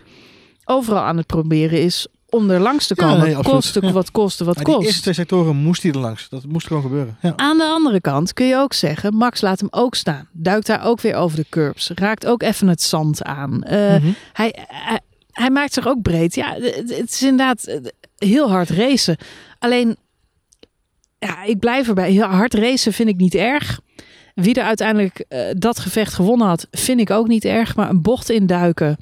overal 0.65 1.03
aan 1.03 1.17
het 1.17 1.27
proberen 1.27 1.83
is 1.83 2.07
om 2.29 2.51
er 2.51 2.61
langs 2.61 2.87
te 2.87 2.95
komen. 2.95 3.29
Ja, 3.29 3.35
nee, 3.35 3.43
kosten 3.43 3.87
ja. 3.87 3.93
wat 3.93 4.11
kosten 4.11 4.47
wat 4.47 4.63
kost. 4.63 4.79
Die 4.79 4.87
eerste 4.87 5.03
twee 5.03 5.15
sectoren 5.15 5.57
moest 5.57 5.83
hij 5.83 5.93
er 5.93 5.99
langs. 5.99 6.29
Dat 6.29 6.47
moest 6.47 6.67
gewoon 6.67 6.83
gebeuren. 6.83 7.17
Ja. 7.21 7.33
Aan 7.37 7.57
de 7.57 7.65
andere 7.65 8.01
kant 8.01 8.33
kun 8.33 8.47
je 8.47 8.57
ook 8.57 8.73
zeggen, 8.73 9.15
Max 9.15 9.41
laat 9.41 9.61
hem 9.61 9.69
ook 9.71 9.95
staan. 9.95 10.29
Duikt 10.33 10.67
daar 10.67 10.85
ook 10.85 11.01
weer 11.01 11.15
over 11.15 11.37
de 11.37 11.47
curbs. 11.51 11.91
Raakt 11.95 12.27
ook 12.27 12.43
even 12.43 12.69
het 12.69 12.83
zand 12.83 13.23
aan. 13.23 13.53
Uh, 13.71 13.93
mm 13.95 14.01
-hmm. 14.01 14.15
hij, 14.33 14.55
hij, 14.67 15.01
hij, 15.31 15.51
maakt 15.51 15.73
zich 15.73 15.87
ook 15.87 16.03
breed. 16.03 16.35
Ja, 16.35 16.55
het, 16.55 16.97
het 16.97 17.11
is 17.11 17.23
inderdaad 17.23 17.81
heel 18.17 18.51
hard 18.51 18.71
racen. 18.71 19.17
Alleen, 19.59 19.97
ja, 21.19 21.43
ik 21.43 21.59
blijf 21.59 21.89
erbij. 21.89 22.11
Heel 22.11 22.25
hard 22.25 22.55
racen 22.55 22.93
vind 22.93 23.09
ik 23.09 23.17
niet 23.17 23.35
erg. 23.35 23.81
Wie 24.35 24.55
er 24.55 24.65
uiteindelijk 24.65 25.25
uh, 25.29 25.41
dat 25.53 25.79
gevecht 25.79 26.15
gewonnen 26.15 26.47
had, 26.47 26.67
vind 26.71 27.01
ik 27.01 27.11
ook 27.11 27.29
niet 27.29 27.45
erg. 27.45 27.77
Maar 27.77 27.91
een 27.91 28.03
bocht 28.03 28.31
induiken... 28.31 28.97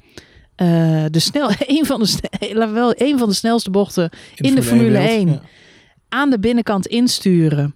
Uh, 0.61 1.05
de 1.11 1.19
snel, 1.19 1.49
een, 1.67 1.85
van 1.85 1.99
de, 1.99 2.69
wel, 2.73 2.93
een 2.97 3.17
van 3.17 3.29
de 3.29 3.35
snelste 3.35 3.69
bochten 3.69 4.09
in, 4.35 4.45
in 4.45 4.55
de 4.55 4.63
Formule 4.63 4.97
1. 4.97 5.27
Ja. 5.27 5.41
Aan 6.09 6.29
de 6.29 6.39
binnenkant 6.39 6.87
insturen. 6.87 7.75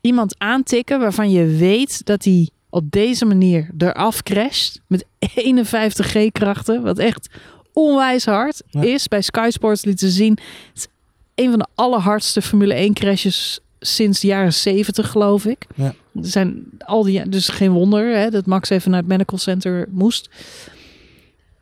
Iemand 0.00 0.34
aantikken 0.38 1.00
waarvan 1.00 1.30
je 1.30 1.46
weet 1.46 2.06
dat 2.06 2.24
hij 2.24 2.48
op 2.70 2.90
deze 2.90 3.24
manier 3.24 3.70
eraf 3.78 4.22
crasht. 4.22 4.80
Met 4.86 5.04
51 5.34 6.06
G-krachten. 6.06 6.82
Wat 6.82 6.98
echt 6.98 7.28
onwijs 7.72 8.24
hard 8.24 8.62
ja. 8.66 8.82
is. 8.82 9.08
Bij 9.08 9.20
Sky 9.20 9.48
Sports 9.50 9.84
lieten 9.84 10.08
ze 10.08 10.14
zien. 10.14 10.38
Het 10.72 10.76
is 10.76 10.86
een 11.34 11.50
van 11.50 11.58
de 11.58 11.66
allerhardste 11.74 12.42
Formule 12.42 12.74
1 12.74 12.92
crashes 12.92 13.60
sinds 13.84 14.20
de 14.20 14.26
jaren 14.26 14.52
70 14.52 15.10
geloof 15.10 15.44
ik. 15.44 15.66
Ja. 15.74 15.94
Er 16.14 16.26
zijn 16.26 16.64
al 16.78 17.02
die, 17.02 17.28
dus 17.28 17.48
geen 17.48 17.72
wonder 17.72 18.16
hè, 18.16 18.30
dat 18.30 18.46
Max 18.46 18.70
even 18.70 18.90
naar 18.90 19.00
het 19.00 19.08
medical 19.08 19.38
center 19.38 19.86
moest 19.90 20.28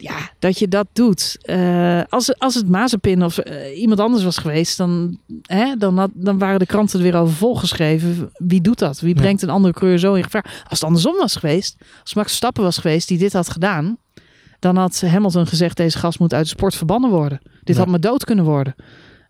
ja, 0.00 0.30
dat 0.38 0.58
je 0.58 0.68
dat 0.68 0.86
doet. 0.92 1.38
Uh, 1.42 2.02
als, 2.08 2.38
als 2.38 2.54
het 2.54 2.68
Mazepin 2.68 3.24
of 3.24 3.46
uh, 3.46 3.80
iemand 3.80 4.00
anders 4.00 4.24
was 4.24 4.38
geweest, 4.38 4.76
dan, 4.76 5.18
hè, 5.42 5.76
dan, 5.76 5.98
had, 5.98 6.10
dan 6.14 6.38
waren 6.38 6.58
de 6.58 6.66
kranten 6.66 6.98
er 6.98 7.04
weer 7.04 7.16
over 7.16 7.34
volgeschreven. 7.34 8.30
Wie 8.34 8.60
doet 8.60 8.78
dat? 8.78 9.00
Wie 9.00 9.14
brengt 9.14 9.42
een 9.42 9.50
andere 9.50 9.74
kleur 9.74 9.98
zo 9.98 10.14
in 10.14 10.22
gevaar? 10.22 10.64
Als 10.68 10.80
het 10.80 10.88
andersom 10.88 11.16
was 11.16 11.36
geweest, 11.36 11.76
als 12.02 12.14
Max 12.14 12.34
Stappen 12.34 12.62
was 12.62 12.78
geweest 12.78 13.08
die 13.08 13.18
dit 13.18 13.32
had 13.32 13.50
gedaan, 13.50 13.98
dan 14.58 14.76
had 14.76 15.00
Hamilton 15.00 15.46
gezegd: 15.46 15.76
deze 15.76 15.98
gast 15.98 16.18
moet 16.18 16.34
uit 16.34 16.44
de 16.44 16.50
sport 16.50 16.74
verbannen 16.74 17.10
worden. 17.10 17.40
Dit 17.62 17.76
ja. 17.76 17.82
had 17.82 17.90
me 17.90 17.98
dood 17.98 18.24
kunnen 18.24 18.44
worden. 18.44 18.74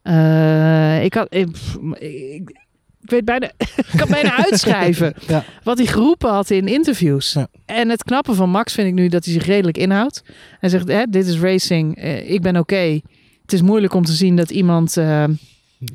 Uh, 0.03 1.05
ik 1.05 1.15
had. 1.15 1.27
Ik, 1.35 1.57
ik, 1.99 2.69
ik 3.03 3.11
weet 3.11 3.25
bijna, 3.25 3.51
ik 3.93 3.97
kan 3.97 4.09
bijna 4.09 4.37
uitschrijven 4.37 5.15
ja. 5.27 5.45
wat 5.63 5.79
hij 5.79 5.87
geroepen 5.87 6.31
had 6.31 6.51
in 6.51 6.69
interviews. 6.69 7.33
Ja. 7.33 7.49
En 7.67 7.89
het 7.89 8.05
knappe 8.05 8.35
van 8.35 8.51
Max 8.51 8.73
vind 8.73 8.89
ik 8.89 8.95
nu 8.95 9.09
dat 9.09 9.25
hij 9.25 9.35
zich 9.35 9.47
redelijk 9.47 9.79
inhoudt. 9.79 10.23
Hij 10.61 10.69
zegt, 10.69 10.89
hè, 10.89 11.05
dit 11.09 11.27
is 11.27 11.39
racing, 11.39 11.97
eh, 11.97 12.31
ik 12.31 12.43
ben 12.43 12.57
oké. 12.57 12.75
Okay. 12.75 13.03
Het 13.43 13.53
is 13.53 13.63
moeilijk 13.63 13.95
om 13.95 14.05
te 14.05 14.13
zien 14.13 14.37
dat 14.37 14.51
iemand 14.51 14.97
uh, 14.97 15.25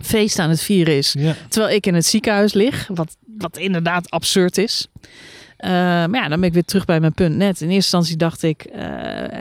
feest 0.02 0.40
aan 0.40 0.50
het 0.50 0.62
vieren 0.62 0.98
is. 0.98 1.16
Ja. 1.20 1.36
Terwijl 1.50 1.76
ik 1.76 1.86
in 1.86 1.94
het 1.94 2.06
ziekenhuis 2.06 2.54
lig, 2.54 2.88
wat, 2.94 3.18
wat 3.38 3.58
inderdaad 3.58 4.10
absurd 4.10 4.58
is. 4.58 4.88
Uh, 5.60 5.70
maar 5.72 6.16
ja, 6.16 6.28
dan 6.28 6.40
ben 6.40 6.48
ik 6.48 6.54
weer 6.54 6.66
terug 6.66 6.86
bij 6.86 7.00
mijn 7.00 7.14
punt 7.14 7.36
net. 7.36 7.62
In 7.62 7.70
eerste 7.70 7.74
instantie 7.74 8.18
dacht 8.18 8.44
ik, 8.44 8.66
uh, 8.76 8.82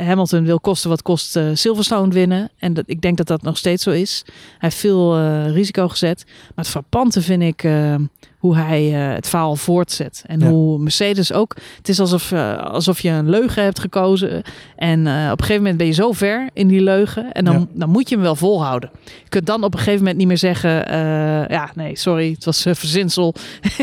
Hamilton 0.07 0.45
wil 0.45 0.61
kosten 0.61 0.91
wat 0.91 1.03
kost 1.03 1.37
uh, 1.37 1.51
Silverstone 1.55 2.13
winnen. 2.13 2.51
En 2.59 2.75
dat, 2.75 2.85
ik 2.87 3.01
denk 3.01 3.17
dat 3.17 3.27
dat 3.27 3.43
nog 3.43 3.57
steeds 3.57 3.83
zo 3.83 3.91
is. 3.91 4.23
Hij 4.27 4.35
heeft 4.59 4.77
veel 4.77 5.19
risico 5.47 5.89
gezet. 5.89 6.25
Maar 6.27 6.65
het 6.65 6.69
frappante 6.69 7.23
vind 7.23 7.43
ik 7.43 7.63
hoe 8.45 8.57
hij 8.57 9.09
uh, 9.09 9.15
het 9.15 9.29
verhaal 9.29 9.57
voortzet. 9.57 10.25
En 10.27 10.41
ja. 10.41 10.49
hoe 10.49 10.79
Mercedes 10.79 11.33
ook. 11.33 11.57
Het 11.77 11.89
is 11.89 12.01
alsof, 12.01 12.31
uh, 12.31 12.57
alsof 12.57 13.01
je 13.01 13.09
een 13.09 13.31
leugen 13.31 13.63
hebt 13.63 13.79
gekozen. 13.79 14.43
En 14.77 15.07
uh, 15.07 15.29
op 15.33 15.39
een 15.39 15.45
gegeven 15.45 15.57
moment 15.57 15.77
ben 15.77 15.87
je 15.87 15.93
zo 15.93 16.13
ver 16.13 16.49
in 16.53 16.69
die 16.69 16.81
leugen. 16.81 17.33
En 17.33 17.45
dan, 17.45 17.55
ja. 17.55 17.67
dan 17.73 17.91
moet 17.91 18.09
je 18.09 18.15
hem 18.15 18.25
wel 18.25 18.37
volhouden. 18.37 18.91
Je 19.05 19.29
kunt 19.29 19.47
dan 19.47 19.65
op 19.65 19.73
een 19.73 19.79
gegeven 19.79 19.99
moment 19.99 20.17
niet 20.17 20.27
meer 20.27 20.39
zeggen. 20.39 20.71
ja, 21.51 21.71
nee, 21.75 21.97
sorry, 21.97 22.31
het 22.31 22.45
was 22.45 22.63
verzinsel. 22.63 23.35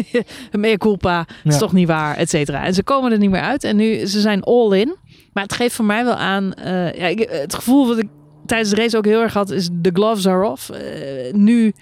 Mea 0.51 0.77
culpa. 0.77 1.19
Het 1.19 1.27
ja. 1.43 1.49
is 1.49 1.57
toch 1.57 1.73
niet 1.73 1.87
waar, 1.87 2.17
et 2.17 2.29
cetera. 2.29 2.65
En 2.65 2.73
ze 2.73 2.83
komen 2.83 3.11
er 3.11 3.17
niet 3.17 3.29
meer 3.29 3.41
uit. 3.41 3.63
En 3.63 3.75
nu, 3.75 4.05
ze 4.05 4.19
zijn 4.19 4.43
all 4.43 4.79
in. 4.79 4.95
Maar 5.33 5.43
het 5.43 5.53
geeft 5.53 5.75
voor 5.75 5.85
mij 5.85 6.03
wel 6.03 6.15
aan. 6.15 6.53
ja, 6.95 7.07
ik, 7.07 7.29
het 7.29 7.53
gevoel 7.53 7.87
wat 7.87 7.97
ik 7.97 8.07
tijdens 8.45 8.69
de 8.69 8.75
race 8.75 8.97
ook 8.97 9.05
heel 9.05 9.21
erg 9.21 9.33
had. 9.33 9.49
Is 9.49 9.69
de 9.71 9.91
gloves 9.93 10.27
are 10.27 10.49
off. 10.49 10.69
nu 11.31 11.73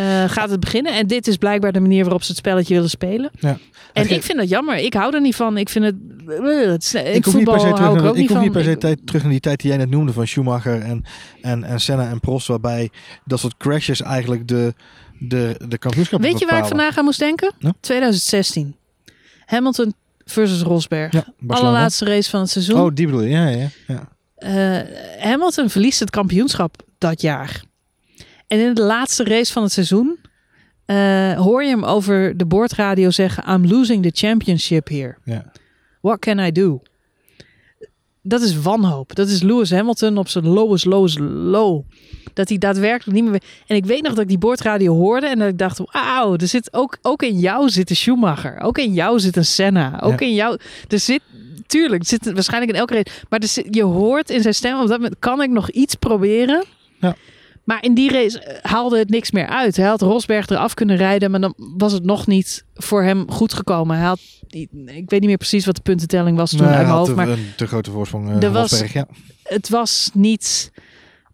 uh, 0.00 0.24
gaat 0.26 0.50
het 0.50 0.60
beginnen. 0.60 0.94
En 0.94 1.06
dit 1.06 1.26
is 1.26 1.36
blijkbaar 1.36 1.72
de 1.72 1.80
manier 1.80 2.02
waarop 2.02 2.22
ze 2.22 2.28
het 2.28 2.36
spelletje 2.36 2.74
willen 2.74 2.90
spelen. 2.90 3.30
Ja. 3.40 3.58
En 3.92 4.10
ik 4.10 4.22
vind 4.22 4.38
dat 4.38 4.48
jammer. 4.48 4.76
Ik 4.76 4.94
hou 4.94 5.14
er 5.14 5.20
niet 5.20 5.36
van. 5.36 5.56
Ik 5.56 5.68
vind 5.68 5.84
het... 5.84 5.94
het 6.26 6.92
ik, 6.94 7.14
ik 7.14 7.24
hoef 7.24 7.34
niet 7.34 7.44
per 7.44 7.60
se 7.60 7.72
terug, 7.72 7.94
naar, 7.94 8.16
ik 8.16 8.28
hoef 8.28 8.40
niet 8.40 8.52
per 8.52 8.64
se 8.64 8.78
tijd, 8.78 9.06
terug 9.06 9.22
naar 9.22 9.30
die 9.30 9.40
tijd 9.40 9.60
die 9.60 9.68
jij 9.68 9.78
net 9.78 9.90
noemde 9.90 10.12
van 10.12 10.26
Schumacher 10.26 10.80
en, 10.80 11.04
en, 11.42 11.64
en 11.64 11.80
Senna 11.80 12.08
en 12.08 12.20
Prost. 12.20 12.46
Waarbij 12.46 12.90
dat 13.24 13.38
soort 13.38 13.56
crashes 13.56 14.02
eigenlijk 14.02 14.48
de, 14.48 14.74
de, 15.18 15.60
de 15.68 15.78
kampioenschap 15.78 16.20
Weet 16.20 16.38
je 16.38 16.46
waar 16.46 16.58
ik 16.58 16.64
vandaag 16.64 16.98
aan 16.98 17.04
moest 17.04 17.18
denken? 17.18 17.52
Ja. 17.58 17.72
2016. 17.80 18.76
Hamilton 19.44 19.94
versus 20.24 20.62
Rosberg. 20.62 21.12
Ja. 21.12 21.26
Allerlaatste 21.46 22.04
race 22.04 22.30
van 22.30 22.40
het 22.40 22.50
seizoen. 22.50 22.80
Oh, 22.80 22.94
die 22.94 23.06
bedoel 23.06 23.22
je. 23.22 23.28
Ja, 23.28 23.48
ja, 23.48 23.68
ja. 23.86 24.08
Eh, 24.34 25.22
Hamilton 25.22 25.70
verliest 25.70 26.00
het 26.00 26.10
kampioenschap 26.10 26.82
dat 26.98 27.20
jaar. 27.20 27.62
En 28.48 28.58
in 28.58 28.74
de 28.74 28.82
laatste 28.82 29.24
race 29.24 29.52
van 29.52 29.62
het 29.62 29.72
seizoen 29.72 30.18
eh, 30.84 31.32
hoor 31.32 31.62
je 31.62 31.68
hem 31.68 31.84
over 31.84 32.36
de 32.36 32.46
boordradio 32.46 33.10
zeggen: 33.10 33.54
I'm 33.54 33.66
losing 33.66 34.02
the 34.02 34.10
championship 34.26 34.88
here. 34.88 35.16
ja. 35.24 35.52
What 36.00 36.18
can 36.18 36.38
I 36.38 36.52
do? 36.52 36.82
Dat 38.22 38.40
is 38.40 38.56
wanhoop. 38.60 39.14
Dat 39.14 39.28
is 39.28 39.42
Lewis 39.42 39.70
Hamilton 39.70 40.18
op 40.18 40.28
zijn 40.28 40.46
lowest, 40.46 40.84
lowest 40.84 41.18
low. 41.18 41.82
Dat 42.34 42.48
hij 42.48 42.58
daadwerkelijk 42.58 43.20
niet 43.20 43.30
meer... 43.30 43.42
En 43.66 43.76
ik 43.76 43.86
weet 43.86 44.02
nog 44.02 44.12
dat 44.12 44.22
ik 44.22 44.28
die 44.28 44.38
boordradio 44.38 44.94
hoorde 44.94 45.26
en 45.26 45.38
dat 45.38 45.48
ik 45.48 45.58
dacht... 45.58 45.80
Wauw, 45.92 46.36
er 46.36 46.46
zit 46.46 46.72
ook, 46.72 46.98
ook 47.02 47.22
in 47.22 47.38
jou 47.38 47.68
zit 47.68 47.90
een 47.90 47.96
Schumacher. 47.96 48.60
Ook 48.60 48.78
in 48.78 48.92
jou 48.92 49.20
zit 49.20 49.36
een 49.36 49.44
Senna. 49.44 50.00
Ook 50.00 50.20
in 50.20 50.34
jou... 50.34 50.58
Er 50.88 50.98
zit... 50.98 51.20
Tuurlijk, 51.66 51.98
het 52.00 52.08
zit 52.08 52.32
waarschijnlijk 52.32 52.72
in 52.72 52.78
elke 52.78 52.94
race. 52.94 53.06
Maar 53.28 53.40
er 53.40 53.48
zit- 53.48 53.74
je 53.74 53.82
hoort 53.82 54.30
in 54.30 54.42
zijn 54.42 54.54
stem... 54.54 54.80
Op 54.80 54.88
dat 54.88 54.96
moment 54.96 55.16
kan 55.18 55.42
ik 55.42 55.50
nog 55.50 55.70
iets 55.70 55.94
proberen. 55.94 56.64
Ja. 57.00 57.16
Maar 57.68 57.82
in 57.84 57.94
die 57.94 58.12
race 58.12 58.40
eh, 58.40 58.70
haalde 58.70 58.98
het 58.98 59.08
niks 59.10 59.30
meer 59.30 59.46
uit. 59.46 59.76
Hij 59.76 59.86
had 59.86 60.00
Rosberg 60.02 60.46
eraf 60.48 60.74
kunnen 60.74 60.96
rijden, 60.96 61.30
maar 61.30 61.40
dan 61.40 61.54
was 61.56 61.92
het 61.92 62.04
nog 62.04 62.26
niet 62.26 62.64
voor 62.74 63.02
hem 63.02 63.30
goed 63.30 63.52
gekomen. 63.52 63.96
Hij 63.96 64.06
had, 64.06 64.20
ik 64.48 64.68
weet 65.10 65.10
niet 65.10 65.24
meer 65.24 65.36
precies 65.36 65.66
wat 65.66 65.74
de 65.76 65.82
puntentelling 65.82 66.36
was 66.36 66.50
toen 66.50 66.58
Nee, 66.60 66.68
uit 66.68 66.76
hij 66.76 66.86
mijn 66.86 66.96
hoofd, 66.98 67.14
maar 67.14 67.28
een 67.28 67.52
te 67.56 67.66
grote 67.66 67.90
voorsprong. 67.90 68.28
eh 68.30 68.42
Er 68.42 68.50
was- 68.52 68.82
ja. 68.92 69.06
het 69.42 69.68
was 69.68 70.10
niet. 70.14 70.70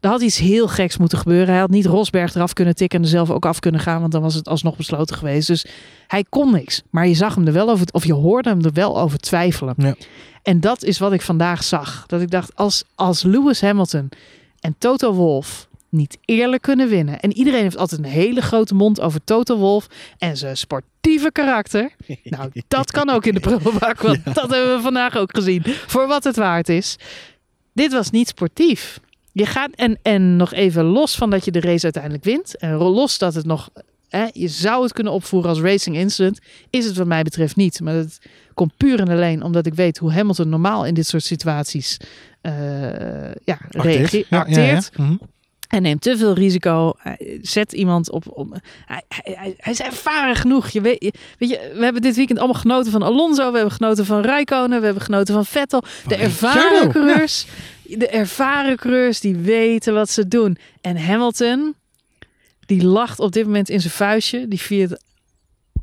Er 0.01 0.11
had 0.11 0.21
iets 0.21 0.39
heel 0.39 0.69
geks 0.69 0.97
moeten 0.97 1.19
gebeuren. 1.19 1.49
Hij 1.49 1.59
had 1.59 1.71
niet 1.71 1.87
Rosberg 1.87 2.35
eraf 2.35 2.53
kunnen 2.53 2.75
tikken 2.75 2.99
en 2.99 3.05
er 3.05 3.11
zelf 3.11 3.31
ook 3.31 3.47
af 3.47 3.59
kunnen 3.59 3.81
gaan, 3.81 4.01
want 4.01 4.13
dan 4.13 4.23
was 4.23 4.35
het 4.35 4.49
alsnog 4.49 4.77
besloten 4.77 5.17
geweest. 5.17 5.47
Dus 5.47 5.67
hij 6.07 6.25
kon 6.29 6.53
niks. 6.53 6.83
Maar 6.91 7.09
je 7.09 7.15
zag 7.15 7.35
hem 7.35 7.47
er 7.47 7.53
wel 7.53 7.71
over, 7.71 7.87
of 7.93 8.05
je 8.05 8.13
hoorde 8.13 8.49
hem 8.49 8.65
er 8.65 8.73
wel 8.73 9.01
over 9.01 9.19
twijfelen. 9.19 9.75
Ja. 9.77 9.95
En 10.43 10.61
dat 10.61 10.83
is 10.83 10.99
wat 10.99 11.13
ik 11.13 11.23
vandaag 11.23 11.65
zag. 11.65 12.05
Dat 12.07 12.21
ik 12.21 12.31
dacht, 12.31 12.57
als, 12.57 12.85
als 12.95 13.23
Lewis 13.23 13.61
Hamilton 13.61 14.09
en 14.61 14.75
Toto 14.79 15.13
Wolff 15.13 15.69
niet 15.95 16.19
eerlijk 16.25 16.63
kunnen 16.63 16.89
winnen. 16.89 17.21
En 17.21 17.33
iedereen 17.33 17.63
heeft 17.63 17.77
altijd 17.77 18.01
een 18.01 18.11
hele 18.11 18.41
grote 18.41 18.75
mond 18.75 19.01
over 19.01 19.25
Toto 19.25 19.57
Wolff 19.57 19.87
en 20.19 20.37
zijn 20.37 20.57
sportieve 20.57 21.33
karakter. 21.33 21.91
Nou, 22.25 22.51
dat 22.69 22.91
kan 22.91 23.11
ook 23.11 23.27
in 23.27 23.35
de 23.35 23.41
prullenbak, 23.41 24.01
want 24.01 24.25
dat 24.25 24.51
hebben 24.51 24.77
we 24.77 24.83
vandaag 24.83 25.17
ook 25.17 25.37
gezien. 25.37 25.63
Voor 25.65 26.07
wat 26.07 26.25
het 26.25 26.37
waard 26.37 26.69
is. 26.69 26.97
Dit 27.73 27.93
was 27.93 28.11
niet 28.11 28.29
sportief. 28.29 29.01
Je 29.33 29.47
gaat, 29.47 29.71
en, 29.75 29.99
en 30.03 30.37
nog 30.37 30.53
even 30.53 30.85
los 30.85 31.15
van 31.17 31.31
dat 31.31 31.45
je 31.45 31.51
de 31.51 31.61
race 31.61 31.83
uiteindelijk 31.85 32.25
wint. 32.25 32.57
En 32.57 32.75
los 32.75 33.19
dat 33.19 33.35
het 33.35 33.47
nog, 33.47 33.71
hè, 34.09 34.27
je 34.33 34.49
zou 34.49 34.83
het 34.83 34.93
kunnen 34.93 35.13
opvoeren 35.13 35.51
als 35.51 35.61
racing 35.61 35.97
incident. 35.97 36.39
Is 36.71 36.85
het 36.85 36.97
wat 36.97 37.07
mij 37.07 37.23
betreft 37.23 37.57
niet. 37.57 37.81
Maar 37.81 37.95
dat 37.95 38.19
komt 38.55 38.77
puur 38.77 39.01
en 39.01 39.09
alleen 39.09 39.43
omdat 39.43 39.67
ik 39.67 39.75
weet 39.75 39.99
hoe 39.99 40.13
Hamilton 40.13 40.49
normaal 40.49 40.87
in 40.87 40.95
dit 40.95 41.07
soort 41.07 41.25
situaties 41.25 41.97
ja, 43.45 43.59
reageert. 43.71 44.13
Ja, 44.13 44.21
ja, 44.29 44.37
ja. 44.37 44.39
acteert. 44.39 44.99
Mhm. 44.99 45.15
Hij 45.75 45.83
neemt 45.83 46.01
te 46.03 46.17
veel 46.17 46.33
risico. 46.35 46.93
Hij 46.99 47.39
zet 47.43 47.73
iemand 47.73 48.11
op. 48.11 48.25
op 48.29 48.55
hij, 48.87 49.03
hij, 49.57 49.73
is 49.73 49.81
ervaren 49.81 50.37
genoeg. 50.37 50.69
Je 50.69 50.81
weet, 50.81 51.03
je- 51.05 51.13
weet 51.39 51.49
je, 51.49 51.73
we 51.77 51.85
hebben 51.85 52.03
dit 52.03 52.17
weekend 52.17 52.39
allemaal 52.39 52.61
genoten 52.61 52.93
van 52.93 53.03
Alonso. 53.03 53.51
We 53.51 53.57
hebben 53.57 53.75
genoten 53.75 54.07
van 54.07 54.21
Räikkönen. 54.23 54.79
We 54.79 54.85
hebben 54.85 55.03
genoten 55.03 55.35
van 55.35 55.45
Vettel. 55.47 55.83
De 56.07 56.17
ervaren 56.17 56.91
coureurs. 56.93 57.47
De 57.83 58.09
ervaren 58.09 58.77
coureurs 58.77 59.21
die 59.21 59.37
weten 59.37 59.95
wat 59.95 60.11
ze 60.11 60.29
doen. 60.29 60.57
En 60.81 60.97
Hamilton, 61.05 61.75
die 62.67 62.85
lacht 62.85 63.19
op 63.21 63.33
dit 63.33 63.45
moment 63.45 63.69
in 63.69 63.81
zijn 63.81 63.93
vuistje. 63.93 64.49
Die 64.49 64.61
viert 64.61 65.03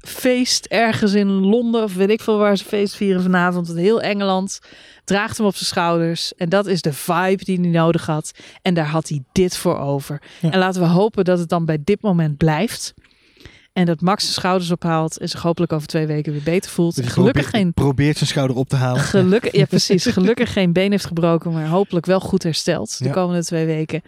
feest 0.08 0.66
ergens 0.66 1.14
in 1.14 1.28
Londen. 1.30 1.84
Of 1.84 1.94
weet 1.94 2.10
ik 2.10 2.22
veel 2.22 2.38
waar 2.38 2.58
ze 2.58 2.64
feest 2.66 2.96
vieren 2.96 3.22
vanavond. 3.22 3.70
In 3.70 3.76
heel 3.78 4.02
Engeland. 4.02 4.60
Draagt 5.06 5.38
hem 5.38 5.46
op 5.46 5.56
zijn 5.56 5.66
schouders. 5.66 6.34
En 6.36 6.50
dat 6.50 6.66
is 6.66 6.82
de 6.82 6.94
vibe 6.94 7.44
die 7.44 7.60
hij 7.60 7.70
nodig 7.70 8.06
had. 8.06 8.32
En 8.62 8.74
daar 8.74 8.86
had 8.88 9.10
hij 9.10 9.24
dit 9.32 9.58
voor 9.58 9.78
over. 9.80 10.22
Ja. 10.40 10.52
En 10.52 10.60
laten 10.60 10.82
we 10.82 10.88
hopen 10.88 11.26
dat 11.26 11.40
het 11.40 11.50
dan 11.50 11.66
bij 11.66 11.78
dit 11.84 12.02
moment 12.02 12.38
blijft. 12.38 12.94
En 13.74 13.86
dat 13.86 14.02
Max 14.02 14.22
zijn 14.24 14.34
schouders 14.36 14.72
ophaalt. 14.72 15.18
En 15.18 15.30
zich 15.30 15.42
hopelijk 15.42 15.74
over 15.74 15.88
twee 15.88 16.06
weken 16.08 16.32
weer 16.32 16.44
beter 16.44 16.72
voelt. 16.72 16.96
Dus 16.96 17.06
Gelukkig 17.08 17.34
probeert, 17.44 17.56
geen 17.56 17.74
probeert 17.74 18.18
zijn 18.18 18.30
schouder 18.30 18.56
op 18.58 18.70
te 18.70 18.76
halen. 18.76 19.02
Gelukkig, 19.02 19.52
ja 19.56 19.66
precies. 19.66 20.06
Gelukkig 20.18 20.54
geen 20.54 20.74
been 20.74 20.92
heeft 20.92 21.06
gebroken, 21.06 21.52
maar 21.52 21.68
hopelijk 21.68 22.06
wel 22.06 22.20
goed 22.20 22.44
hersteld 22.44 22.98
de 22.98 23.06
Ja. 23.06 23.12
komende 23.12 23.44
twee 23.46 23.66
weken. 23.66 24.02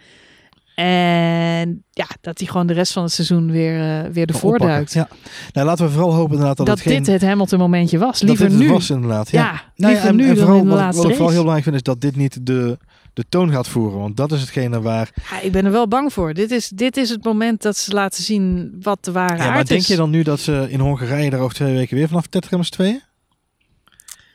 En 0.74 1.84
ja, 1.90 2.06
dat 2.20 2.38
hij 2.38 2.46
gewoon 2.48 2.66
de 2.66 2.72
rest 2.72 2.92
van 2.92 3.02
het 3.02 3.12
seizoen 3.12 3.50
weer, 3.50 3.80
eh, 4.04 4.10
weer 4.12 4.26
ervoor 4.26 4.58
duikt. 4.58 4.92
Ja. 4.92 5.08
Nou, 5.52 5.66
laten 5.66 5.84
we 5.86 5.90
vooral 5.92 6.14
hopen 6.14 6.30
inderdaad 6.32 6.56
dat, 6.56 6.66
Dat, 6.66 6.78
het 6.78 6.86
geen... 6.86 7.02
dit 7.02 7.06
het 7.12 7.22
Hamilton 7.22 7.58
momentje 7.58 7.98
was. 7.98 8.20
dat 8.20 8.28
Liever 8.28 8.50
nu. 8.50 8.68
was 8.70 8.90
inderdaad. 8.90 9.30
Ja. 9.30 9.40
ja, 9.42 9.50
Nou 9.52 9.62
ja, 9.76 9.88
liever 9.88 10.08
en, 10.08 10.16
nu 10.16 10.22
en 10.22 10.28
dan 10.28 10.36
vooral 10.44 10.58
in 10.58 10.64
de 10.64 10.68
wat, 10.68 10.78
ik- 10.78 10.84
laatste 10.84 11.02
wat 11.02 11.10
ik 11.10 11.16
vooral 11.16 11.32
heel 11.34 11.42
belangrijk 11.44 11.64
vind 11.64 11.76
is 11.76 11.92
dat 11.92 12.00
dit 12.00 12.16
niet 12.16 12.46
de, 12.46 12.78
de 13.12 13.24
toon 13.28 13.50
gaat 13.50 13.68
voeren. 13.68 13.98
Want 13.98 14.16
dat 14.16 14.32
is 14.32 14.40
hetgene 14.40 14.80
waar... 14.80 15.10
Ja, 15.30 15.40
ik 15.40 15.52
ben 15.52 15.64
er 15.64 15.70
wel 15.72 15.88
bang 15.88 16.12
voor. 16.12 16.34
Dit 16.34 16.50
is, 16.50 16.68
dit 16.68 16.96
is 16.96 17.10
het 17.10 17.24
moment 17.24 17.62
dat 17.62 17.76
ze 17.76 17.92
laten 17.92 18.22
zien 18.22 18.76
wat 18.80 19.04
de 19.04 19.12
ware 19.12 19.36
Ja, 19.36 19.50
maar 19.52 19.64
denk 19.66 19.82
je 19.82 19.96
dan 19.96 20.10
nu 20.10 20.22
dat 20.22 20.40
ze 20.40 20.66
in 20.68 20.80
Hongarije 20.80 21.30
daar 21.30 21.40
over 21.40 21.54
twee 21.54 21.74
weken 21.74 21.96
weer 21.96 22.08
vanaf 22.08 22.26
Tetra 22.26 22.56
met 22.56 22.66
z'n 22.66 22.72
tweeën? 22.72 23.00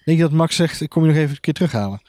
Denk 0.06 0.18
je 0.18 0.24
dat 0.24 0.34
Max 0.34 0.56
zegt, 0.56 0.82
ik 0.82 0.90
kom 0.90 1.02
je 1.04 1.08
nog 1.10 1.18
even 1.18 1.30
een 1.36 1.40
keer 1.40 1.54
terughalen? 1.54 2.02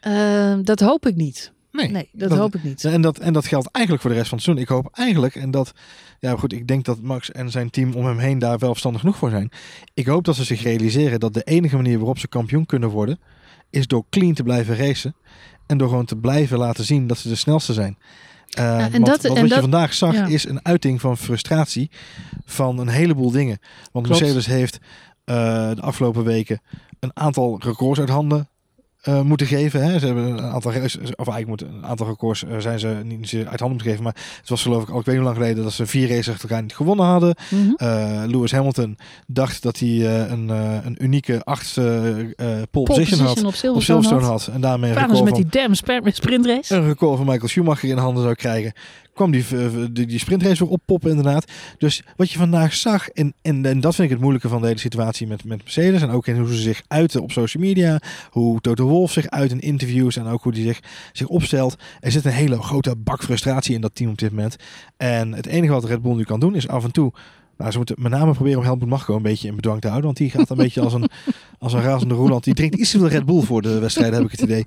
Eh, 0.00 0.54
dat 0.62 0.80
hoop 0.80 1.06
ik 1.06 1.16
niet. 1.16 1.52
Nee. 1.82 1.90
Nee, 1.90 2.08
dat, 2.12 2.28
dat- 2.28 2.38
hoop 2.38 2.54
ik 2.54 2.62
niet. 2.62 2.84
En 2.84 3.00
dat, 3.00 3.18
en 3.18 3.32
dat 3.32 3.46
geldt 3.46 3.68
eigenlijk 3.70 4.04
voor 4.04 4.10
de 4.14 4.18
rest 4.20 4.28
van 4.28 4.38
het 4.38 4.46
seizoen. 4.46 4.64
Ik 4.66 4.70
hoop 4.72 4.88
eigenlijk, 4.92 5.34
en 5.34 5.50
dat, 5.50 5.72
ja 6.20 6.36
goed, 6.36 6.52
ik 6.52 6.66
denk 6.66 6.84
dat 6.84 7.00
Max 7.02 7.32
en 7.32 7.50
zijn 7.50 7.70
team 7.70 7.94
om 7.94 8.06
hem 8.06 8.18
heen 8.18 8.38
daar 8.38 8.58
wel 8.58 8.68
verstandig 8.70 9.00
genoeg 9.00 9.16
voor 9.16 9.30
zijn. 9.30 9.50
Ik 9.94 10.06
hoop 10.06 10.24
dat 10.24 10.36
ze 10.36 10.44
zich 10.44 10.62
realiseren 10.62 11.20
dat 11.20 11.34
de 11.34 11.42
enige 11.42 11.76
manier 11.76 11.98
waarop 11.98 12.18
ze 12.18 12.28
kampioen 12.28 12.66
kunnen 12.66 12.88
worden, 12.88 13.20
is 13.70 13.86
door 13.86 14.04
clean 14.10 14.34
te 14.34 14.42
blijven 14.42 14.76
racen. 14.76 15.14
En 15.66 15.78
door 15.78 15.88
gewoon 15.88 16.04
te 16.04 16.16
blijven 16.16 16.58
laten 16.58 16.84
zien 16.84 17.06
dat 17.06 17.18
ze 17.18 17.28
de 17.28 17.34
snelste 17.34 17.72
zijn. 17.72 17.98
Uh, 18.58 18.84
en 18.84 18.90
want, 18.92 19.06
dat- 19.06 19.24
en 19.24 19.30
wat 19.30 19.42
je 19.42 19.48
dat- 19.48 19.60
vandaag 19.60 19.94
zag 19.94 20.14
ja. 20.14 20.26
is 20.26 20.44
een 20.48 20.64
uiting 20.64 21.00
van 21.00 21.16
frustratie 21.16 21.90
van 22.44 22.78
een 22.78 22.88
heleboel 22.88 23.30
dingen. 23.30 23.58
Want 23.92 24.06
Klopt. 24.06 24.20
Mercedes 24.20 24.46
heeft 24.46 24.78
eh, 25.24 25.34
de 25.74 25.80
afgelopen 25.80 26.24
weken 26.24 26.60
een 27.00 27.10
aantal 27.14 27.60
records 27.64 28.00
uit 28.00 28.08
handen 28.08 28.48
eh, 29.08 29.20
moeten 29.20 29.46
geven. 29.46 29.82
Hè. 29.82 29.98
Ze 29.98 30.06
hebben 30.06 30.24
een 30.24 30.40
aantal, 30.40 30.70
of 30.70 31.28
eigenlijk 31.28 31.46
moeten 31.46 31.68
een 31.68 31.86
aantal 31.86 32.06
records 32.06 32.44
eh, 32.44 32.58
zijn 32.58 32.78
ze 32.78 33.00
niet 33.04 33.34
uit 33.34 33.46
handen 33.46 33.68
moeten 33.68 33.86
geven. 33.86 34.02
Maar 34.02 34.16
het 34.40 34.48
was 34.48 34.62
geloof 34.62 34.82
ik 34.82 34.88
al, 34.88 34.98
ik 34.98 35.04
weet 35.04 35.14
niet 35.14 35.24
hoe 35.24 35.24
lang 35.24 35.36
geleden, 35.36 35.64
dat 35.64 35.72
ze 35.72 35.86
vier 35.86 36.08
races 36.08 36.28
achter 36.28 36.48
elkaar 36.48 36.62
niet 36.62 36.74
gewonnen 36.74 37.06
hadden. 37.06 37.34
Mhm. 37.50 37.70
Eh, 37.76 38.22
Lewis 38.26 38.52
Hamilton 38.52 38.98
dacht 39.26 39.62
dat 39.62 39.78
hij 39.78 40.28
een, 40.30 40.48
een 40.48 40.96
unieke 40.98 41.44
achtste 41.44 41.82
pole, 42.36 42.66
Pole 42.70 42.86
position, 42.86 43.26
had. 43.26 43.38
op 43.38 43.44
Op 43.46 43.54
Silverstone 43.54 43.80
Silverstone 43.80 44.22
had. 44.32 44.44
had. 44.44 44.54
En 44.54 44.60
daarmee 44.60 44.90
een 44.90 44.96
record 44.96 45.24
met 45.24 45.28
van, 45.28 45.42
die 45.42 45.50
damn 45.50 45.74
sprintrace? 46.12 46.74
een 46.74 46.86
record 46.86 47.16
van 47.16 47.26
Michael 47.26 47.48
Schumacher 47.48 47.88
in 47.88 47.96
handen 47.96 48.22
zou 48.22 48.34
krijgen. 48.34 48.72
Kwam 49.18 49.30
die, 49.30 49.44
eh, 49.52 49.66
die, 49.90 50.06
die 50.06 50.18
sprintrace 50.18 50.64
weer 50.64 50.72
oppoppen 50.72 51.10
inderdaad. 51.10 51.52
Dus 51.78 52.02
wat 52.16 52.30
je 52.30 52.38
vandaag 52.38 52.74
zag, 52.74 53.08
en, 53.08 53.34
en, 53.42 53.66
en 53.66 53.80
dat 53.80 53.94
vind 53.94 54.06
ik 54.06 54.12
het 54.12 54.20
moeilijke 54.22 54.48
van 54.48 54.60
de 54.60 54.66
hele 54.66 54.78
situatie 54.78 55.26
met, 55.26 55.44
met 55.44 55.62
Mercedes. 55.62 56.02
En 56.02 56.10
ook 56.10 56.26
in 56.26 56.38
hoe 56.38 56.48
ze 56.48 56.60
zich 56.60 56.82
uiten 56.88 57.22
op 57.22 57.32
social 57.32 57.62
media. 57.62 58.00
Hoe 58.30 58.60
Toto 58.60 58.86
Wolff 58.86 59.12
zich 59.12 59.26
uit 59.26 59.50
in 59.50 59.60
interviews. 59.60 60.16
En 60.16 60.26
ook 60.26 60.42
hoe 60.42 60.52
hij 60.52 60.62
zich, 60.62 60.80
zich 61.12 61.26
opstelt. 61.26 61.76
Er 62.00 62.10
zit 62.10 62.24
een 62.24 62.32
hele 62.32 62.62
grote 62.62 62.96
bak 62.96 63.22
frustratie 63.22 63.74
in 63.74 63.80
dat 63.80 63.94
team 63.94 64.10
op 64.10 64.18
dit 64.18 64.30
moment. 64.30 64.56
En 64.96 65.32
het 65.32 65.46
enige 65.46 65.72
wat 65.72 65.84
Red 65.84 66.02
Bull 66.02 66.14
nu 66.14 66.24
kan 66.24 66.40
doen 66.40 66.54
is 66.54 66.68
af 66.68 66.84
en 66.84 66.92
toe... 66.92 67.12
Nou, 67.56 67.70
ze 67.70 67.76
moeten 67.76 67.96
met 67.98 68.12
name 68.12 68.32
proberen 68.32 68.58
om 68.58 68.64
Helmut 68.64 68.88
Marko 68.88 69.16
een 69.16 69.22
beetje 69.22 69.48
in 69.48 69.56
bedwang 69.56 69.80
te 69.80 69.86
houden. 69.86 70.06
Want 70.06 70.18
die 70.18 70.30
gaat 70.30 70.50
een 70.50 70.56
beetje 70.56 70.80
als 70.80 70.92
een, 70.92 71.08
als 71.58 71.72
een 71.72 71.82
razende 71.82 72.14
roeland. 72.14 72.44
Die 72.44 72.54
drinkt 72.54 72.74
iets 72.74 72.90
te 72.90 72.98
veel 72.98 73.08
Red 73.08 73.24
Bull 73.24 73.42
voor 73.42 73.62
de 73.62 73.78
wedstrijd, 73.78 74.12
heb 74.12 74.24
ik 74.24 74.30
het 74.30 74.40
idee. 74.40 74.64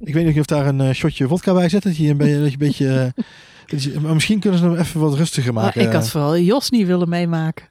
Ik 0.00 0.14
weet 0.14 0.26
niet 0.26 0.38
of 0.38 0.46
daar 0.46 0.66
een 0.66 0.80
eh, 0.80 0.94
shotje 0.94 1.28
vodka 1.28 1.54
bij 1.54 1.68
zit. 1.68 1.82
Dat 1.82 1.96
je 1.96 2.08
een 2.08 2.16
beetje... 2.16 2.40
Dat 2.40 2.46
je 2.46 2.52
een 2.52 2.58
beetje 2.58 3.12
eh, 3.16 3.24
maar 4.00 4.14
misschien 4.14 4.40
kunnen 4.40 4.58
ze 4.58 4.64
hem 4.64 4.76
even 4.76 5.00
wat 5.00 5.14
rustiger 5.14 5.52
Maar 5.52 5.64
maken. 5.64 5.80
ik 5.80 5.92
had 5.92 6.08
vooral 6.08 6.38
Jos 6.38 6.70
niet 6.70 6.86
willen 6.86 7.08
meemaken. 7.08 7.70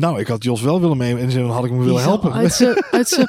Nou, 0.00 0.20
ik 0.20 0.26
had 0.26 0.44
Jos 0.44 0.62
wel 0.62 0.80
willen 0.80 0.96
mee. 0.96 1.18
In 1.18 1.26
de 1.26 1.30
zin 1.30 1.42
van, 1.46 1.50
had 1.50 1.64
ik 1.64 1.70
hem 1.70 1.84
willen 1.84 2.02
helpen. 2.02 2.32
Uit 2.32 2.52
zijn, 2.52 2.84
uit 2.90 3.08
zijn 3.08 3.28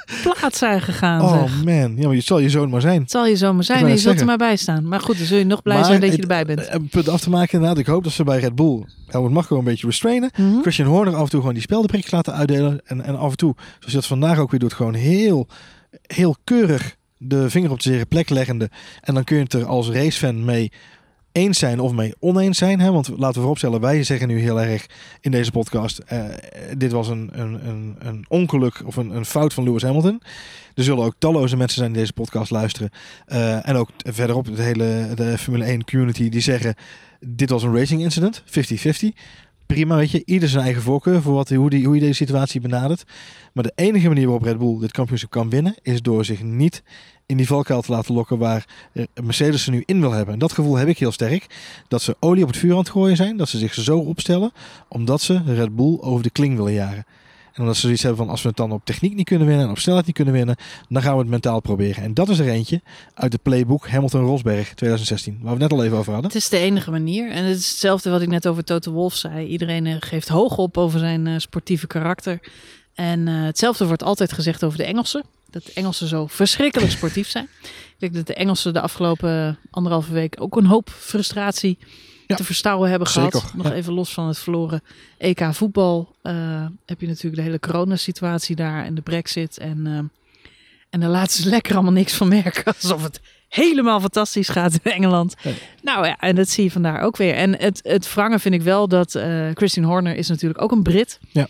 zijn 0.51 0.81
gegaan. 0.81 1.21
Oh 1.21 1.41
zeg. 1.41 1.63
man. 1.63 1.95
Ja, 1.97 2.07
maar 2.07 2.15
het 2.15 2.25
zal 2.25 2.39
je 2.39 2.49
zoon 2.49 2.69
maar 2.69 2.81
zijn. 2.81 3.01
Het 3.01 3.11
zal 3.11 3.27
je 3.27 3.35
zomaar 3.35 3.63
zijn 3.63 3.79
Ik 3.79 3.85
en 3.85 3.91
je 3.91 3.97
zult 3.97 4.19
er 4.19 4.25
maar 4.25 4.37
bij 4.37 4.55
staan. 4.55 4.87
Maar 4.87 4.99
goed, 4.99 5.17
dan 5.17 5.25
zul 5.25 5.37
je 5.37 5.45
nog 5.45 5.61
blij 5.61 5.75
Maar 5.75 5.85
zijn 5.85 6.01
dat 6.01 6.15
je 6.15 6.21
erbij 6.21 6.45
bent. 6.45 6.67
Een 6.69 6.87
punt 6.87 7.09
af 7.09 7.21
te 7.21 7.29
maken 7.29 7.53
inderdaad. 7.53 7.77
Ik 7.77 7.85
hoop 7.85 8.03
dat 8.03 8.13
ze 8.13 8.23
bij 8.23 8.39
Red 8.39 8.55
Bull 8.55 8.85
Helmut 9.07 9.31
Marko 9.31 9.57
een 9.57 9.63
beetje 9.63 9.87
restrainen. 9.87 10.31
Mhm. 10.37 10.61
Christian 10.61 10.87
Horner 10.87 11.15
af 11.15 11.23
en 11.23 11.29
toe 11.29 11.39
gewoon 11.39 11.53
die 11.53 11.63
speldenprikjes 11.63 12.11
laten 12.11 12.33
uitdelen. 12.33 12.81
En, 12.85 13.01
en 13.01 13.17
af 13.17 13.31
en 13.31 13.37
toe, 13.37 13.53
zoals 13.57 13.85
je 13.85 13.91
dat 13.91 14.05
vandaag 14.05 14.39
ook 14.39 14.51
weer 14.51 14.59
doet, 14.59 14.73
gewoon 14.73 14.93
heel, 14.93 15.47
heel 16.01 16.35
keurig 16.43 16.95
de 17.17 17.49
vinger 17.49 17.71
op 17.71 17.81
de 17.81 17.89
zere 17.89 18.05
plek 18.05 18.29
leggende. 18.29 18.69
En 19.01 19.13
dan 19.13 19.23
kun 19.23 19.37
je 19.37 19.43
het 19.43 19.53
er 19.53 19.65
als 19.65 19.89
racefan 19.89 20.45
mee 20.45 20.71
eens 21.35 21.59
zijn 21.59 21.79
of 21.79 21.91
mee 21.91 22.13
oneens 22.19 22.57
zijn. 22.57 22.79
Hè? 22.79 22.91
Want 22.91 23.07
laten 23.07 23.33
we 23.33 23.39
vooropstellen, 23.39 23.81
wij 23.81 24.03
zeggen 24.03 24.27
nu 24.27 24.39
heel 24.39 24.61
erg 24.61 24.85
in 25.21 25.31
deze 25.31 25.51
podcast, 25.51 26.01
uh, 26.13 26.23
dit 26.77 26.91
was 26.91 27.07
een, 27.07 27.29
een, 27.33 27.67
een, 27.67 27.95
een 27.99 28.25
ongeluk 28.27 28.81
of 28.85 28.95
een, 28.95 29.15
een 29.15 29.25
fout 29.25 29.53
van 29.53 29.63
Lewis 29.63 29.81
Hamilton. 29.81 30.21
Er 30.73 30.83
zullen 30.83 31.05
ook 31.05 31.15
talloze 31.17 31.57
mensen 31.57 31.77
zijn 31.77 31.91
die 31.91 31.99
deze 31.99 32.13
podcast 32.13 32.51
luisteren. 32.51 32.89
Uh, 33.27 33.67
en 33.67 33.75
ook 33.75 33.89
verderop 33.97 34.55
de 34.55 34.61
hele 34.61 35.11
de 35.15 35.37
Formule 35.37 35.65
1 35.65 35.85
community 35.85 36.29
die 36.29 36.41
zeggen, 36.41 36.75
dit 37.19 37.49
was 37.49 37.63
een 37.63 37.75
racing 37.75 38.01
incident, 38.01 38.43
50-50 38.43 39.07
prima, 39.65 39.95
weet 39.95 40.11
je. 40.11 40.21
Ieder 40.25 40.49
zijn 40.49 40.63
eigen 40.63 40.81
voorkeur 40.81 41.21
voor 41.21 41.33
wat, 41.33 41.49
hoe, 41.49 41.69
die, 41.69 41.85
hoe 41.85 41.95
je 41.95 42.01
deze 42.01 42.13
situatie 42.13 42.61
benadert. 42.61 43.03
Maar 43.53 43.63
de 43.63 43.71
enige 43.75 44.07
manier 44.07 44.25
waarop 44.25 44.43
Red 44.43 44.57
Bull 44.57 44.79
dit 44.79 44.91
kampioenschap 44.91 45.31
kan 45.31 45.49
winnen... 45.49 45.75
is 45.81 46.01
door 46.01 46.25
zich 46.25 46.43
niet 46.43 46.83
in 47.25 47.37
die 47.37 47.47
valkuil 47.47 47.81
te 47.81 47.91
laten 47.91 48.13
lokken 48.13 48.37
waar 48.37 48.65
Mercedes 49.23 49.65
er 49.65 49.71
nu 49.71 49.83
in 49.85 49.99
wil 49.99 50.11
hebben. 50.11 50.33
En 50.33 50.39
dat 50.39 50.53
gevoel 50.53 50.75
heb 50.75 50.87
ik 50.87 50.99
heel 50.99 51.11
sterk. 51.11 51.45
Dat 51.87 52.01
ze 52.01 52.15
olie 52.19 52.43
op 52.43 52.49
het 52.49 52.57
vuur 52.57 52.71
aan 52.71 52.77
het 52.77 52.89
gooien 52.89 53.15
zijn. 53.15 53.37
Dat 53.37 53.49
ze 53.49 53.57
zich 53.57 53.73
zo 53.73 53.97
opstellen. 53.97 54.51
Omdat 54.87 55.21
ze 55.21 55.41
Red 55.45 55.75
Bull 55.75 55.97
over 56.01 56.23
de 56.23 56.29
kling 56.29 56.55
willen 56.55 56.73
jagen. 56.73 57.05
En 57.55 57.61
omdat 57.61 57.75
ze 57.75 57.81
zoiets 57.81 58.01
hebben 58.01 58.21
van 58.21 58.29
als 58.29 58.41
we 58.41 58.47
het 58.47 58.57
dan 58.57 58.71
op 58.71 58.85
techniek 58.85 59.15
niet 59.15 59.25
kunnen 59.25 59.47
winnen 59.47 59.65
en 59.65 59.71
op 59.71 59.79
snelheid 59.79 60.05
niet 60.05 60.15
kunnen 60.15 60.33
winnen, 60.33 60.55
dan 60.89 61.01
gaan 61.01 61.13
we 61.13 61.19
het 61.19 61.29
mentaal 61.29 61.59
proberen. 61.59 62.03
En 62.03 62.13
dat 62.13 62.29
is 62.29 62.39
er 62.39 62.47
eentje 62.47 62.81
uit 63.13 63.31
de 63.31 63.37
playbook 63.37 63.87
Hamilton-Rosberg 63.87 64.73
2016, 64.73 65.39
waar 65.41 65.53
we 65.53 65.59
net 65.59 65.71
al 65.71 65.83
even 65.83 65.97
over 65.97 66.13
hadden. 66.13 66.31
Het 66.31 66.41
is 66.41 66.49
de 66.49 66.57
enige 66.57 66.91
manier. 66.91 67.31
En 67.31 67.43
het 67.43 67.57
is 67.57 67.69
hetzelfde 67.69 68.09
wat 68.09 68.21
ik 68.21 68.27
net 68.27 68.47
over 68.47 68.63
Toto 68.63 68.91
Wolf 68.91 69.15
zei. 69.15 69.47
Iedereen 69.47 69.85
eh, 69.85 69.95
geeft 69.99 70.27
hoog 70.27 70.57
op 70.57 70.77
over 70.77 70.99
zijn 70.99 71.25
uh, 71.25 71.37
sportieve 71.37 71.87
karakter. 71.87 72.39
En 72.95 73.27
uh, 73.27 73.43
hetzelfde 73.43 73.85
wordt 73.85 74.03
altijd 74.03 74.33
gezegd 74.33 74.63
over 74.63 74.77
de 74.77 74.83
Engelsen. 74.83 75.23
Dat 75.49 75.65
de 75.65 75.71
Engelsen 75.73 76.07
zo 76.07 76.27
verschrikkelijk 76.27 76.91
sportief 76.97 77.27
zijn. 77.27 77.47
Ik 77.63 77.95
denk 77.99 78.13
dat 78.13 78.27
de 78.27 78.33
Engelsen 78.33 78.73
de 78.73 78.81
afgelopen 78.81 79.57
anderhalve 79.71 80.13
week 80.13 80.35
ook 80.39 80.57
een 80.57 80.65
hoop 80.65 80.89
frustratie 80.89 81.77
ja, 82.27 82.35
te 82.35 82.43
verstouwen 82.43 82.89
hebben 82.89 83.07
gehad. 83.07 83.51
Nog 83.55 83.71
even 83.71 83.93
los 83.93 84.13
van 84.13 84.27
het 84.27 84.39
verloren 84.39 84.83
EK 85.17 85.47
voetbal. 85.51 86.15
Uh, 86.23 86.65
heb 86.85 87.01
je 87.01 87.07
natuurlijk 87.07 87.35
de 87.35 87.41
hele 87.41 87.59
coronasituatie 87.59 88.55
daar 88.55 88.85
en 88.85 88.95
de 88.95 89.01
brexit. 89.01 89.57
En, 89.57 89.85
uh, 89.85 89.97
en 90.89 90.99
daar 90.99 91.09
laten 91.09 91.43
ze 91.43 91.49
lekker 91.49 91.73
allemaal 91.73 91.91
niks 91.91 92.13
van 92.13 92.27
merken. 92.27 92.73
Alsof 92.81 93.03
het 93.03 93.21
helemaal 93.49 93.99
fantastisch 93.99 94.49
gaat 94.49 94.79
in 94.83 94.91
Engeland. 94.91 95.35
Nou 95.81 96.05
ja, 96.05 96.17
en 96.17 96.35
dat 96.35 96.49
zie 96.49 96.63
je 96.63 96.71
vandaar 96.71 97.01
ook 97.01 97.17
weer. 97.17 97.33
En 97.33 97.57
het, 97.57 97.79
het 97.83 98.13
wrangen 98.13 98.39
vind 98.39 98.55
ik 98.55 98.61
wel 98.61 98.87
dat 98.87 99.11
Christine 99.53 99.87
Horner 99.87 100.15
is 100.15 100.27
natuurlijk 100.27 100.61
ook 100.61 100.71
een 100.71 100.83
Brit. 100.83 101.19
Ja. 101.31 101.47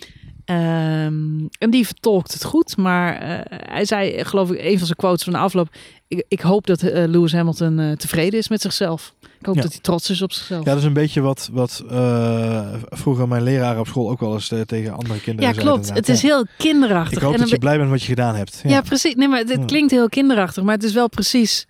Um, 0.51 1.49
en 1.57 1.69
die 1.69 1.85
vertolkt 1.85 2.33
het 2.33 2.43
goed. 2.43 2.77
Maar 2.77 3.23
uh, 3.23 3.39
hij 3.49 3.85
zei, 3.85 4.23
geloof 4.25 4.51
ik, 4.51 4.59
een 4.59 4.77
van 4.77 4.85
zijn 4.85 4.97
quotes 4.97 5.23
van 5.23 5.33
de 5.33 5.39
afloop. 5.39 5.69
Ik, 6.07 6.25
ik 6.27 6.39
hoop 6.39 6.67
dat 6.67 6.83
uh, 6.83 6.91
Lewis 6.93 7.33
Hamilton 7.33 7.79
uh, 7.79 7.91
tevreden 7.91 8.39
is 8.39 8.49
met 8.49 8.61
zichzelf. 8.61 9.13
Ik 9.39 9.45
hoop 9.45 9.55
Ja. 9.55 9.61
dat 9.61 9.71
hij 9.71 9.81
trots 9.81 10.09
is 10.09 10.21
op 10.21 10.31
zichzelf. 10.31 10.65
Ja, 10.65 10.69
dat 10.71 10.79
is 10.79 10.85
een 10.87 10.93
beetje 10.93 11.21
wat, 11.21 11.49
wat 11.51 11.83
eh, 11.89 12.73
vroeger 12.89 13.27
mijn 13.27 13.43
leraren 13.43 13.79
op 13.79 13.87
school 13.87 14.09
ook 14.09 14.19
wel 14.19 14.33
eens 14.33 14.51
eh, 14.51 14.61
tegen 14.61 14.93
andere 14.93 15.19
kinderen 15.19 15.53
Ja, 15.53 15.61
klopt. 15.61 15.93
Het 15.93 16.09
is 16.09 16.21
heel 16.21 16.45
kinderachtig. 16.57 17.17
Ik 17.17 17.23
hoop 17.23 17.33
En 17.33 17.39
dat 17.39 17.49
je 17.49 17.57
blij 17.57 17.77
bent 17.77 17.89
met 17.89 17.99
wat 17.99 18.07
je 18.07 18.13
gedaan 18.15 18.35
hebt. 18.35 18.61
Ja, 18.63 18.81
precies. 18.81 19.15
Nee, 19.15 19.27
maar 19.27 19.39
het, 19.39 19.49
het 19.49 19.59
Ja. 19.59 19.65
klinkt 19.65 19.91
heel 19.91 20.09
kinderachtig, 20.09 20.63
maar 20.63 20.75
het 20.75 20.83
is 20.83 20.93
wel 20.93 21.09
precies 21.09 21.67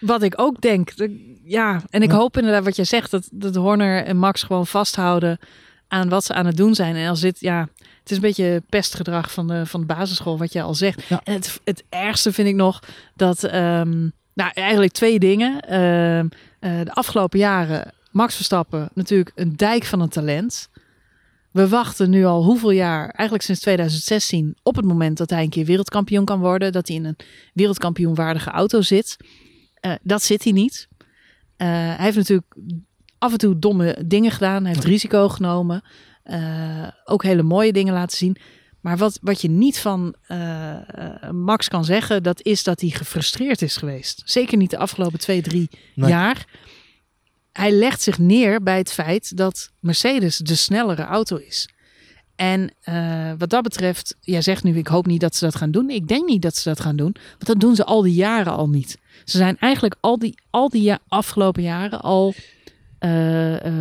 wat 0.00 0.22
ik 0.22 0.32
ook 0.36 0.60
denk. 0.60 0.96
De- 0.96 1.36
Ja, 1.44 1.82
en 1.90 2.02
ik 2.02 2.10
hoop 2.10 2.36
inderdaad 2.36 2.64
wat 2.64 2.76
jij 2.76 2.84
zegt, 2.84 3.10
dat, 3.10 3.28
dat 3.32 3.54
Horner 3.54 4.04
en 4.04 4.16
Max 4.16 4.42
gewoon 4.42 4.66
vasthouden 4.66 5.38
aan 5.88 6.08
wat 6.08 6.24
ze 6.24 6.32
aan 6.32 6.46
het 6.46 6.56
doen 6.56 6.74
zijn. 6.74 6.96
En 6.96 7.08
als 7.08 7.20
dit, 7.20 7.40
ja, 7.40 7.68
het 7.76 8.10
is 8.10 8.16
een 8.16 8.22
beetje 8.22 8.62
pestgedrag 8.68 9.32
van 9.32 9.48
de, 9.48 9.66
van 9.66 9.80
de 9.80 9.86
basisschool, 9.86 10.38
wat 10.38 10.52
jij 10.52 10.62
al 10.62 10.74
zegt. 10.74 11.02
Ja. 11.08 11.20
En 11.24 11.34
het, 11.34 11.60
het 11.64 11.84
ergste 11.88 12.32
vind 12.32 12.48
ik 12.48 12.54
nog 12.54 12.82
dat, 13.14 13.44
ehm, 13.44 14.08
nou 14.34 14.50
eigenlijk 14.54 14.92
twee 14.92 15.18
dingen. 15.18 15.60
Ehm, 15.60 16.28
eh, 16.60 16.84
de 16.84 16.92
afgelopen 16.92 17.38
jaren, 17.38 17.92
Max 18.10 18.34
Verstappen, 18.34 18.88
natuurlijk 18.94 19.32
een 19.34 19.56
dijk 19.56 19.84
van 19.84 20.00
een 20.00 20.08
talent. 20.08 20.68
We 21.50 21.68
wachten 21.68 22.10
nu 22.10 22.24
al 22.24 22.44
hoeveel 22.44 22.70
jaar, 22.70 23.08
eigenlijk 23.08 23.42
sinds 23.42 23.60
2016, 23.60 24.56
op 24.62 24.76
het 24.76 24.84
moment 24.84 25.18
dat 25.18 25.30
hij 25.30 25.42
een 25.42 25.48
keer 25.48 25.64
wereldkampioen 25.64 26.24
kan 26.24 26.40
worden. 26.40 26.72
Dat 26.72 26.88
hij 26.88 26.96
in 26.96 27.04
een 27.04 27.16
wereldkampioenwaardige 27.52 28.50
auto 28.50 28.80
zit. 28.80 29.16
Eh, 29.74 29.92
dat 30.02 30.22
zit 30.22 30.44
hij 30.44 30.52
niet. 30.52 30.88
Eh, 31.56 31.68
hij 31.68 32.04
heeft 32.04 32.16
natuurlijk 32.16 32.54
af 33.18 33.32
en 33.32 33.38
toe 33.38 33.58
domme 33.58 33.98
dingen 34.06 34.30
gedaan. 34.30 34.64
Heeft 34.64 34.84
risico 34.84 35.28
genomen. 35.28 35.82
Eh, 36.22 36.88
ook 37.04 37.22
hele 37.22 37.42
mooie 37.42 37.72
dingen 37.72 37.94
laten 37.94 38.16
zien. 38.16 38.36
Maar 38.80 38.96
wat, 38.96 39.18
wat 39.22 39.40
je 39.40 39.50
niet 39.50 39.78
van 39.78 40.14
eh, 40.26 40.70
eh, 40.74 41.30
Max 41.30 41.68
kan 41.68 41.84
zeggen, 41.84 42.22
dat 42.22 42.42
is 42.42 42.62
dat 42.62 42.80
hij 42.80 42.90
gefrustreerd 42.90 43.62
is 43.62 43.76
geweest. 43.76 44.22
Zeker 44.24 44.56
niet 44.56 44.70
de 44.70 44.78
afgelopen 44.78 45.18
twee, 45.18 45.42
drie 45.42 45.68
Nee. 45.94 46.10
jaar. 46.10 46.46
Hij 47.52 47.72
legt 47.72 48.00
zich 48.02 48.18
neer 48.18 48.62
bij 48.62 48.78
het 48.78 48.92
feit 48.92 49.36
dat 49.36 49.70
Mercedes 49.80 50.36
de 50.36 50.54
snellere 50.54 51.02
auto 51.02 51.36
is. 51.36 51.68
En 52.36 52.72
wat 53.38 53.50
dat 53.50 53.62
betreft, 53.62 54.16
jij 54.20 54.42
zegt 54.42 54.62
nu, 54.64 54.76
ik 54.76 54.86
hoop 54.86 55.06
niet 55.06 55.20
dat 55.20 55.36
ze 55.36 55.44
dat 55.44 55.56
gaan 55.56 55.70
doen. 55.70 55.90
Ik 55.90 56.08
denk 56.08 56.28
niet 56.28 56.42
dat 56.42 56.56
ze 56.56 56.68
dat 56.68 56.80
gaan 56.80 56.96
doen, 56.96 57.14
want 57.30 57.46
dat 57.46 57.60
doen 57.60 57.74
ze 57.74 57.84
al 57.84 58.02
die 58.02 58.14
jaren 58.14 58.52
al 58.52 58.68
niet. 58.68 58.98
Ze 59.24 59.36
zijn 59.36 59.58
eigenlijk 59.58 59.96
al 60.00 60.18
die, 60.18 60.34
al 60.50 60.68
die 60.68 60.82
ja- 60.82 60.98
afgelopen 61.08 61.62
jaren 61.62 62.00
al 62.00 62.34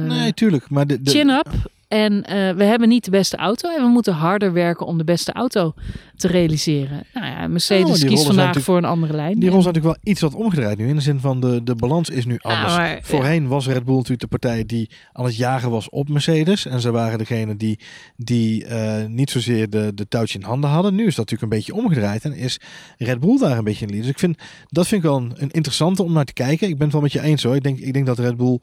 Nee, 0.07 0.34
tuurlijk. 0.34 0.70
Maar 0.70 0.88
de, 0.88 1.01
de, 1.01 1.09
chin 1.11 1.30
up. 1.30 1.47
En 1.88 2.24
eh, 2.24 2.55
we 2.55 2.63
hebben 2.63 2.89
niet 2.89 3.05
de 3.05 3.11
beste 3.11 3.38
auto 3.38 3.70
en 3.70 3.82
we 3.82 3.89
moeten 3.89 4.13
harder 4.13 4.53
werken 4.53 4.86
om 4.86 4.97
de 4.97 5.03
beste 5.03 5.32
auto 5.32 5.74
te 6.18 6.28
realiseren. 6.28 7.03
Nou 7.13 7.26
ja, 7.26 7.47
Mercedes 7.47 7.84
Oh, 7.84 7.91
rollen 7.91 8.07
kiest 8.07 8.26
vandaag 8.26 8.61
voor 8.61 8.78
een 8.78 8.86
andere 8.86 9.13
lijn. 9.13 9.39
Die 9.39 9.49
rol 9.49 9.59
is 9.59 9.65
natuurlijk 9.65 9.93
wel 9.95 10.11
iets 10.11 10.22
wat 10.22 10.34
omgedraaid 10.36 10.78
nu. 10.78 10.88
In 10.88 10.95
de 10.95 11.01
zin 11.01 11.20
van 11.20 11.39
de, 11.39 11.63
de 11.63 11.76
balans 11.76 12.09
is 12.09 12.26
nu 12.26 12.38
anders. 12.41 12.76
maar- 12.76 12.99
Voorheen 13.01 13.47
was 13.47 13.68
Red 13.68 13.84
Bull 13.86 13.95
natuurlijk 13.95 14.22
de 14.22 14.28
partij 14.28 14.65
die 14.65 14.89
aan 15.13 15.26
het 15.26 15.36
jagen 15.36 15.70
was 15.70 15.89
op 15.89 16.09
Mercedes. 16.09 16.65
En 16.65 16.82
ze 16.82 16.91
waren 16.91 17.18
degene 17.18 17.55
die, 17.57 17.80
die 18.15 18.65
eh, 18.65 19.05
niet 19.07 19.30
zozeer 19.30 19.70
de, 19.70 19.91
de 19.95 20.07
touwtje 20.07 20.39
in 20.39 20.45
handen 20.45 20.70
hadden. 20.70 20.95
Nu 20.95 21.05
is 21.05 21.15
dat 21.15 21.30
natuurlijk 21.30 21.41
een 21.51 21.57
beetje 21.57 21.74
omgedraaid. 21.84 22.24
En 22.24 22.34
is 22.34 22.59
Red 22.97 23.20
Bull 23.20 23.38
daar 23.39 23.57
een 23.57 23.63
beetje 23.63 23.86
in 23.86 23.91
lead. 23.91 24.01
Dus 24.03 24.11
ik 24.11 24.20
vind, 24.20 24.38
dat 24.68 24.88
vind 24.88 25.03
ik 25.03 25.09
wel 25.09 25.18
een, 25.18 25.34
een 25.38 25.51
interessante 25.51 26.03
om 26.03 26.13
naar 26.13 26.26
te 26.26 26.34
kijken. 26.34 26.68
Ik 26.68 26.74
ben 26.76 26.84
het 26.84 26.93
wel 26.93 27.01
met 27.01 27.11
je 27.11 27.22
eens 27.22 27.43
hoor. 27.43 27.55
Ik 27.55 27.63
denk, 27.63 27.80
ik 27.80 27.93
denk 27.93 28.05
dat 28.05 28.20
Red 28.20 28.38
Bull 28.38 28.59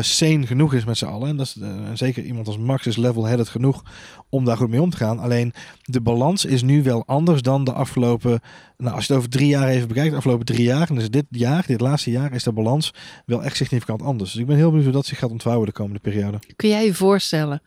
sane 0.00 0.46
genoeg 0.46 0.74
is 0.74 0.84
met 0.84 0.98
z'n 0.98 1.04
allen. 1.04 1.28
En, 1.28 1.36
dat 1.36 1.46
is, 1.46 1.62
eh, 1.62 1.68
zeker 1.94 2.24
iemand 2.24 2.46
als 2.46 2.58
Max 2.58 2.86
is 2.86 2.96
level-headed 2.96 3.48
genoeg 3.48 3.82
om 4.28 4.44
daar 4.44 4.56
goed 4.56 4.68
mee 4.70 4.82
om 4.82 4.90
te 4.90 4.96
gaan. 4.96 5.18
Alleen 5.18 5.52
de 5.82 6.00
balans 6.00 6.44
is 6.44 6.62
nu 6.62 6.82
wel 6.82 6.91
anders 7.00 7.42
dan 7.42 7.64
de 7.64 7.72
afgelopen... 7.72 8.40
Nou, 8.76 8.94
als 8.94 9.06
je 9.06 9.12
het 9.12 9.22
over 9.22 9.32
drie 9.32 9.48
jaar 9.48 9.68
even 9.68 9.88
bekijkt, 9.88 10.10
de 10.10 10.16
afgelopen 10.16 10.46
drie 10.46 10.62
jaar... 10.62 10.88
en 10.88 10.94
dus 10.94 11.10
dit 11.10 11.26
jaar, 11.30 11.64
dit 11.66 11.80
laatste 11.80 12.10
jaar, 12.10 12.32
is 12.32 12.42
de 12.42 12.52
balans 12.52 12.94
wel 13.26 13.44
echt 13.44 13.56
significant 13.56 14.02
anders. 14.02 14.32
Dus 14.32 14.40
ik 14.40 14.46
ben 14.46 14.56
heel 14.56 14.68
benieuwd 14.68 14.84
hoe 14.84 14.94
dat 14.94 15.06
zich 15.06 15.18
gaat 15.18 15.30
ontvouwen 15.30 15.66
de 15.66 15.72
komende 15.72 16.00
periode. 16.00 16.38
Kun 16.56 16.68
jij 16.68 16.84
je 16.84 16.94
voorstellen, 16.94 17.62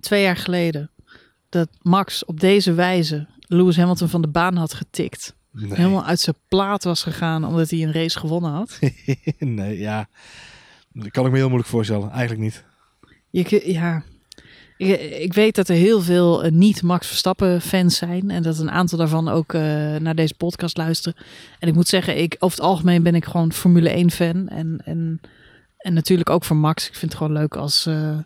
twee 0.00 0.22
jaar 0.22 0.36
geleden, 0.36 0.90
dat 1.48 1.68
Max 1.82 2.24
op 2.24 2.40
deze 2.40 2.72
wijze 2.72 3.26
Lewis 3.40 3.76
Hamilton 3.76 4.08
van 4.08 4.22
de 4.22 4.28
baan 4.28 4.56
had 4.56 4.74
getikt? 4.74 5.34
Nee, 5.52 5.74
Helemaal 5.74 6.04
uit 6.04 6.20
zijn 6.20 6.36
plaat 6.48 6.84
was 6.84 7.02
gegaan 7.02 7.44
omdat 7.44 7.70
hij 7.70 7.82
een 7.82 7.92
race 7.92 8.18
gewonnen 8.18 8.50
had? 8.50 8.78
nee 9.38 9.78
ja. 9.78 10.08
Dat 10.92 11.10
kan 11.10 11.24
ik 11.24 11.30
me 11.30 11.36
heel 11.36 11.48
moeilijk 11.48 11.70
voorstellen. 11.70 12.10
Eigenlijk 12.10 12.40
niet. 12.40 12.64
Je, 13.30 13.72
ja, 13.72 14.02
ik, 14.76 15.00
ik 15.00 15.32
weet 15.32 15.54
dat 15.54 15.68
er 15.68 15.74
heel 15.74 16.00
veel 16.00 16.44
eh, 16.44 16.52
niet-Max 16.52 17.06
Verstappen 17.06 17.60
fans 17.60 17.96
zijn. 17.96 18.30
En 18.30 18.42
dat 18.42 18.58
een 18.58 18.70
aantal 18.70 18.98
daarvan 18.98 19.28
ook 19.28 19.52
eh, 19.52 19.60
naar 19.96 20.14
deze 20.14 20.34
podcast 20.34 20.76
luisteren. 20.76 21.18
En 21.58 21.68
ik 21.68 21.74
moet 21.74 21.88
zeggen, 21.88 22.18
ik, 22.18 22.36
over 22.38 22.58
het 22.58 22.66
algemeen 22.66 23.02
ben 23.02 23.14
ik 23.14 23.24
gewoon 23.24 23.52
Formule 23.52 23.88
1 23.88 24.10
fan. 24.10 24.48
En, 24.48 24.80
en, 24.84 25.20
en 25.78 25.94
natuurlijk 25.94 26.30
ook 26.30 26.44
voor 26.44 26.56
Max. 26.56 26.86
Ik 26.86 26.94
vind 26.94 27.12
het 27.12 27.20
gewoon 27.20 27.36
leuk 27.36 27.56
als, 27.56 27.86
eh, 27.86 28.18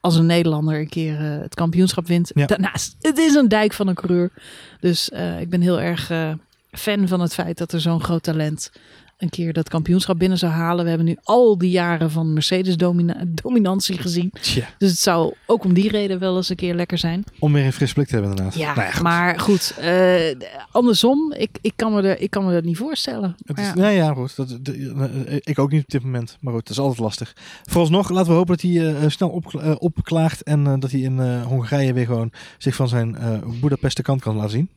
als 0.00 0.16
een 0.16 0.26
Nederlander 0.26 0.78
een 0.78 0.88
keer 0.88 1.18
het 1.20 1.54
kampioenschap 1.54 2.06
wint. 2.06 2.30
Ja. 2.34 2.46
Daarnaast, 2.46 2.96
het 3.00 3.18
is 3.18 3.34
een 3.34 3.48
dijk 3.48 3.72
van 3.72 3.88
een 3.88 3.94
coureur. 3.94 4.30
Dus 4.80 5.08
ik 5.40 5.50
ben 5.50 5.60
heel 5.60 5.80
erg 5.80 6.10
fan 6.70 7.08
van 7.08 7.20
het 7.20 7.34
feit 7.34 7.58
dat 7.58 7.72
er 7.72 7.80
zo'n 7.80 8.02
groot 8.02 8.22
talent 8.22 8.70
een 9.20 9.28
keer 9.28 9.52
dat 9.52 9.68
kampioenschap 9.68 10.18
binnen 10.18 10.38
zou 10.38 10.52
halen. 10.52 10.82
We 10.82 10.88
hebben 10.88 11.06
nu 11.08 11.16
al 11.22 11.58
die 11.58 11.70
jaren 11.70 12.10
van 12.10 12.32
Mercedes 12.32 12.76
domina- 12.76 13.24
dominantie 13.28 13.98
gezien. 13.98 14.30
Tja, 14.40 14.68
Dus 14.78 14.90
het 14.90 14.98
zou 14.98 15.34
ook 15.46 15.64
om 15.64 15.72
die 15.74 15.90
reden 15.90 16.18
wel 16.18 16.36
eens 16.36 16.48
een 16.48 16.56
keer 16.56 16.74
lekker 16.74 16.98
zijn. 16.98 17.24
om 17.38 17.52
weer 17.52 17.64
een 17.64 17.72
fris 17.72 17.92
blik 17.92 18.06
te 18.06 18.12
hebben 18.12 18.30
inderdaad. 18.30 18.54
Ja, 18.54 18.74
Nou 18.74 18.92
goed. 18.92 19.02
maar 19.02 19.40
goed. 19.40 19.74
eh, 19.80 20.20
andersom, 20.70 21.32
ik, 21.32 21.58
ik, 21.60 21.72
kan 21.76 21.92
me 21.92 22.02
er, 22.02 22.20
ik 22.20 22.30
kan 22.30 22.44
me 22.46 22.52
dat 22.52 22.64
niet 22.64 22.76
voorstellen. 22.76 23.34
Het 23.44 23.58
is, 23.58 23.66
ja. 23.66 23.74
nee, 23.74 23.96
ja, 23.96 24.12
goed. 24.14 24.36
Dat, 24.36 24.58
de- 24.62 25.24
eh, 25.26 25.36
ik 25.40 25.58
ook 25.58 25.70
niet 25.70 25.82
op 25.82 25.90
dit 25.90 26.02
moment. 26.02 26.36
Maar 26.40 26.52
goed, 26.52 26.62
dat 26.66 26.72
is 26.76 26.78
altijd 26.82 26.98
lastig. 27.00 27.36
Vooralsnog, 27.62 28.10
laten 28.10 28.30
we 28.30 28.36
hopen 28.36 28.56
dat 28.56 28.70
hij 28.70 28.94
eh, 29.02 29.08
snel 29.08 29.28
op, 29.28 29.54
eh, 29.54 29.74
opklaagt. 29.78 30.42
En 30.42 30.66
eh, 30.66 30.74
dat 30.78 30.90
hij 30.90 31.00
in 31.00 31.20
eh, 31.20 31.46
Hongarije 31.46 31.92
weer 31.92 32.06
gewoon 32.06 32.32
zich 32.58 32.74
van 32.74 32.88
zijn 32.88 33.16
eh 33.16 33.38
Boedapeste 33.60 34.02
kant 34.02 34.20
kan 34.20 34.36
laten 34.36 34.50
zien. 34.50 34.70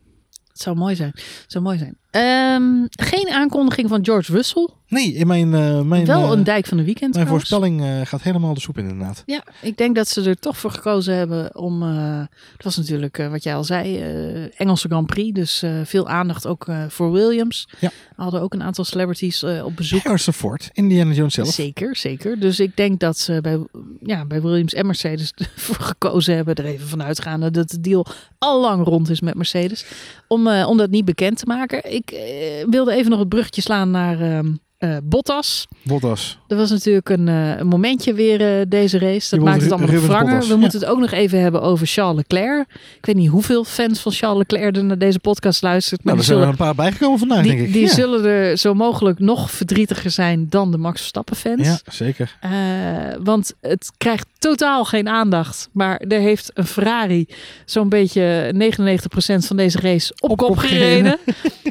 Het 0.47 0.61
zou 0.61 0.75
mooi 0.75 0.95
zijn. 0.95 1.11
Het 1.13 1.43
zou 1.47 1.63
mooi 1.63 1.77
zijn. 1.77 1.97
Ehm, 2.13 2.85
geen 2.89 3.29
aankondiging 3.29 3.89
van 3.89 4.05
George 4.05 4.31
Russell. 4.31 4.69
Nee, 4.87 5.13
in 5.13 5.27
mijn, 5.27 5.47
uh, 5.47 5.81
mijn, 5.81 6.05
Wel 6.05 6.23
uh, 6.23 6.29
een 6.29 6.43
dijk 6.43 6.65
van 6.65 6.77
de 6.77 6.83
weekend. 6.83 7.13
mijn 7.13 7.25
trouwens. 7.25 7.49
voorspelling 7.49 7.81
uh, 7.81 8.05
gaat 8.05 8.21
helemaal 8.21 8.53
de 8.53 8.59
soep 8.59 8.77
in 8.77 8.89
inderdaad. 8.89 9.23
Ja, 9.25 9.43
ik 9.61 9.77
denk 9.77 9.95
dat 9.95 10.07
ze 10.07 10.23
er 10.23 10.39
toch 10.39 10.57
voor 10.57 10.71
gekozen 10.71 11.15
hebben 11.15 11.55
om. 11.55 11.83
Uh, 11.83 12.19
het 12.53 12.63
was 12.63 12.77
natuurlijk 12.77 13.17
wat 13.29 13.43
jij 13.43 13.55
al 13.55 13.63
zei, 13.63 14.01
Engelse 14.57 14.87
Grand 14.87 15.07
Prix. 15.07 15.33
Dus 15.33 15.63
veel 15.83 16.07
aandacht 16.07 16.47
ook 16.47 16.67
voor 16.87 17.11
Williams. 17.11 17.67
Ja. 17.79 17.89
We 18.15 18.23
hadden 18.23 18.41
ook 18.41 18.53
een 18.53 18.63
aantal 18.63 18.83
celebrities 18.83 19.43
op 19.43 19.75
bezoek. 19.75 20.03
Harrison 20.03 20.33
Ford, 20.33 20.69
Indiana 20.73 21.13
Jones 21.13 21.33
zelf. 21.33 21.47
Zeker, 21.47 21.95
zeker. 21.95 22.39
Dus 22.39 22.59
ik 22.59 22.77
denk 22.77 22.99
dat 22.99 23.17
ze 23.17 23.41
bij, 23.41 23.67
ja, 24.01 24.25
bij 24.25 24.41
Williams 24.41 24.73
en 24.73 24.85
Mercedes 24.85 25.33
ervoor 25.55 25.75
gekozen 25.85 26.35
hebben. 26.35 26.55
Er 26.55 26.65
even 26.65 26.87
vanuit 26.87 27.21
gaande 27.21 27.51
dat 27.51 27.69
de 27.69 27.81
deal 27.81 28.05
al 28.37 28.61
lang 28.61 28.85
rond 28.85 29.09
is 29.09 29.21
met 29.21 29.35
Mercedes. 29.35 29.85
Om, 30.27 30.47
om 30.47 30.77
dat 30.77 30.89
niet 30.89 31.05
bekend 31.05 31.37
te 31.37 31.45
maken. 31.45 31.93
Ik 31.93 32.02
wilde 32.69 32.93
even 32.93 33.09
nog 33.09 33.19
het 33.19 33.29
bruggetje 33.29 33.61
slaan 33.61 33.91
naar. 33.91 34.43
Uh, 34.83 34.97
Bottas. 35.03 35.67
Bottas. 35.81 36.37
Er 36.47 36.55
was 36.55 36.69
natuurlijk 36.69 37.09
een, 37.09 37.27
uh, 37.27 37.57
een 37.57 37.67
momentje 37.67 38.13
weer 38.13 38.59
uh, 38.59 38.65
deze 38.67 38.97
race. 38.97 39.35
Dat 39.35 39.45
maakt 39.45 39.61
het 39.61 39.71
allemaal 39.71 39.93
nog 39.93 40.05
wranger. 40.05 40.39
We 40.39 40.47
ja. 40.47 40.55
moeten 40.55 40.79
het 40.79 40.89
ook 40.89 40.99
nog 40.99 41.11
even 41.11 41.39
hebben 41.39 41.61
over 41.61 41.87
Charles 41.87 42.15
Leclerc. 42.15 42.65
Ik 42.97 43.05
weet 43.05 43.15
niet 43.15 43.29
hoeveel 43.29 43.63
fans 43.63 43.99
van 43.99 44.11
Charles 44.11 44.37
Leclerc 44.37 44.75
er 44.75 44.83
naar 44.83 44.97
deze 44.97 45.19
podcast 45.19 45.61
luistert. 45.61 46.03
Maar 46.03 46.13
nou, 46.13 46.25
er 46.25 46.33
zijn 46.33 46.43
er 46.43 46.47
een 46.47 46.55
paar 46.55 46.75
bijgekomen 46.75 47.19
vandaag, 47.19 47.41
die, 47.41 47.51
denk 47.51 47.67
ik. 47.67 47.73
Die 47.73 47.81
ja. 47.81 47.93
zullen 47.93 48.25
er 48.25 48.57
zo 48.57 48.73
mogelijk 48.73 49.19
nog 49.19 49.51
verdrietiger 49.51 50.11
zijn 50.11 50.45
dan 50.49 50.71
de 50.71 50.77
Max 50.77 50.99
Verstappen 50.99 51.35
fans. 51.35 51.67
Ja, 51.67 51.79
zeker. 51.91 52.37
Want 53.23 53.53
het 53.61 53.91
krijgt 53.97 54.27
totaal 54.39 54.85
geen 54.85 55.07
aandacht. 55.07 55.69
Maar 55.71 55.97
er 55.97 56.19
heeft 56.19 56.51
een 56.53 56.67
Ferrari 56.67 57.27
zo'n 57.65 57.89
beetje 57.89 58.53
99% 58.53 59.45
van 59.45 59.57
deze 59.57 59.79
race 59.79 60.13
op, 60.19 60.29
op 60.29 60.37
kop 60.37 60.57
gereden. 60.57 61.17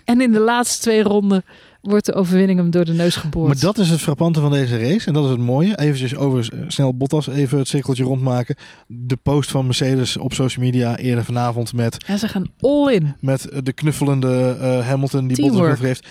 en 0.05 0.21
in 0.21 0.33
de 0.33 0.41
laatste 0.41 0.83
twee 0.83 1.03
ronden 1.03 1.45
wordt 1.83 2.07
de 2.07 2.15
overwinning 2.15 2.59
hem 2.59 2.71
door 2.71 2.85
de 2.85 2.93
neus 2.93 3.17
geboord. 3.17 3.47
Maar 3.47 3.61
dat 3.61 3.79
is 3.79 3.91
het 3.91 4.01
frappante 4.01 4.41
van 4.41 4.51
deze 4.51 4.79
race. 4.79 5.07
En 5.07 5.13
dat 5.13 5.25
is 5.25 5.31
het 5.31 5.39
mooie. 5.39 5.79
Even 5.79 6.19
over 6.19 6.53
snel 6.69 6.97
Bottas, 6.97 7.27
even 7.27 7.59
het 7.59 7.69
cirkeltje 7.69 8.05
rondmaken. 8.05 8.57
De 8.87 9.17
post 9.17 9.51
van 9.51 9.65
Mercedes 9.65 10.17
op 10.17 10.33
social 10.33 10.65
media 10.65 10.97
eerder 10.97 11.25
vanavond 11.25 11.73
met... 11.73 12.05
Ja, 12.07 12.17
ze 12.17 12.29
gaan 12.29 12.51
all 12.61 12.93
in. 12.93 13.15
Met 13.21 13.49
de 13.63 13.73
knuffelende 13.73 14.57
uh, 14.61 14.87
Hamilton 14.87 15.27
die 15.27 15.41
Bottas 15.41 15.61
over 15.61 15.85
heeft. 15.85 16.07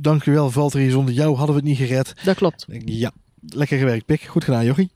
Dank 0.00 0.24
u 0.24 0.32
wel 0.32 0.50
Valtteri, 0.50 0.90
zonder 0.90 1.14
jou 1.14 1.36
hadden 1.36 1.54
we 1.54 1.60
het 1.60 1.70
niet 1.70 1.88
gered. 1.88 2.12
Dat 2.24 2.36
klopt. 2.36 2.66
Ja, 2.84 3.10
lekker 3.46 3.78
gewerkt 3.78 4.06
Pik. 4.06 4.22
Goed 4.22 4.44
gedaan 4.44 4.64
jochie. 4.64 4.90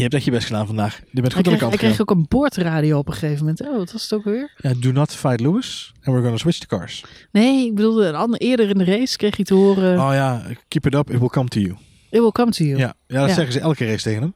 Je 0.00 0.06
hebt 0.06 0.14
echt 0.18 0.24
je 0.24 0.30
best 0.30 0.46
gedaan 0.46 0.66
vandaag. 0.66 1.00
Je 1.10 1.20
bent 1.20 1.34
goed 1.34 1.46
aan 1.46 1.52
de 1.52 1.58
kant 1.58 1.70
Hij 1.80 1.88
kreeg 1.88 2.00
ook 2.00 2.10
een 2.10 2.26
boordradio 2.28 2.98
op 2.98 3.06
een 3.08 3.12
gegeven 3.14 3.38
moment. 3.38 3.60
Oh, 3.60 3.76
wat 3.76 3.92
was 3.92 4.02
het 4.02 4.12
ook 4.12 4.24
weer? 4.24 4.52
Ja, 4.56 4.72
do 4.76 4.92
not 4.92 5.12
fight 5.12 5.40
Lewis. 5.40 5.92
And 5.94 6.04
we're 6.06 6.22
gonna 6.22 6.36
switch 6.36 6.58
the 6.58 6.66
cars. 6.66 7.04
Nee, 7.32 7.66
ik 7.66 7.74
bedoelde 7.74 8.06
een 8.06 8.14
ander, 8.14 8.40
eerder 8.40 8.68
in 8.68 8.78
de 8.78 8.84
race 8.84 9.16
kreeg 9.16 9.36
hij 9.36 9.44
te 9.44 9.54
horen... 9.54 10.00
Oh 10.00 10.10
ja, 10.12 10.42
keep 10.68 10.86
it 10.86 10.94
up, 10.94 11.10
it 11.10 11.18
will 11.18 11.28
come 11.28 11.48
to 11.48 11.60
you. 11.60 11.72
It 12.10 12.20
will 12.20 12.30
come 12.32 12.50
to 12.50 12.64
you. 12.64 12.78
Ja, 12.78 12.94
ja 13.06 13.20
dat 13.20 13.28
Ja. 13.28 13.34
zeggen 13.34 13.52
ze 13.52 13.60
elke 13.60 13.86
race 13.86 14.02
tegen 14.02 14.20
hem. 14.22 14.34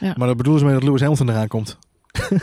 Ja. 0.00 0.14
Maar 0.16 0.26
dat 0.26 0.36
bedoelen 0.36 0.60
ze 0.60 0.66
mee 0.66 0.74
dat 0.74 0.84
Lewis 0.84 1.00
Hamilton 1.00 1.28
eraan 1.28 1.48
komt. 1.48 1.78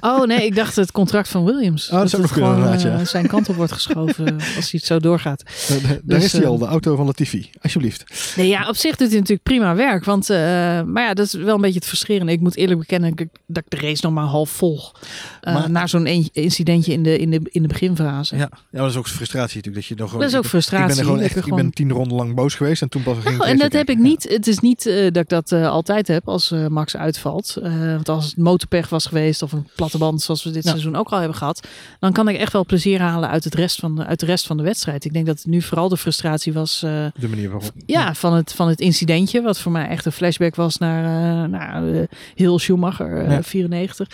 Oh 0.00 0.22
nee, 0.26 0.44
ik 0.46 0.54
dacht 0.54 0.76
het 0.76 0.92
contract 0.92 1.28
van 1.28 1.44
Williams. 1.44 1.90
Oh, 1.90 1.98
dat 1.98 2.02
nog 2.02 2.32
kunnen, 2.32 2.32
gewoon 2.32 2.54
inderdaad, 2.54 2.82
ja. 2.82 2.98
eh, 2.98 3.06
zijn 3.06 3.26
kant 3.26 3.48
op 3.48 3.54
wordt 3.56 3.72
geschoven 3.72 4.32
als 4.56 4.70
hij 4.70 4.70
het 4.70 4.84
zo 4.84 4.98
doorgaat. 4.98 5.42
Da- 5.68 5.74
Daar 5.88 5.98
Dus, 6.04 6.24
is 6.24 6.32
hij 6.32 6.42
eh, 6.42 6.46
al, 6.48 6.58
de 6.58 6.64
auto 6.66 6.96
van 6.96 7.06
Latifi. 7.06 7.50
Alsjeblieft. 7.62 8.32
Nee, 8.36 8.48
ja, 8.48 8.68
op 8.68 8.76
zich 8.76 8.96
doet 8.96 9.08
hij 9.08 9.16
natuurlijk 9.18 9.42
prima 9.42 9.74
werk. 9.74 10.04
Want, 10.04 10.30
eh, 10.30 10.36
maar 10.82 11.02
ja, 11.02 11.14
dat 11.14 11.26
is 11.26 11.32
wel 11.32 11.54
een 11.54 11.60
beetje 11.60 11.78
het 11.78 11.86
frustrerende. 11.88 12.32
Ik 12.32 12.40
moet 12.40 12.56
eerlijk 12.56 12.78
bekennen 12.78 13.10
dat 13.46 13.64
ik- 13.64 13.70
de 13.80 13.86
race 13.86 14.00
nog 14.04 14.12
maar 14.14 14.24
half 14.24 14.50
volg. 14.50 14.92
Eh, 15.40 15.54
Maar- 15.54 15.70
na 15.70 15.86
zo'n 15.86 16.06
incidentje 16.32 16.92
in 16.92 17.02
de, 17.02 17.18
in 17.18 17.30
de, 17.30 17.40
in 17.44 17.62
de 17.62 17.68
beginfase. 17.68 18.36
Ja, 18.36 18.48
ja 18.70 18.80
dat 18.80 18.90
is 18.90 18.96
ook 18.96 19.06
frustratie 19.08 19.56
natuurlijk. 19.56 19.74
Dat 19.88 19.98
je 19.98 20.02
nog 20.04 20.12
Dat 20.12 20.22
is 20.30 20.36
ook 20.36 20.42
ik- 20.44 20.48
frustratie. 20.48 20.88
Ik 20.90 20.94
ben 20.96 21.04
gewoon 21.04 21.20
echt, 21.20 21.36
ik 21.36 21.42
gewoon- 21.42 21.58
ben 21.58 21.70
tien 21.70 21.90
ronden 21.92 22.16
lang 22.16 22.34
boos 22.34 22.54
geweest 22.54 22.82
en 22.82 22.88
toen 22.88 23.02
pas 23.02 23.14
ging 23.18 23.28
ik 23.34 23.38
Nou, 23.38 23.50
en 23.50 23.58
dat 23.58 23.72
heb 23.72 23.88
ik 23.88 23.98
niet. 23.98 24.22
Het 24.28 24.46
is 24.46 24.58
niet 24.58 24.86
eh, 24.86 25.02
dat 25.02 25.16
ik 25.22 25.28
dat 25.28 25.52
eh, 25.52 25.68
altijd 25.68 26.08
heb 26.08 26.28
als 26.28 26.50
eh, 26.50 26.66
Max 26.66 26.96
uitvalt. 26.96 27.56
Eh, 27.62 27.72
want 27.94 28.08
als 28.08 28.24
het 28.26 28.36
motorpech 28.36 28.88
was 28.88 29.06
geweest 29.06 29.13
of 29.42 29.52
een 29.52 29.68
platte 29.76 29.98
band 29.98 30.22
zoals 30.22 30.44
we 30.44 30.50
dit 30.50 30.64
Ja. 30.64 30.70
seizoen 30.70 30.96
ook 30.96 31.08
al 31.08 31.18
hebben 31.18 31.36
gehad, 31.36 31.66
dan 31.98 32.12
kan 32.12 32.28
ik 32.28 32.36
echt 32.36 32.52
wel 32.52 32.64
plezier 32.64 33.00
halen 33.00 33.28
uit, 33.28 33.44
het 33.44 33.54
rest 33.54 33.80
van 33.80 33.94
de, 33.96 34.04
uit 34.06 34.20
de 34.20 34.26
rest 34.26 34.46
van 34.46 34.56
de 34.56 34.62
wedstrijd. 34.62 35.04
Ik 35.04 35.12
denk 35.12 35.26
dat 35.26 35.36
het 35.36 35.46
nu 35.46 35.62
vooral 35.62 35.88
de 35.88 35.96
frustratie 35.96 36.52
was 36.52 36.82
eh, 36.82 36.90
Ja, 36.90 37.12
de 37.18 37.28
manier 37.28 37.50
waarop. 37.50 37.70
ja, 37.86 38.14
van, 38.14 38.34
het, 38.34 38.52
van 38.52 38.68
het 38.68 38.80
incidentje, 38.80 39.42
wat 39.42 39.58
voor 39.60 39.72
mij 39.72 39.88
echt 39.88 40.04
een 40.06 40.12
flashback 40.12 40.54
was 40.54 40.78
naar, 40.78 41.04
eh 41.04 41.48
naar 41.50 42.06
heel 42.34 42.58
Schumacher, 42.58 43.16
eh, 43.24 43.30
Ja. 43.30 43.42
94. 43.42 44.08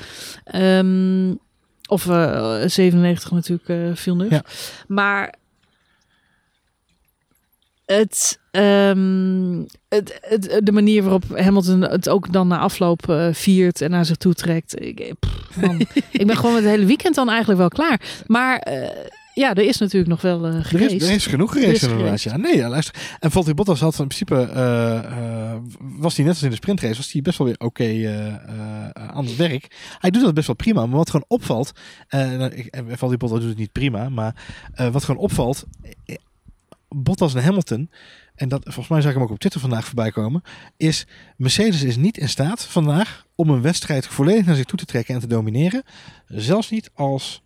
Ehm, 0.44 1.34
of 1.88 2.08
eh, 2.08 2.62
97 2.66 3.30
natuurlijk, 3.30 3.68
eh 3.68 3.76
Villeneuve. 3.94 4.34
Ja. 4.34 4.42
Maar 4.86 5.34
het, 7.98 8.38
ehm, 8.50 9.62
het, 9.88 10.18
het, 10.20 10.60
de 10.66 10.72
manier 10.72 11.02
waarop 11.02 11.24
Hamilton 11.36 11.80
het 11.80 12.08
ook 12.08 12.32
dan 12.32 12.48
na 12.48 12.58
afloop 12.58 13.08
eh, 13.08 13.28
viert 13.32 13.80
en 13.80 13.90
naar 13.90 14.04
zich 14.04 14.16
toe 14.16 14.34
trekt. 14.34 14.80
Ik, 14.82 15.00
eh, 15.00 15.12
pff, 15.20 15.56
man, 15.60 15.80
ik 16.10 16.26
ben 16.26 16.36
gewoon 16.42 16.54
het 16.54 16.64
hele 16.64 16.84
weekend 16.86 17.14
dan 17.14 17.28
eigenlijk 17.28 17.58
wel 17.58 17.68
klaar. 17.68 18.00
Maar 18.26 18.58
eh, 18.58 18.88
ja, 19.34 19.54
er 19.54 19.62
is 19.64 19.78
natuurlijk 19.78 20.10
nog 20.10 20.20
wel 20.22 20.46
eh 20.46 20.54
Er 20.72 20.80
is, 20.80 21.08
er 21.08 21.14
is 21.14 21.26
genoeg 21.26 21.56
Er 21.56 21.62
is 21.62 21.66
gereden 21.78 21.90
inderdaad. 21.98 22.22
Ja. 22.22 22.36
Nee, 22.36 22.56
ja, 22.56 22.68
luister. 22.68 22.94
En 23.18 23.30
Valtteri 23.30 23.54
Bottas 23.56 23.80
had 23.80 23.98
in 23.98 24.06
principe, 24.06 24.34
was 25.98 26.16
hij 26.16 26.24
net 26.24 26.34
als 26.34 26.42
in 26.42 26.50
de 26.50 26.56
sprintrace, 26.56 26.96
was 26.96 27.12
hij 27.12 27.22
best 27.22 27.38
wel 27.38 27.46
weer 27.46 27.58
oké 27.58 27.84
eh, 27.84 28.88
aan 28.88 29.24
het 29.24 29.36
werk. 29.36 29.76
Hij 29.98 30.10
doet 30.10 30.22
dat 30.22 30.34
best 30.34 30.46
wel 30.46 30.56
prima. 30.56 30.86
Maar 30.86 30.96
wat 30.96 31.10
gewoon 31.10 31.24
opvalt, 31.28 31.72
nou, 32.10 32.44
ik- 32.54 32.66
en 32.66 32.84
Valtteri 32.88 33.16
Bottas 33.16 33.38
doet 33.40 33.48
het 33.48 33.58
niet 33.58 33.72
prima, 33.72 34.08
maar 34.08 34.34
wat 34.92 35.04
gewoon 35.04 35.20
opvalt, 35.20 35.64
Bottas 36.96 37.34
en 37.34 37.42
Hamilton, 37.42 37.90
en 38.34 38.48
dat 38.48 38.62
volgens 38.64 38.88
mij 38.88 39.00
zag 39.00 39.10
ik 39.10 39.16
hem 39.16 39.24
ook 39.24 39.32
op 39.32 39.38
Twitter 39.38 39.60
vandaag 39.60 39.86
voorbij 39.86 40.10
komen, 40.10 40.42
is 40.76 41.06
Mercedes 41.36 41.82
is 41.82 41.96
niet 41.96 42.18
in 42.18 42.28
staat 42.28 42.64
vandaag 42.64 43.26
om 43.34 43.50
een 43.50 43.62
wedstrijd 43.62 44.06
volledig 44.06 44.46
naar 44.46 44.56
zich 44.56 44.64
toe 44.64 44.78
te 44.78 44.84
trekken 44.84 45.14
en 45.14 45.20
te 45.20 45.26
domineren. 45.26 45.82
Zelfs 46.26 46.70
niet 46.70 46.90
als 46.94 47.42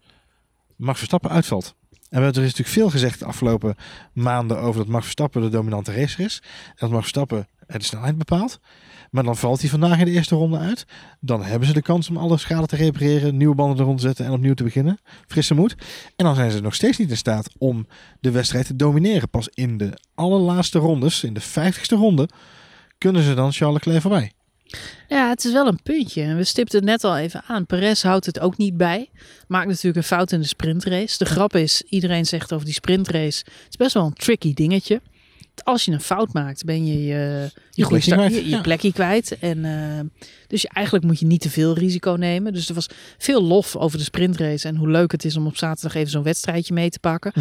Max 0.77 0.99
Verstappen 0.99 1.31
uitvalt. 1.31 1.75
En 2.11 2.23
er 2.23 2.29
is 2.29 2.35
natuurlijk 2.37 2.69
veel 2.69 2.91
gezegd 2.91 3.19
de 3.19 3.25
afgelopen 3.25 3.77
maanden 4.13 4.59
over 4.59 4.81
dat 4.81 4.89
Max 4.89 5.03
Verstappen 5.03 5.43
de 5.43 5.49
dominante 5.49 5.95
racer 5.95 6.25
is. 6.25 6.43
En 6.67 6.75
dat 6.75 6.91
Max 6.91 7.03
Verstappen 7.03 7.49
de 7.67 7.83
snelheid 7.83 8.19
bepaalt. 8.19 8.61
Maar 9.15 9.25
dan 9.25 9.37
valt 9.37 9.61
hij 9.61 9.71
vandaag 9.71 9.99
in 9.99 10.05
de 10.05 10.11
eerste 10.11 10.35
ronde 10.35 10.59
uit. 10.59 10.87
Dan 11.21 11.43
hebben 11.43 11.69
ze 11.69 11.75
de 11.75 11.83
kans 11.83 12.09
om 12.09 12.17
alle 12.17 12.39
schade 12.39 12.67
te 12.67 12.77
repareren, 12.77 13.37
nieuwe 13.37 13.55
banden 13.55 13.79
eronder 13.79 14.01
te 14.01 14.07
zetten 14.07 14.25
en 14.25 14.33
opnieuw 14.33 14.55
te 14.55 14.63
beginnen. 14.63 14.99
Frisse 15.27 15.55
moed. 15.55 15.75
En 16.17 16.25
dan 16.25 16.35
zijn 16.35 16.51
ze 16.51 16.61
nog 16.61 16.75
steeds 16.75 16.99
niet 16.99 17.11
in 17.11 17.17
staat 17.17 17.49
om 17.59 17.87
de 18.21 18.31
wedstrijd 18.31 18.67
te 18.67 18.77
domineren. 18.77 19.29
Pas 19.29 19.49
in 19.49 19.77
de 19.77 19.99
allerlaatste 20.15 20.79
rondes, 20.79 21.25
in 21.25 21.35
de 21.35 21.41
vijftigste 21.41 21.97
ronde, 21.97 22.29
kunnen 22.99 23.23
ze 23.23 23.35
dan 23.35 23.53
Charles 23.53 23.75
Leclerc 23.75 24.01
voorbij. 24.01 24.33
Ja, 25.09 25.29
het 25.29 25.45
is 25.45 25.53
wel 25.53 25.67
een 25.67 25.83
puntje. 25.83 26.35
We 26.35 26.45
stipten 26.45 26.79
het 26.79 26.89
net 26.89 27.05
al 27.05 27.17
even 27.17 27.43
aan. 27.47 27.67
Perez 27.67 28.03
houdt 28.03 28.27
het 28.27 28.41
ook 28.41 28.57
niet 28.57 28.77
bij. 28.77 29.11
Maakt 29.49 29.69
natuurlijk 29.69 29.97
een 29.97 30.03
fout 30.03 30.33
in 30.33 30.41
de 30.41 30.47
sprintrace. 30.47 31.19
De 31.19 31.25
grap 31.25 31.57
is, 31.57 31.83
iedereen 31.83 32.27
zegt 32.27 32.53
over 32.53 32.65
die 32.65 32.75
sprintrace. 32.75 33.43
Het 33.47 33.67
is 33.69 33.77
best 33.77 33.95
wel 33.95 34.05
een 34.05 34.13
tricky 34.13 34.55
dingetje. 34.55 35.01
Als 35.63 35.85
je 35.85 35.93
een 35.93 36.01
fout 36.01 36.33
maakt, 36.33 36.65
ben 36.65 36.87
je 36.87 37.05
je, 37.05 37.51
je, 37.71 38.01
start- 38.01 38.33
je, 38.35 38.43
je 38.45 38.49
ja. 38.49 38.61
plekje 38.61 38.93
kwijt. 38.93 39.39
En, 39.39 39.65
eh, 39.65 40.01
dus 40.47 40.65
eigenlijk 40.67 41.05
moet 41.07 41.19
je 41.19 41.27
niet 41.27 41.41
te 41.41 41.51
veel 41.51 41.75
risico 41.75 42.13
nemen. 42.13 42.53
Dus 42.53 42.69
er 42.69 42.75
was 42.75 42.89
veel 43.19 43.43
lof 43.43 43.77
over 43.77 43.99
de 43.99 44.05
sprintrace. 44.05 44.69
En 44.69 44.77
hoe 44.77 44.89
leuk 44.89 45.13
het 45.13 45.25
is 45.25 45.37
om 45.37 45.47
op 45.47 45.57
zaterdag 45.57 45.95
even 45.95 46.11
zo'n 46.11 46.23
wedstrijdje 46.23 46.75
mee 46.75 46.91
te 46.91 46.99
pakken. 46.99 47.33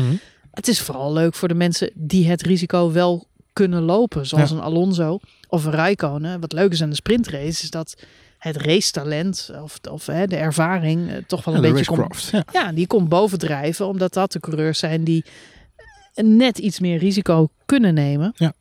Het 0.51 0.67
is 0.67 0.79
vooral 0.81 1.13
leuk 1.13 1.33
voor 1.35 1.47
de 1.47 1.53
mensen 1.53 1.91
die 1.93 2.27
het 2.27 2.41
risico 2.41 2.91
wel 2.91 3.27
kunnen 3.53 3.81
lopen. 3.83 4.25
Zoals 4.25 4.49
Ja. 4.49 4.55
een 4.55 4.61
Alonso 4.61 5.19
of 5.47 5.65
een 5.65 5.71
Raikkonen. 5.71 6.39
Wat 6.39 6.51
leuk 6.53 6.71
is 6.71 6.81
aan 6.81 6.89
de 6.89 6.95
sprintrace 6.95 7.63
is 7.63 7.69
dat 7.69 7.95
het 8.37 8.57
racetalent 8.57 9.49
of, 9.61 9.79
of 9.91 10.05
hè, 10.05 10.27
de 10.27 10.35
ervaring 10.35 11.09
eh, 11.11 11.15
toch 11.27 11.43
wel 11.45 11.55
een 11.55 11.61
beetje 11.61 11.85
komt. 11.85 12.29
Ja. 12.31 12.43
ja, 12.53 12.71
die 12.71 12.87
komt 12.87 13.09
bovendrijven. 13.09 13.87
Omdat 13.87 14.13
dat 14.13 14.31
de 14.31 14.39
coureurs 14.39 14.79
zijn 14.79 15.03
die 15.03 15.25
net 16.15 16.57
iets 16.57 16.79
meer 16.79 16.97
risico 16.97 17.49
kunnen 17.65 17.93
nemen. 17.93 18.31
Ja. 18.35 18.53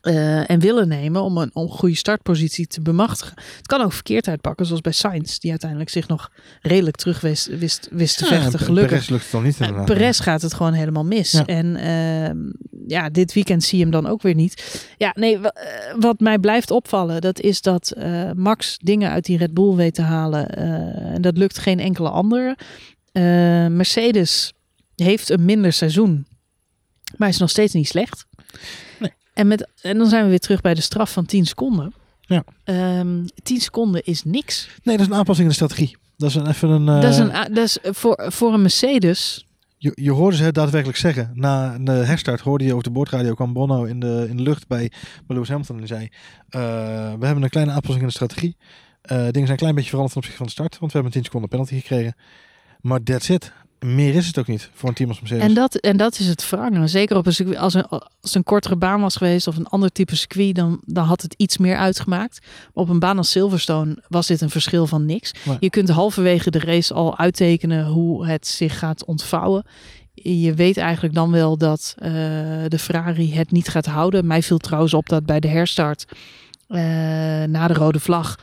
eh, 0.00 0.50
en 0.50 0.60
willen 0.60 0.88
nemen 0.88 1.22
om 1.22 1.36
een, 1.36 1.50
om 1.52 1.62
een 1.62 1.68
goede 1.68 1.94
startpositie 1.94 2.66
te 2.66 2.80
bemachtigen. 2.80 3.34
Het 3.56 3.66
kan 3.66 3.80
ook 3.80 3.92
verkeerd 3.92 4.28
uitpakken, 4.28 4.66
zoals 4.66 4.80
bij 4.80 4.92
Sainz, 4.92 5.38
die 5.38 5.50
uiteindelijk 5.50 5.90
zich 5.90 6.08
nog 6.08 6.30
redelijk 6.60 6.96
terug 6.96 7.20
wist, 7.20 7.46
wist, 7.46 7.88
wist 7.90 8.18
te 8.18 8.24
vechten. 8.24 8.58
en 8.58 8.58
Gelukkig. 8.58 8.90
Perez 8.90 9.08
lukt 9.08 9.22
het 9.22 9.32
dan 9.32 9.42
niet 9.42 9.60
Uh. 9.60 9.84
Perez 9.84 10.22
gaat 10.22 10.42
het 10.42 10.54
gewoon 10.54 10.72
helemaal 10.72 11.04
mis. 11.04 11.30
Ja. 11.30 11.46
En 11.46 11.76
ehm, 11.76 12.38
ja, 12.86 13.08
dit 13.08 13.32
weekend 13.32 13.64
zie 13.64 13.78
je 13.78 13.82
hem 13.84 13.92
dan 13.92 14.06
ook 14.06 14.22
weer 14.22 14.34
niet. 14.34 14.86
Ja, 14.96 15.12
nee, 15.14 15.38
eh, 15.38 15.94
wat 15.98 16.20
mij 16.20 16.38
blijft 16.38 16.70
opvallen, 16.70 17.20
dat 17.20 17.40
is 17.40 17.60
dat 17.60 17.94
Max 18.36 18.78
dingen 18.78 19.10
uit 19.10 19.24
die 19.24 19.38
Red 19.38 19.54
Bull 19.54 19.74
weet 19.74 19.94
te 19.94 20.02
halen. 20.02 20.48
en 21.14 21.22
dat 21.22 21.36
lukt 21.36 21.58
geen 21.58 21.80
enkele 21.80 22.10
andere. 22.10 22.56
Mercedes 23.70 24.52
heeft 24.94 25.30
een 25.30 25.44
minder 25.44 25.72
seizoen, 25.72 26.26
maar 27.16 27.28
is 27.28 27.38
nog 27.38 27.50
steeds 27.50 27.72
niet 27.74 27.88
slecht. 27.88 28.26
Nee. 28.98 29.12
En, 29.34 29.46
met, 29.46 29.68
en 29.82 29.98
dan 29.98 30.06
zijn 30.08 30.22
we 30.24 30.28
weer 30.30 30.38
terug 30.38 30.60
bij 30.60 30.74
de 30.74 30.80
straf 30.80 31.12
van 31.12 31.26
10 31.26 31.46
seconden. 31.46 31.92
Ja. 32.20 32.44
Ehm, 32.64 33.24
10 33.42 33.60
seconden 33.60 34.02
is 34.04 34.24
niks. 34.24 34.68
Nee, 34.82 34.96
dat 34.96 35.06
is 35.06 35.12
een 35.12 35.18
aanpassing 35.18 35.48
in 35.50 35.56
de 35.56 35.64
strategie. 35.64 35.96
Dat 36.16 36.28
is 36.28 36.34
een, 36.34 36.46
even 36.48 36.68
een... 36.68 36.88
eh, 36.88 37.00
Dat 37.00 37.10
is, 37.12 37.18
een, 37.18 37.34
a- 37.34 37.48
dat 37.48 37.64
is 37.64 37.78
voor, 37.82 38.26
voor 38.32 38.52
een 38.54 38.62
Mercedes 38.62 39.44
je, 39.76 39.92
je 39.94 40.10
hoorde 40.10 40.36
ze 40.36 40.42
het 40.42 40.54
daadwerkelijk 40.54 40.98
zeggen. 40.98 41.30
Na 41.34 41.78
de 41.78 41.90
herstart 41.92 42.40
hoorde 42.40 42.64
je 42.64 42.70
over 42.72 42.84
de 42.84 42.90
boordradio 42.90 43.34
kwam 43.34 43.52
Bono 43.52 43.84
in 43.84 44.00
de, 44.00 44.26
in 44.28 44.36
de 44.36 44.42
lucht 44.42 44.66
bij, 44.68 44.88
bij 44.88 44.90
Lewis 45.26 45.48
Hamilton 45.48 45.80
en 45.80 45.86
zei: 45.86 46.08
eh, 46.48 46.60
We 47.18 47.26
hebben 47.26 47.42
een 47.42 47.48
kleine 47.50 47.72
aanpassing 47.72 48.00
in 48.00 48.06
de 48.06 48.12
strategie. 48.12 48.56
Eh, 49.02 49.16
dingen 49.16 49.32
zijn 49.32 49.48
een 49.50 49.56
klein 49.56 49.74
beetje 49.74 49.88
veranderd 49.90 50.12
ten 50.12 50.22
opzichte 50.22 50.36
van 50.36 50.46
de 50.46 50.52
start, 50.52 50.78
want 50.78 50.92
we 50.92 50.98
hebben 50.98 51.04
een 51.16 51.22
10 51.22 51.24
seconden 51.24 51.48
penalty 51.50 51.74
gekregen. 51.74 52.14
Maar 52.80 53.02
that's 53.02 53.28
it. 53.28 53.52
Meer 53.80 54.14
is 54.14 54.26
het 54.26 54.38
ook 54.38 54.46
niet 54.46 54.70
voor 54.72 54.88
een 54.88 54.94
team 54.94 55.08
als 55.08 55.20
Mercedes. 55.20 55.44
En 55.44 55.54
dat, 55.54 55.74
en 55.74 55.96
dat 55.96 56.18
is 56.18 56.26
het 56.26 56.50
wrange. 56.50 56.86
Zeker 56.86 57.16
op 57.16 57.26
een 57.26 57.32
circuit, 57.32 57.58
als, 57.58 57.74
een, 57.74 57.88
als 57.88 58.02
het 58.20 58.34
een 58.34 58.42
kortere 58.42 58.76
baan 58.76 59.00
was 59.00 59.16
geweest 59.16 59.46
of 59.46 59.56
een 59.56 59.66
ander 59.66 59.92
type 59.92 60.16
circuit, 60.16 60.54
dan, 60.54 60.80
dan 60.84 61.04
had 61.04 61.22
het 61.22 61.34
iets 61.36 61.58
meer 61.58 61.76
uitgemaakt. 61.76 62.38
Maar 62.40 62.84
op 62.84 62.88
een 62.88 62.98
baan 62.98 63.16
als 63.16 63.30
Silverstone 63.30 64.02
was 64.08 64.26
dit 64.26 64.40
een 64.40 64.50
verschil 64.50 64.86
van 64.86 65.06
niks. 65.06 65.32
Je 65.60 65.70
kunt 65.70 65.88
halverwege 65.88 66.50
de 66.50 66.58
race 66.58 66.94
al 66.94 67.18
uittekenen 67.18 67.86
hoe 67.86 68.26
het 68.26 68.46
zich 68.46 68.78
gaat 68.78 69.04
ontvouwen. 69.04 69.64
Je 70.14 70.54
weet 70.54 70.76
eigenlijk 70.76 71.14
dan 71.14 71.30
wel 71.30 71.58
dat 71.58 71.94
eh, 71.96 72.10
de 72.68 72.78
Ferrari 72.78 73.34
het 73.34 73.50
niet 73.50 73.68
gaat 73.68 73.86
houden. 73.86 74.26
Mij 74.26 74.42
viel 74.42 74.58
trouwens 74.58 74.94
op 74.94 75.08
dat 75.08 75.26
bij 75.26 75.40
de 75.40 75.48
herstart 75.48 76.04
eh, 76.68 76.78
na 77.44 77.66
de 77.66 77.74
rode 77.74 78.00
vlag 78.00 78.36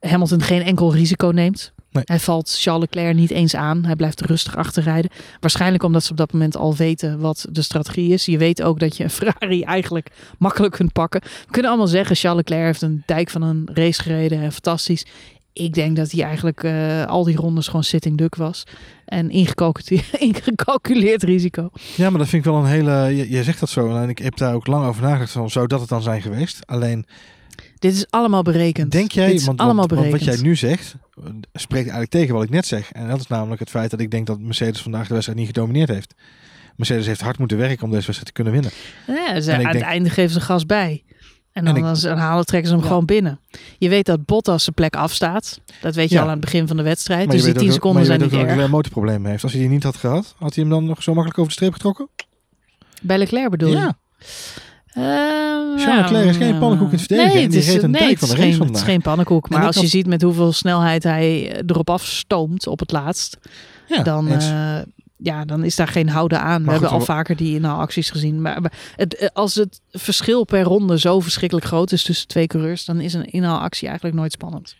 Hamilton 0.00 0.42
geen 0.42 0.62
enkel 0.62 0.94
risico 0.94 1.28
neemt. 1.28 1.72
Nee. 1.98 2.16
Hij 2.16 2.24
valt 2.24 2.56
Charles 2.58 2.82
Leclerc 2.90 3.14
niet 3.14 3.30
eens 3.30 3.54
aan. 3.54 3.84
Hij 3.84 3.96
blijft 3.96 4.20
rustig 4.20 4.56
achterrijden. 4.56 5.10
Waarschijnlijk 5.40 5.82
omdat 5.82 6.04
ze 6.04 6.10
op 6.10 6.16
dat 6.16 6.32
moment 6.32 6.56
al 6.56 6.76
weten 6.76 7.18
wat 7.18 7.46
de 7.50 7.62
strategie 7.62 8.12
is. 8.12 8.24
Je 8.24 8.38
weet 8.38 8.62
ook 8.62 8.80
dat 8.80 8.96
je 8.96 9.04
een 9.04 9.10
Ferrari 9.10 9.62
eigenlijk 9.62 10.10
makkelijk 10.38 10.74
kunt 10.74 10.92
pakken. 10.92 11.20
We 11.20 11.50
kunnen 11.50 11.70
allemaal 11.70 11.88
zeggen, 11.88 12.16
Charles 12.16 12.38
Leclerc 12.38 12.64
heeft 12.64 12.82
een 12.82 13.02
dijk 13.06 13.30
van 13.30 13.42
een 13.42 13.68
race 13.72 14.02
gereden. 14.02 14.40
En 14.40 14.52
fantastisch. 14.52 15.06
Ik 15.52 15.74
denk 15.74 15.96
dat 15.96 16.10
hij 16.10 16.24
eigenlijk 16.24 16.62
eh, 16.62 17.04
al 17.06 17.24
die 17.24 17.36
rondes 17.36 17.66
gewoon 17.66 17.84
sitting 17.84 18.16
duck 18.16 18.34
was. 18.34 18.64
En 19.04 19.30
ingecalculeerd, 19.30 20.14
ingecalculeerd 20.28 21.22
risico. 21.22 21.70
Ja, 21.96 22.10
maar 22.10 22.18
dat 22.18 22.28
vind 22.28 22.44
ik 22.44 22.50
wel 22.52 22.60
een 22.60 22.68
hele. 22.68 23.26
Je 23.28 23.42
zegt 23.42 23.60
dat 23.60 23.68
zo. 23.68 23.96
En 23.96 24.08
ik 24.08 24.18
heb 24.18 24.36
daar 24.36 24.54
ook 24.54 24.66
lang 24.66 24.86
over 24.86 25.02
nagedacht. 25.02 25.30
Van, 25.30 25.50
zou 25.50 25.66
dat 25.66 25.80
het 25.80 25.88
dan 25.88 26.02
zijn 26.02 26.22
geweest? 26.22 26.66
Alleen, 26.66 27.06
Dit 27.78 27.94
is 27.94 28.06
allemaal 28.10 28.42
berekend. 28.42 28.90
denk 28.92 29.10
jij. 29.12 29.26
Dit 29.26 29.34
is 29.40 29.44
Want, 29.46 29.58
allemaal 29.58 29.76
want, 29.86 29.90
want 29.90 30.02
wat 30.02 30.10
berekend. 30.20 30.40
jij 30.40 30.48
nu 30.48 30.56
zegt. 30.56 30.94
spreekt 31.52 31.82
eigenlijk 31.82 32.10
tegen 32.10 32.34
wat 32.34 32.42
ik 32.42 32.50
net 32.50 32.66
zeg. 32.66 32.92
En 32.92 33.08
dat 33.08 33.20
is 33.20 33.26
namelijk 33.26 33.60
het 33.60 33.70
feit 33.70 33.90
dat 33.90 34.00
ik 34.00 34.10
denk 34.10 34.26
dat 34.26 34.40
Mercedes 34.40 34.82
vandaag 34.82 35.06
de 35.06 35.12
wedstrijd 35.12 35.38
niet 35.38 35.48
gedomineerd 35.48 35.88
heeft. 35.88 36.14
Mercedes 36.76 37.06
heeft 37.06 37.20
hard 37.20 37.38
moeten 37.38 37.56
werken 37.56 37.84
om 37.84 37.90
deze 37.90 38.06
wedstrijd 38.06 38.26
te 38.26 38.32
kunnen 38.32 38.52
winnen. 38.52 38.70
Ja, 39.06 39.40
ze, 39.40 39.52
aan 39.52 39.58
denk- 39.58 39.72
het 39.72 39.82
einde 39.82 40.10
geven 40.10 40.30
ze 40.32 40.40
gas 40.40 40.66
bij. 40.66 41.02
En 41.52 41.64
dan, 41.64 41.76
En 41.76 41.94
ik- 41.94 42.18
halen, 42.18 42.44
trekken 42.46 42.68
ze 42.68 42.74
hem 42.74 42.82
Ja. 42.84 42.88
gewoon 42.90 43.04
binnen. 43.04 43.40
Je 43.78 43.88
weet 43.88 44.06
dat 44.06 44.24
Bottas 44.24 44.62
zijn 44.62 44.74
plek 44.74 44.96
afstaat. 44.96 45.60
Dat 45.80 45.94
weet 45.94 46.08
je 46.08 46.14
Ja. 46.14 46.20
al 46.20 46.26
aan 46.26 46.32
het 46.32 46.40
begin 46.40 46.66
van 46.66 46.76
de 46.76 46.82
wedstrijd. 46.82 47.26
Maar 47.26 47.34
dus 47.34 47.44
die 47.44 47.52
weet 47.52 47.62
10 47.62 47.62
ook, 47.62 47.68
maar 47.72 47.80
seconden 47.82 48.04
zijn 48.06 48.20
niet 48.20 48.32
erg. 48.48 48.54
hij 48.56 48.64
een 48.64 48.70
motorprobleem 48.70 49.26
heeft. 49.26 49.42
Als 49.42 49.52
hij 49.52 49.60
die 49.60 49.70
niet 49.70 49.82
had 49.82 49.96
gehad, 49.96 50.34
had 50.38 50.54
hij 50.54 50.64
hem 50.64 50.72
dan 50.72 50.84
nog 50.84 51.02
zo 51.02 51.10
makkelijk 51.12 51.38
over 51.38 51.50
de 51.50 51.56
streep 51.58 51.72
getrokken? 51.72 52.08
Bij 53.02 53.18
Leclerc 53.18 53.50
bedoel 53.50 53.70
je? 53.70 53.76
Ja. 53.76 53.98
Eh, 54.92 55.02
Charles 55.04 55.82
ja, 55.84 56.00
Leclerc 56.00 56.28
is 56.28 56.36
geen 56.36 56.58
pannenkoek 56.58 56.86
in 56.92 56.98
het 56.98 57.06
verdedigen. 57.06 57.34
Nee, 57.34 57.44
het 57.44 57.54
is, 57.54 57.82
een 57.82 57.90
nee, 57.90 58.02
het 58.08 58.18
van 58.18 58.28
is 58.28 58.34
de 58.34 58.40
geen, 58.40 58.60
het 58.66 58.76
is 58.76 58.82
geen 58.82 59.00
pannenkoek. 59.02 59.48
Maar 59.48 59.66
als 59.66 59.76
je 59.76 59.86
ziet 59.86 60.06
met 60.06 60.22
hoeveel 60.22 60.52
snelheid 60.52 61.02
hij 61.02 61.52
erop 61.66 61.90
afstoomt 61.90 62.66
op 62.66 62.78
het 62.78 62.92
laatst, 62.92 63.36
Ja, 63.86 64.02
dan, 64.02 64.28
eh, 64.28 64.78
ja, 65.16 65.44
dan 65.44 65.64
is 65.64 65.76
daar 65.76 65.88
geen 65.88 66.08
houden 66.08 66.40
aan. 66.40 66.64
We 66.64 66.70
hebben 66.70 66.90
al 66.90 66.98
we- 66.98 67.04
vaker 67.04 67.36
die 67.36 67.54
inhaalacties 67.54 68.10
gezien. 68.10 68.42
Maar 68.42 68.60
maar 68.60 68.72
het, 68.96 69.14
eh, 69.16 69.28
als 69.32 69.54
het 69.54 69.80
verschil 69.92 70.44
per 70.44 70.62
ronde 70.62 70.98
zo 70.98 71.20
verschrikkelijk 71.20 71.66
groot 71.66 71.92
is 71.92 72.02
tussen 72.02 72.28
twee 72.28 72.46
coureurs, 72.46 72.84
dan 72.84 73.00
is 73.00 73.14
een 73.14 73.30
inhaalactie 73.30 73.86
eigenlijk 73.86 74.16
nooit 74.16 74.32
spannend. 74.32 74.76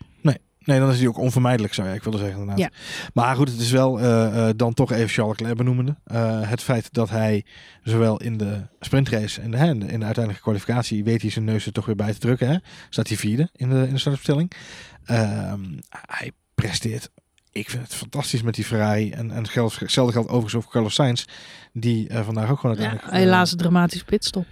Nee, 0.69 0.79
dan 0.79 0.91
is 0.91 0.99
die 0.99 1.09
ook 1.09 1.19
onvermijdelijk, 1.19 1.75
zou 1.75 1.89
je 1.89 1.95
ik 1.95 2.03
willen 2.03 2.19
zeggen 2.19 2.41
inderdaad. 2.41 2.73
Ja. 2.73 2.79
Maar 3.12 3.37
goed, 3.37 3.49
het 3.49 3.61
is 3.61 3.71
wel 3.71 4.01
eh, 4.01 4.49
eh, 4.49 4.55
dan 4.57 4.75
toch 4.75 4.93
even 4.93 5.09
Charles 5.09 5.39
Leclerc 5.39 5.57
benoemende. 5.57 5.97
Eh, 6.05 6.51
het 6.51 6.62
feit 6.62 6.93
dat 6.93 7.11
hij 7.11 7.45
zowel 7.83 8.21
in 8.21 8.37
de 8.37 8.62
sprintrace 8.81 9.41
en 9.41 9.51
de, 9.51 9.57
hè, 9.57 9.66
in 9.66 9.81
de, 9.81 9.87
in 9.87 9.99
de 9.99 10.05
uiteindelijke 10.05 10.43
kwalificatie 10.43 11.05
weet 11.05 11.23
hij 11.23 11.31
zijn 11.31 11.45
neus 11.45 11.66
er 11.66 11.73
toch 11.73 11.87
weer 11.87 11.97
bij 11.97 12.12
te 12.12 12.19
drukken. 12.19 12.49
Hè? 12.49 12.57
Staat 12.89 13.09
hij 13.09 13.16
vierde 13.16 13.49
in 13.53 13.69
de, 13.69 13.87
in 13.87 13.93
de 13.93 13.99
startopstelling. 13.99 14.53
Ehm, 15.05 15.61
hij 16.07 16.33
presteert. 16.55 17.11
Ik 17.59 17.71
vind 17.71 17.83
het 17.83 17.95
fantastisch 17.95 18.43
met 18.43 18.55
die 18.55 18.65
Ferrari. 18.65 19.11
En, 19.11 19.31
en 19.31 19.49
geldt- 19.49 19.79
hetzelfde 19.79 20.13
geldt 20.13 20.29
overigens 20.29 20.55
over 20.55 20.71
Carlos 20.71 20.95
Sainz. 20.95 21.25
Die 21.73 22.09
eh, 22.09 22.25
vandaag 22.25 22.51
ook 22.51 22.59
gewoon 22.61 22.77
Ja, 22.77 22.83
uiteindelijk... 22.83 23.17
eh, 23.19 23.25
helaas 23.25 23.53
een 23.53 23.59
dramatische 23.59 24.05
pitstop. 24.05 24.47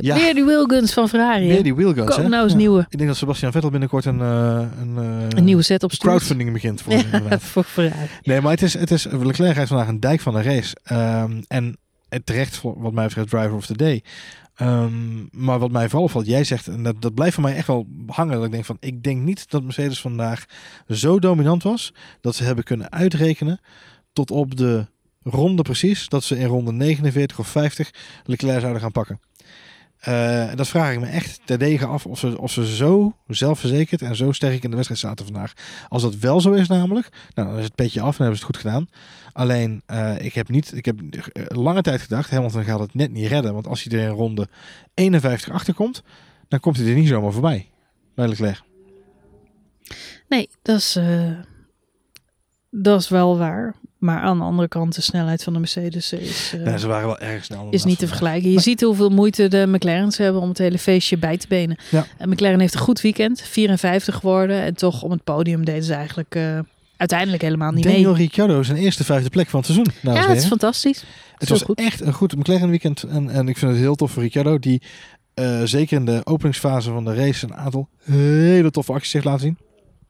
ja, 0.00 0.14
Weer 0.14 0.34
die 0.34 0.44
wheelguns 0.44 0.92
van 0.92 1.08
Ferrari. 1.08 1.46
hè? 1.46 1.52
weer 1.52 1.62
die 1.62 1.74
wheelguns. 1.74 2.16
Hè? 2.16 2.28
nou 2.28 2.42
eens 2.42 2.52
Ja. 2.52 2.58
nieuwe. 2.58 2.86
Ik 2.88 2.96
denk 2.98 3.08
dat 3.10 3.18
Sebastian 3.18 3.52
Vettel 3.52 3.70
binnenkort 3.70 4.04
een, 4.04 4.20
eh, 4.20 4.62
een, 4.80 4.96
eh, 4.98 5.26
Een 5.38 5.44
nieuwe 5.44 5.62
set 5.62 5.82
op 5.82 5.90
crowdfunding 5.90 6.52
begint 6.52 6.82
voor. 6.82 6.92
inderdaad. 6.92 7.42
voor 7.52 7.64
Ferrari. 7.64 8.08
Nee, 8.22 8.40
maar 8.40 8.50
het 8.52 8.62
is, 8.62 8.74
het 8.74 8.90
is 8.90 9.04
Leclerc 9.04 9.54
rijdt 9.54 9.68
vandaag 9.68 9.88
een 9.88 10.00
dijk 10.00 10.20
van 10.20 10.34
de 10.34 10.42
race. 10.42 10.76
Ehm, 10.82 11.40
en 11.48 11.76
het 12.08 12.26
terecht, 12.26 12.56
voor, 12.56 12.80
wat 12.80 12.92
mij 12.92 13.04
betreft, 13.06 13.28
driver 13.28 13.54
of 13.54 13.66
the 13.66 13.76
day. 13.76 14.02
Ehm, 14.58 15.26
maar 15.30 15.58
wat 15.58 15.70
mij 15.70 15.84
vooral 15.84 16.04
opvalt, 16.04 16.26
jij 16.26 16.44
zegt, 16.44 16.66
en 16.68 16.82
dat, 16.82 17.02
dat 17.02 17.14
blijft 17.14 17.34
voor 17.34 17.42
mij 17.42 17.54
echt 17.54 17.66
wel 17.66 17.86
hangen. 18.06 18.34
Dat 18.34 18.44
ik 18.44 18.50
denk 18.50 18.64
van, 18.64 18.76
ik 18.80 19.02
denk 19.02 19.22
niet 19.22 19.50
dat 19.50 19.62
Mercedes 19.62 20.00
vandaag 20.00 20.44
zo 20.88 21.18
dominant 21.18 21.62
was, 21.62 21.92
dat 22.20 22.34
ze 22.34 22.44
hebben 22.44 22.64
kunnen 22.64 22.92
uitrekenen 22.92 23.60
tot 24.12 24.30
op 24.30 24.56
de 24.56 24.86
ronde 25.22 25.62
precies, 25.62 26.08
dat 26.08 26.24
ze 26.24 26.38
in 26.38 26.46
ronde 26.46 26.72
49 26.72 27.38
of 27.38 27.48
50 27.48 27.90
Leclerc 28.24 28.60
zouden 28.60 28.82
gaan 28.82 28.92
pakken. 28.92 29.20
Eh, 29.98 30.54
dat 30.54 30.68
vraag 30.68 30.92
ik 30.92 31.00
me 31.00 31.06
echt 31.06 31.40
terdege 31.44 31.86
af 31.86 32.06
of 32.06 32.18
ze, 32.18 32.40
of 32.40 32.50
ze 32.50 32.76
zo 32.76 33.16
zelfverzekerd 33.26 34.02
en 34.02 34.16
zo 34.16 34.32
sterk 34.32 34.62
in 34.62 34.70
de 34.70 34.76
wedstrijd 34.76 35.00
zaten 35.00 35.24
vandaag. 35.24 35.52
Als 35.88 36.02
dat 36.02 36.16
wel 36.16 36.40
zo 36.40 36.52
is 36.52 36.68
namelijk, 36.68 37.08
nou, 37.34 37.48
dan 37.48 37.58
is 37.58 37.64
het 37.64 37.74
petje 37.74 38.00
af 38.00 38.18
en 38.18 38.24
hebben 38.24 38.38
ze 38.38 38.46
het 38.46 38.56
goed 38.56 38.64
gedaan. 38.64 38.88
Alleen, 39.32 39.82
eh, 39.86 40.24
ik 40.24 40.34
heb 40.34 40.48
niet, 40.48 40.76
ik 40.76 40.84
heb 40.84 41.00
lange 41.48 41.82
tijd 41.82 42.00
gedacht, 42.00 42.30
Hamilton 42.30 42.64
gaat 42.64 42.80
het 42.80 42.94
net 42.94 43.12
niet 43.12 43.26
redden. 43.26 43.52
Want 43.52 43.66
als 43.66 43.82
hij 43.82 43.98
er 43.98 44.08
in 44.08 44.14
ronde 44.14 44.48
51 44.94 45.52
achter 45.52 45.74
komt, 45.74 46.02
dan 46.48 46.60
komt 46.60 46.76
hij 46.76 46.86
er 46.86 46.94
niet 46.94 47.08
zomaar 47.08 47.32
voorbij. 47.32 47.70
Bij 48.14 48.28
Leclerc. 48.28 48.62
Nee, 50.28 50.48
dat 50.62 50.78
is, 50.78 50.96
eh, 50.96 51.38
dat 52.70 53.00
is 53.00 53.08
wel 53.08 53.38
waar. 53.38 53.74
Maar 53.98 54.20
aan 54.20 54.38
de 54.38 54.44
andere 54.44 54.68
kant, 54.68 54.94
de 54.94 55.00
snelheid 55.00 55.42
van 55.42 55.52
de 55.52 55.58
Mercedes 55.58 56.12
is, 56.12 56.52
eh, 56.54 56.60
Nee, 56.60 56.78
ze 56.78 56.86
waren 56.86 57.06
wel 57.06 57.18
erg 57.18 57.44
snel. 57.44 57.66
is 57.70 57.84
niet 57.84 57.98
te 57.98 58.06
vergelijken. 58.06 58.50
Je 58.50 58.60
ziet 58.60 58.80
hoeveel 58.80 59.10
moeite 59.10 59.48
de 59.48 59.66
McLaren's 59.66 60.18
hebben 60.18 60.42
om 60.42 60.48
het 60.48 60.58
hele 60.58 60.78
feestje 60.78 61.18
bij 61.18 61.36
te 61.36 61.46
benen. 61.48 61.76
Ja. 61.90 62.06
En 62.18 62.28
McLaren 62.28 62.60
heeft 62.60 62.74
een 62.74 62.80
goed 62.80 63.00
weekend, 63.00 63.40
54 63.42 64.14
geworden. 64.14 64.60
En 64.62 64.74
toch 64.74 65.02
om 65.02 65.10
het 65.10 65.24
podium 65.24 65.64
deden 65.64 65.82
ze 65.84 65.94
eigenlijk 65.94 66.34
eh, 66.34 66.58
uiteindelijk 66.96 67.42
helemaal 67.42 67.72
niet 67.72 67.84
Daniel 67.84 68.12
mee. 68.12 68.22
Ricciardo 68.22 68.62
zijn 68.62 68.78
eerste 68.78 69.04
vijfde 69.04 69.30
plek 69.30 69.48
van 69.48 69.60
het 69.60 69.70
seizoen. 69.70 70.14
Ja, 70.14 70.26
dat 70.26 70.36
is 70.36 70.46
fantastisch. 70.46 71.04
Het 71.36 71.48
was 71.48 71.62
goed. 71.62 71.78
echt 71.78 72.00
een 72.00 72.12
goed 72.12 72.36
McLaren 72.36 72.70
weekend. 72.70 73.02
En, 73.02 73.30
en 73.30 73.48
ik 73.48 73.58
vind 73.58 73.70
het 73.70 73.80
heel 73.80 73.94
tof 73.94 74.10
voor 74.10 74.22
Ricciardo. 74.22 74.58
Die 74.58 74.82
eh, 75.34 75.62
zeker 75.64 75.96
in 75.96 76.04
de 76.04 76.20
openingsfase 76.24 76.90
van 76.90 77.04
de 77.04 77.14
race 77.14 77.46
een 77.46 77.54
aantal 77.54 77.88
hele 78.02 78.70
toffe 78.70 78.92
acties 78.92 79.12
heeft 79.12 79.24
laten 79.24 79.40
zien. 79.40 79.58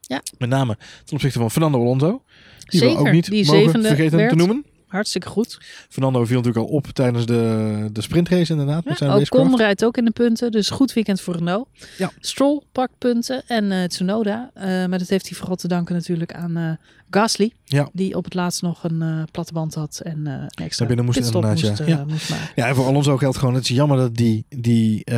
Ja. 0.00 0.22
Met 0.38 0.48
name 0.48 0.76
ten 1.04 1.14
opzichte 1.14 1.38
van 1.38 1.50
Fernando 1.50 1.80
Alonso. 1.80 2.22
Die 2.68 2.80
we 2.80 2.86
Zeker, 2.86 3.00
ook 3.00 3.12
niet 3.12 3.30
die 3.30 3.46
mogen 3.46 3.60
zevende 3.62 3.88
vergeten 3.88 4.16
werd. 4.16 4.30
te 4.30 4.36
noemen. 4.36 4.64
Hartstikke 4.88 5.28
goed. 5.28 5.58
Fernando 5.88 6.24
viel 6.24 6.36
natuurlijk 6.36 6.66
al 6.66 6.72
op 6.72 6.86
tijdens 6.86 7.26
de, 7.26 7.88
de 7.92 8.02
sprintrace 8.02 8.52
inderdaad. 8.52 8.84
met 8.84 8.98
zijn 8.98 9.10
Ja. 9.10 9.16
Ocon 9.16 9.56
rijdt 9.56 9.84
ook 9.84 9.96
in 9.96 10.04
de 10.04 10.10
punten, 10.10 10.50
dus 10.50 10.70
goed 10.70 10.92
weekend 10.92 11.20
voor 11.20 11.34
Renault. 11.34 11.68
Ja. 11.98 12.10
Stroll 12.20 12.62
pakt 12.72 12.92
punten 12.98 13.42
en 13.46 13.72
eh 13.72 13.84
Tsunoda. 13.84 14.50
Eh, 14.54 14.64
maar 14.64 14.98
dat 14.98 15.08
heeft 15.08 15.28
hij 15.28 15.38
vooral 15.38 15.56
te 15.56 15.68
danken 15.68 15.94
natuurlijk 15.94 16.34
aan 16.34 16.56
eh, 16.56 16.70
Gasly. 17.10 17.52
Ja. 17.64 17.88
Die 17.92 18.16
op 18.16 18.24
het 18.24 18.34
laatst 18.34 18.62
nog 18.62 18.84
een 18.84 19.26
platte 19.30 19.52
band 19.52 19.74
had 19.74 20.00
en 20.04 20.26
een 20.26 20.48
extra 20.54 20.86
binnen 20.86 21.04
moest 21.04 21.18
inderdaad, 21.18 21.62
moest, 21.62 21.78
ja. 21.78 21.86
Ja. 21.86 22.04
moest 22.08 22.30
maken. 22.30 22.48
Ja, 22.54 22.66
en 22.66 22.74
voor 22.74 22.86
Alonso 22.86 23.16
geldt 23.16 23.36
gewoon, 23.36 23.54
het 23.54 23.62
is 23.62 23.76
jammer 23.76 23.96
dat 23.96 24.16
die, 24.16 24.44
die 24.48 25.14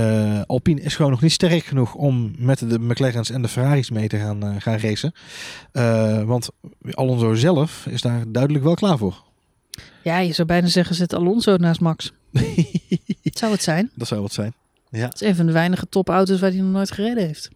Alpine 0.47 0.81
is 0.81 0.97
gewoon 0.97 1.11
nog 1.11 1.21
niet 1.23 1.33
sterk 1.33 1.64
genoeg 1.64 1.95
om 1.95 2.35
met 2.39 2.59
de 2.59 2.79
McLaren's 2.79 3.31
en 3.31 3.43
de 3.43 3.49
Ferraris 3.49 3.91
mee 3.91 4.09
te 4.09 4.18
gaan, 4.18 4.61
gaan 4.61 4.79
racen. 4.79 5.12
Want 6.27 6.49
Alonso 6.91 7.35
zelf 7.35 7.87
is 7.87 8.01
daar 8.01 8.25
duidelijk 8.29 8.64
wel 8.64 8.75
klaar 8.75 8.99
voor. 8.99 9.29
Ja, 10.03 10.18
je 10.18 10.32
zou 10.32 10.48
bijna 10.48 10.66
zeggen, 10.66 10.94
zet 10.94 11.14
Alonso 11.14 11.57
naast 11.57 11.80
Max. 11.80 12.12
Zou 13.22 13.53
het 13.53 13.62
zijn? 13.62 13.90
Dat 13.94 14.09
zou 14.09 14.20
wat 14.20 14.32
zijn. 14.32 14.55
Ja. 14.90 15.05
Het 15.05 15.14
is 15.20 15.28
een 15.28 15.36
van 15.36 15.46
de 15.46 15.53
weinige 15.53 15.86
topauto's 15.88 16.40
waar 16.40 16.51
hij 16.51 16.61
nog 16.61 16.72
nooit 16.72 16.90
gereden 16.92 17.26
heeft. 17.26 17.51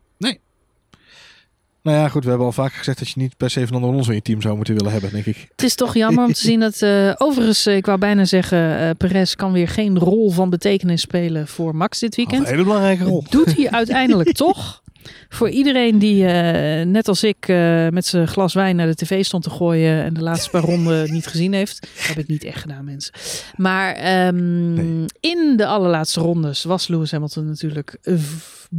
Nou 1.82 1.96
ja, 1.96 2.08
goed, 2.08 2.22
we 2.22 2.28
hebben 2.28 2.46
al 2.46 2.52
vaker 2.52 2.78
gezegd 2.78 2.98
dat 2.98 3.08
je 3.08 3.20
niet 3.20 3.36
per 3.36 3.50
se 3.50 3.60
Fernando 3.60 3.88
Alonso 3.88 4.10
in 4.10 4.16
je 4.16 4.22
team 4.22 4.42
zou 4.42 4.56
moeten 4.56 4.74
willen 4.74 4.92
hebben, 4.92 5.10
denk 5.12 5.26
ik. 5.26 5.48
Het 5.50 5.62
is 5.62 5.74
toch 5.74 5.94
jammer 5.94 6.24
om 6.24 6.32
te 6.32 6.40
zien 6.40 6.60
dat... 6.60 6.82
eh, 6.82 7.12
overigens, 7.18 7.66
eh, 7.66 7.76
ik 7.76 7.86
wou 7.86 7.98
bijna 7.98 8.24
zeggen... 8.24 8.78
eh 8.78 8.90
Perez 8.98 9.34
kan 9.34 9.52
weer 9.52 9.68
geen 9.68 9.98
rol 9.98 10.30
van 10.30 10.50
betekenis 10.50 11.00
spelen 11.00 11.48
voor 11.48 11.76
Max 11.76 11.98
dit 11.98 12.14
weekend. 12.16 12.42
een 12.42 12.50
hele 12.50 12.62
belangrijke 12.62 13.04
rol. 13.04 13.24
doet 13.30 13.56
hij 13.56 13.70
uiteindelijk 13.70 14.32
toch. 14.46 14.82
Voor 15.28 15.48
iedereen 15.48 15.98
die, 15.98 16.26
eh, 16.26 16.86
net 16.86 17.08
als 17.08 17.22
ik, 17.24 17.48
eh, 17.48 17.88
met 17.88 18.06
zijn 18.06 18.28
glas 18.28 18.54
wijn 18.54 18.76
naar 18.76 18.86
de 18.86 18.94
tv 18.94 19.24
stond 19.24 19.42
te 19.42 19.50
gooien 19.50 20.04
en 20.04 20.14
de 20.14 20.22
laatste 20.22 20.50
paar 20.50 20.62
ronden 20.62 21.12
niet 21.12 21.26
gezien 21.26 21.52
heeft. 21.52 21.88
Heb 21.96 22.18
ik 22.18 22.26
niet 22.28 22.44
echt 22.44 22.60
gedaan, 22.60 22.84
mensen. 22.84 23.12
Maar 23.56 23.94
ehm, 23.94 24.72
Nee. 24.74 25.04
in 25.20 25.54
de 25.56 25.66
allerlaatste 25.66 26.20
rondes 26.20 26.64
was 26.64 26.88
Lewis 26.88 27.10
Hamilton 27.10 27.46
natuurlijk 27.46 27.96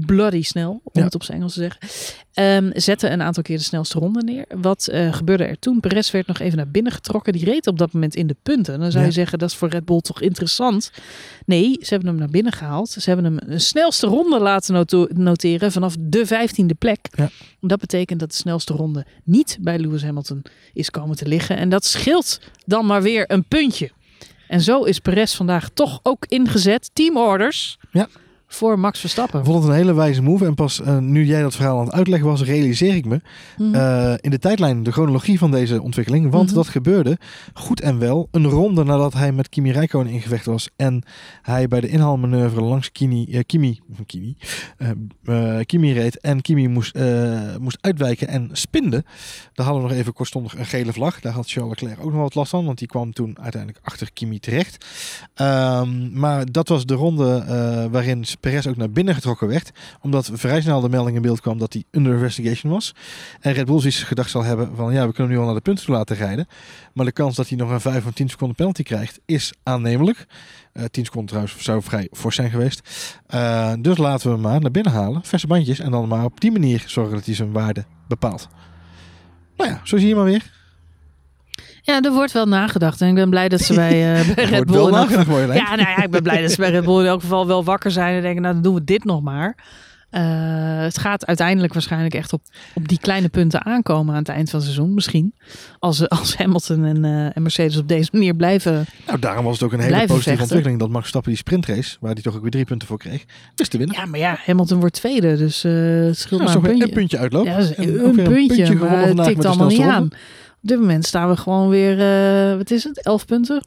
bloody 0.05 0.41
snel, 0.43 0.71
om 0.83 0.91
Ja. 0.93 1.03
het 1.03 1.15
op 1.15 1.23
zijn 1.23 1.37
Engels 1.37 1.53
te 1.53 1.59
zeggen. 1.59 1.79
Ehm, 2.33 2.79
zette 2.79 3.09
een 3.09 3.21
aantal 3.21 3.43
keer 3.43 3.57
de 3.57 3.63
snelste 3.63 3.99
ronde 3.99 4.23
neer. 4.23 4.45
Wat 4.61 4.87
eh, 4.87 5.13
gebeurde 5.13 5.43
er 5.43 5.59
toen? 5.59 5.79
Perez 5.79 6.11
werd 6.11 6.27
nog 6.27 6.39
even 6.39 6.57
naar 6.57 6.67
binnen 6.69 6.91
getrokken. 6.91 7.33
Die 7.33 7.45
reed 7.45 7.67
op 7.67 7.77
dat 7.77 7.93
moment 7.93 8.15
in 8.15 8.27
de 8.27 8.35
punten. 8.43 8.79
Dan 8.79 8.91
zou 8.91 9.03
Ja. 9.03 9.09
je 9.09 9.15
zeggen, 9.15 9.39
dat 9.39 9.49
is 9.49 9.55
voor 9.55 9.69
Red 9.69 9.85
Bull 9.85 9.99
toch 10.01 10.21
interessant. 10.21 10.91
Nee, 11.45 11.77
ze 11.81 11.89
hebben 11.89 12.07
hem 12.09 12.17
naar 12.17 12.29
binnen 12.29 12.51
gehaald. 12.53 12.89
Ze 12.89 13.01
hebben 13.09 13.25
hem 13.25 13.37
een 13.51 13.61
snelste 13.61 14.07
ronde 14.07 14.39
laten 14.39 14.73
noto- 14.73 15.07
noteren 15.13 15.71
vanaf 15.71 15.95
de 15.99 16.25
vijftiende 16.25 16.73
plek. 16.73 16.99
Ja. 17.11 17.29
Dat 17.61 17.79
betekent 17.79 18.19
dat 18.19 18.29
de 18.29 18.35
snelste 18.35 18.73
ronde 18.73 19.05
niet 19.23 19.57
bij 19.61 19.79
Lewis 19.79 20.03
Hamilton 20.03 20.41
is 20.73 20.89
komen 20.89 21.15
te 21.15 21.27
liggen. 21.27 21.57
En 21.57 21.69
dat 21.69 21.85
scheelt 21.85 22.39
dan 22.65 22.85
maar 22.85 23.01
weer 23.01 23.31
een 23.31 23.43
puntje. 23.43 23.91
En 24.47 24.61
zo 24.61 24.83
is 24.83 24.99
Perez 24.99 25.35
vandaag 25.35 25.69
toch 25.69 25.99
ook 26.03 26.25
ingezet. 26.27 26.89
Teamorders 26.93 27.77
Ja. 27.91 28.07
Voor 28.47 28.79
Max 28.79 28.99
Verstappen. 28.99 29.39
Ik 29.39 29.45
vond 29.45 29.57
het 29.63 29.67
een 29.71 29.77
hele 29.77 29.93
wijze 29.93 30.21
move. 30.21 30.45
En 30.45 30.53
pas 30.53 30.81
eh, 30.81 30.97
nu 30.97 31.25
jij 31.25 31.41
dat 31.41 31.55
verhaal 31.55 31.79
aan 31.79 31.85
het 31.85 31.93
uitleggen 31.93 32.27
was, 32.29 32.43
realiseer 32.43 32.95
ik 32.95 33.05
me 33.05 33.21
Mhm. 33.57 33.75
eh, 33.75 34.13
in 34.21 34.29
de 34.29 34.39
tijdlijn 34.39 34.83
de 34.83 34.91
chronologie 34.91 35.37
van 35.39 35.51
deze 35.51 35.81
ontwikkeling. 35.81 36.31
Want 36.31 36.45
Mhm. 36.45 36.55
dat 36.55 36.67
gebeurde 36.67 37.17
goed 37.53 37.81
en 37.81 37.99
wel 37.99 38.27
een 38.31 38.45
ronde 38.45 38.83
nadat 38.83 39.13
hij 39.13 39.31
met 39.31 39.49
Kimi 39.49 39.71
Räikkönen 39.71 40.13
in 40.13 40.21
gevecht 40.21 40.45
was. 40.45 40.69
En 40.75 41.03
hij 41.41 41.67
bij 41.67 41.81
de 41.81 41.87
inhaalmanoeuvre 41.87 42.61
langs 42.61 42.91
Kimi, 42.91 43.25
eh, 43.31 43.39
Kimi, 43.45 43.79
Kimi, 44.05 44.37
Kimi 45.65 45.93
reed. 45.93 46.19
En 46.19 46.41
Kimi 46.41 46.67
moest, 46.67 46.95
moest 47.59 47.77
uitwijken 47.81 48.27
en 48.27 48.49
spinde. 48.51 49.03
Daar 49.53 49.65
hadden 49.65 49.83
we 49.83 49.89
nog 49.89 49.97
even 49.97 50.13
kortstondig 50.13 50.57
een 50.57 50.65
gele 50.65 50.93
vlag. 50.93 51.19
Daar 51.19 51.33
had 51.33 51.49
Charles 51.51 51.79
Leclerc 51.79 52.05
ook 52.05 52.11
nog 52.11 52.21
wat 52.21 52.35
last 52.35 52.49
van. 52.49 52.65
Want 52.65 52.77
die 52.77 52.87
kwam 52.87 53.13
toen 53.13 53.37
uiteindelijk 53.41 53.85
achter 53.85 54.09
Kimi 54.13 54.39
terecht. 54.39 54.85
Ehm, 55.33 56.19
maar 56.19 56.51
dat 56.51 56.67
was 56.67 56.85
de 56.85 56.93
ronde 56.93 57.43
waarin 57.91 58.25
Perez 58.39 58.67
ook 58.67 58.77
naar 58.77 58.91
binnen 58.91 59.13
getrokken 59.13 59.47
werd. 59.47 59.71
Omdat 60.01 60.29
vrij 60.33 60.61
snel 60.61 60.81
de 60.81 60.89
melding 60.89 61.15
in 61.15 61.21
beeld 61.21 61.41
kwam 61.41 61.57
dat 61.57 61.73
hij 61.73 61.83
under 61.91 62.13
investigation 62.13 62.71
was. 62.71 62.95
En 63.39 63.53
Red 63.53 63.65
Bull 63.65 63.79
zoiets 63.79 64.03
gedacht 64.03 64.29
zal 64.29 64.43
hebben 64.43 64.75
van 64.75 64.93
ja, 64.93 65.07
we 65.07 65.13
kunnen 65.13 65.31
hem 65.31 65.31
nu 65.31 65.37
al 65.37 65.45
naar 65.45 65.55
de 65.55 65.61
punten 65.61 65.91
laten 65.91 66.15
rijden. 66.15 66.47
Maar 66.93 67.05
de 67.05 67.11
kans 67.11 67.35
dat 67.35 67.47
hij 67.49 67.57
nog 67.57 67.69
een 67.69 67.81
5 67.81 68.05
of 68.05 68.13
10 68.13 68.29
seconden 68.29 68.55
penalty 68.55 68.83
krijgt 68.83 69.19
is 69.25 69.53
aannemelijk. 69.63 70.25
Eh 70.73 70.83
10 70.91 71.05
seconden 71.05 71.29
trouwens 71.29 71.63
zou 71.63 71.81
vrij 71.81 72.09
fors 72.11 72.35
zijn 72.35 72.49
geweest. 72.49 72.89
Eh, 73.27 73.73
dus 73.79 73.97
laten 73.97 74.27
we 74.27 74.33
hem 74.33 74.41
maar 74.41 74.61
naar 74.61 74.71
binnen 74.71 74.91
halen. 74.91 75.23
Verse 75.23 75.47
bandjes. 75.47 75.79
En 75.79 75.91
dan 75.91 76.07
maar 76.07 76.23
op 76.23 76.41
die 76.41 76.51
manier 76.51 76.83
zorgen 76.85 77.15
dat 77.15 77.25
hij 77.25 77.35
zijn 77.35 77.51
waarde 77.51 77.85
bepaalt. 78.07 78.47
Nou 79.57 79.69
ja, 79.69 79.81
zo 79.83 79.97
zie 79.97 80.07
je 80.07 80.15
maar 80.15 80.23
weer. 80.23 80.64
Ja, 81.81 82.01
er 82.01 82.11
wordt 82.11 82.31
wel 82.31 82.45
nagedacht. 82.45 83.01
En 83.01 83.07
ik 83.07 83.15
ben 83.15 83.29
blij 83.29 83.49
dat 83.49 83.61
ze 83.61 83.73
bij, 83.73 84.19
eh, 84.19 84.25
bij 84.35 84.43
Er 84.43 84.49
Red 84.49 84.55
wordt 84.55 84.71
Bull... 84.71 84.79
wel 84.79 84.89
nagedacht. 84.89 85.55
Ja, 85.55 85.75
nou 85.75 85.89
ja, 85.89 86.03
ik 86.03 86.11
ben 86.11 86.23
blij 86.23 86.41
dat 86.41 86.51
ze 86.51 86.57
bij 86.57 86.71
Red 86.71 86.85
Bull 86.85 86.99
in 86.99 87.05
elk 87.05 87.21
geval 87.21 87.47
wel 87.47 87.63
wakker 87.63 87.91
zijn 87.91 88.15
en 88.15 88.21
denken, 88.21 88.41
nou 88.41 88.53
dan 88.53 88.63
doen 88.63 88.73
we 88.73 88.83
dit 88.83 89.03
nog 89.03 89.21
maar. 89.21 89.55
Eh, 90.15 90.81
het 90.81 90.97
gaat 90.97 91.25
uiteindelijk 91.25 91.73
waarschijnlijk 91.73 92.13
echt 92.13 92.33
op, 92.33 92.41
op 92.73 92.87
die 92.87 92.99
kleine 92.99 93.29
punten 93.29 93.65
aankomen 93.65 94.13
aan 94.13 94.19
het 94.19 94.29
eind 94.29 94.49
van 94.49 94.59
het 94.59 94.67
seizoen. 94.67 94.93
Misschien. 94.93 95.33
Als, 95.79 96.09
als 96.19 96.37
Hamilton 96.37 96.85
en, 96.85 97.05
eh, 97.05 97.35
en 97.35 97.41
Mercedes 97.41 97.77
op 97.77 97.87
deze 97.87 98.09
manier 98.11 98.35
blijven. 98.35 98.85
Nou, 99.07 99.19
daarom 99.19 99.45
was 99.45 99.53
het 99.53 99.63
ook 99.63 99.73
een 99.73 99.79
hele 99.79 99.93
positieve 99.93 100.21
vechten. 100.21 100.41
ontwikkeling 100.41 100.79
dat 100.79 100.89
Max 100.89 100.99
Verstappen 100.99 101.31
die 101.31 101.39
sprintrace, 101.39 101.97
waar 101.99 102.13
hij 102.13 102.21
toch 102.21 102.35
ook 102.35 102.41
weer 102.41 102.51
drie 102.51 102.65
punten 102.65 102.87
voor 102.87 102.97
kreeg, 102.97 103.25
wist 103.55 103.71
te 103.71 103.77
winnen. 103.77 103.95
Ja, 103.95 104.05
maar 104.05 104.19
ja, 104.19 104.37
Hamilton 104.45 104.79
wordt 104.79 104.95
tweede, 104.95 105.37
dus 105.37 105.63
eh 105.63 105.71
het 105.73 106.17
scheelt 106.17 106.43
maar 106.43 106.55
een 106.55 106.61
puntje. 106.61 106.83
een 106.83 106.93
puntje 106.93 107.17
uitloop. 107.17 107.45
Ja, 107.45 107.57
is 107.57 107.77
een 107.77 108.13
puntje, 108.15 108.65
gewonnen 108.65 108.89
maar 108.89 109.07
het 109.07 109.23
tikt 109.23 109.45
allemaal 109.45 109.67
niet 109.67 109.81
aan. 109.81 110.09
Op 110.65 110.71
dit 110.71 110.79
moment 110.79 111.05
staan 111.05 111.29
we 111.29 111.37
gewoon 111.37 111.69
weer, 111.69 111.99
eh, 112.51 112.57
wat 112.57 112.71
is 112.71 112.83
het, 112.83 113.03
elf 113.03 113.25
punten? 113.25 113.65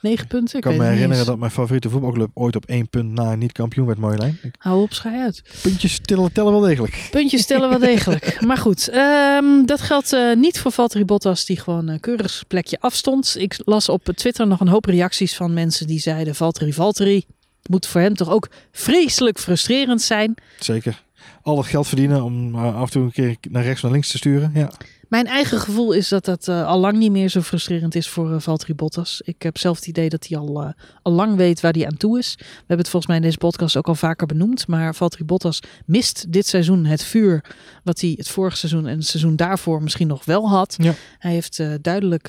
Negen 0.00 0.26
punten? 0.26 0.56
Ik 0.56 0.62
kan 0.62 0.72
me 0.72 0.78
het 0.78 0.86
herinneren 0.88 1.18
eens. 1.18 1.26
dat 1.26 1.38
mijn 1.38 1.50
favoriete 1.50 1.88
voetbalclub 1.90 2.30
ooit 2.34 2.56
op 2.56 2.64
één 2.66 2.88
punt 2.88 3.10
na 3.12 3.34
niet 3.34 3.52
kampioen 3.52 3.86
werd, 3.86 3.98
lijn. 4.18 4.38
Ik- 4.42 4.54
Hou 4.58 4.82
op, 4.82 4.92
schij 4.92 5.20
uit. 5.22 5.42
Puntjes 5.62 5.98
tellen, 6.02 6.32
tellen 6.32 6.52
wel 6.52 6.60
degelijk. 6.60 7.08
Puntjes 7.10 7.46
tellen 7.46 7.68
wel 7.68 7.78
degelijk. 7.78 8.36
Maar 8.46 8.56
goed, 8.56 8.88
ehm, 8.88 9.64
dat 9.64 9.80
geldt 9.80 10.12
eh, 10.12 10.34
niet 10.36 10.58
voor 10.60 10.72
Valtteri 10.72 11.04
Bottas, 11.04 11.44
die 11.44 11.60
gewoon 11.60 11.88
een 11.88 12.00
keurig 12.00 12.30
zijn 12.30 12.46
plekje 12.46 12.80
afstond. 12.80 13.34
Ik 13.38 13.56
las 13.64 13.88
op 13.88 14.04
Twitter 14.04 14.46
nog 14.46 14.60
een 14.60 14.68
hoop 14.68 14.84
reacties 14.84 15.36
van 15.36 15.52
mensen 15.54 15.86
die 15.86 15.98
zeiden: 16.00 16.34
Valtteri, 16.34 16.72
Valtteri. 16.72 17.24
Het 17.58 17.68
moet 17.68 17.86
voor 17.86 18.00
hem 18.00 18.14
toch 18.14 18.30
ook 18.30 18.48
vreselijk 18.72 19.38
frustrerend 19.38 20.02
zijn. 20.02 20.34
Zeker. 20.58 21.02
Al 21.42 21.56
dat 21.56 21.66
geld 21.66 21.86
verdienen 21.86 22.22
om 22.22 22.54
eh, 22.54 22.76
af 22.76 22.84
en 22.86 22.90
toe 22.90 23.02
een 23.02 23.12
keer 23.12 23.36
naar 23.50 23.62
rechts 23.62 23.82
naar 23.82 23.92
links 23.92 24.10
te 24.10 24.16
sturen. 24.16 24.50
Ja. 24.54 24.70
Mijn 25.08 25.26
eigen 25.26 25.58
gevoel 25.60 25.92
is 25.92 26.08
dat 26.08 26.24
dat 26.24 26.48
eh, 26.48 26.66
al 26.66 26.78
lang 26.78 26.98
niet 26.98 27.10
meer 27.10 27.28
zo 27.28 27.40
frustrerend 27.40 27.94
is 27.94 28.08
voor 28.08 28.32
eh, 28.32 28.40
Valtteri 28.40 28.74
Bottas. 28.74 29.20
Ik 29.24 29.42
heb 29.42 29.58
zelf 29.58 29.76
het 29.76 29.86
idee 29.86 30.08
dat 30.08 30.26
hij 30.28 30.38
al, 30.38 30.62
eh, 30.62 30.70
al 31.02 31.12
lang 31.12 31.36
weet 31.36 31.60
waar 31.60 31.72
hij 31.72 31.86
aan 31.86 31.96
toe 31.96 32.18
is. 32.18 32.34
We 32.38 32.44
hebben 32.56 32.78
het 32.78 32.88
volgens 32.88 33.06
mij 33.06 33.16
in 33.16 33.22
deze 33.22 33.38
podcast 33.38 33.76
ook 33.76 33.88
al 33.88 33.94
vaker 33.94 34.26
benoemd. 34.26 34.66
Maar 34.66 34.94
Valtteri 34.94 35.24
Bottas 35.24 35.60
mist 35.86 36.32
dit 36.32 36.46
seizoen 36.46 36.84
het 36.84 37.02
vuur 37.04 37.44
wat 37.82 38.00
hij 38.00 38.14
het 38.16 38.28
vorige 38.28 38.56
seizoen 38.56 38.86
en 38.86 38.96
het 38.96 39.06
seizoen 39.06 39.36
daarvoor 39.36 39.82
misschien 39.82 40.06
nog 40.06 40.24
wel 40.24 40.48
had. 40.48 40.74
Ja. 40.78 40.94
Hij 41.18 41.32
heeft 41.32 41.62
duidelijk 41.80 42.26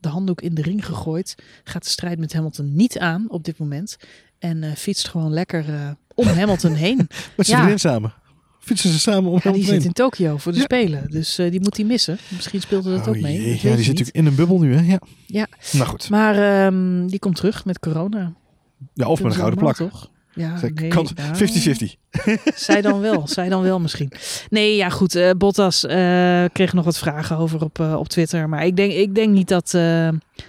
de 0.00 0.08
handdoek 0.08 0.40
in 0.40 0.54
de 0.54 0.62
ring 0.62 0.86
gegooid. 0.86 1.34
Gaat 1.64 1.84
de 1.84 1.90
strijd 1.90 2.18
met 2.18 2.32
Hamilton 2.32 2.74
niet 2.76 2.98
aan 2.98 3.24
op 3.28 3.44
dit 3.44 3.58
moment. 3.58 3.96
En 4.38 4.76
fietst 4.76 5.08
gewoon 5.08 5.32
lekker 5.32 5.64
om 6.14 6.26
Hamilton 6.26 6.72
heen. 6.72 6.96
Met 7.36 7.46
z'n 7.46 7.52
Ja. 7.52 7.76
samen. 7.76 8.12
Fietsen 8.68 8.90
ze 8.90 8.98
samen 8.98 9.30
om 9.30 9.40
Ja, 9.42 9.52
die 9.52 9.64
zit 9.64 9.84
in 9.84 9.92
Tokio 9.92 10.36
voor 10.36 10.52
de 10.52 10.58
Ja. 10.58 10.64
Spelen. 10.64 11.10
Dus 11.10 11.38
eh, 11.38 11.50
die 11.50 11.60
moet 11.60 11.76
hij 11.76 11.86
missen. 11.86 12.18
Misschien 12.28 12.60
speelde 12.60 12.90
dat 12.90 13.00
Oh 13.00 13.08
ook 13.08 13.20
mee. 13.20 13.40
jee, 13.42 13.50
Dat 13.52 13.60
Ja, 13.60 13.60
die 13.60 13.60
zit 13.70 13.76
niet. 13.78 13.86
natuurlijk 13.86 14.16
in 14.16 14.26
een 14.26 14.34
bubbel 14.34 14.58
nu, 14.58 14.74
hè? 14.74 14.82
Ja. 14.92 15.00
Ja. 15.26 15.46
Nou 15.72 15.86
goed. 15.88 16.10
Maar 16.10 16.66
ehm, 16.66 17.06
die 17.06 17.18
komt 17.18 17.36
terug 17.36 17.64
met 17.64 17.78
corona. 17.78 18.32
Ja, 18.94 19.06
of 19.06 19.22
met 19.22 19.32
een 19.32 19.38
gouden 19.38 19.58
plak. 19.58 19.76
Toch? 19.76 20.10
Ja, 20.38 20.56
Zeg, 20.58 20.72
nee, 20.74 20.88
kans- 20.88 21.12
nou, 21.14 21.34
50-50. 21.36 21.96
Zij 22.54 22.80
dan 22.80 23.00
wel, 23.00 23.28
zij 23.28 23.48
dan 23.48 23.62
wel 23.62 23.80
misschien. 23.80 24.12
Nee, 24.50 24.76
ja 24.76 24.88
goed. 24.88 25.14
eh, 25.14 25.30
Bottas 25.38 25.84
eh, 25.84 26.44
kreeg 26.52 26.72
nog 26.72 26.84
wat 26.84 26.98
vragen 26.98 27.36
over 27.36 27.62
op, 27.64 27.80
eh, 27.80 27.94
op 27.94 28.08
Twitter. 28.08 28.48
Maar 28.48 28.66
ik 28.66 28.76
denk, 28.76 28.92
ik 28.92 29.14
denk 29.14 29.32
niet 29.32 29.48
dat, 29.48 29.70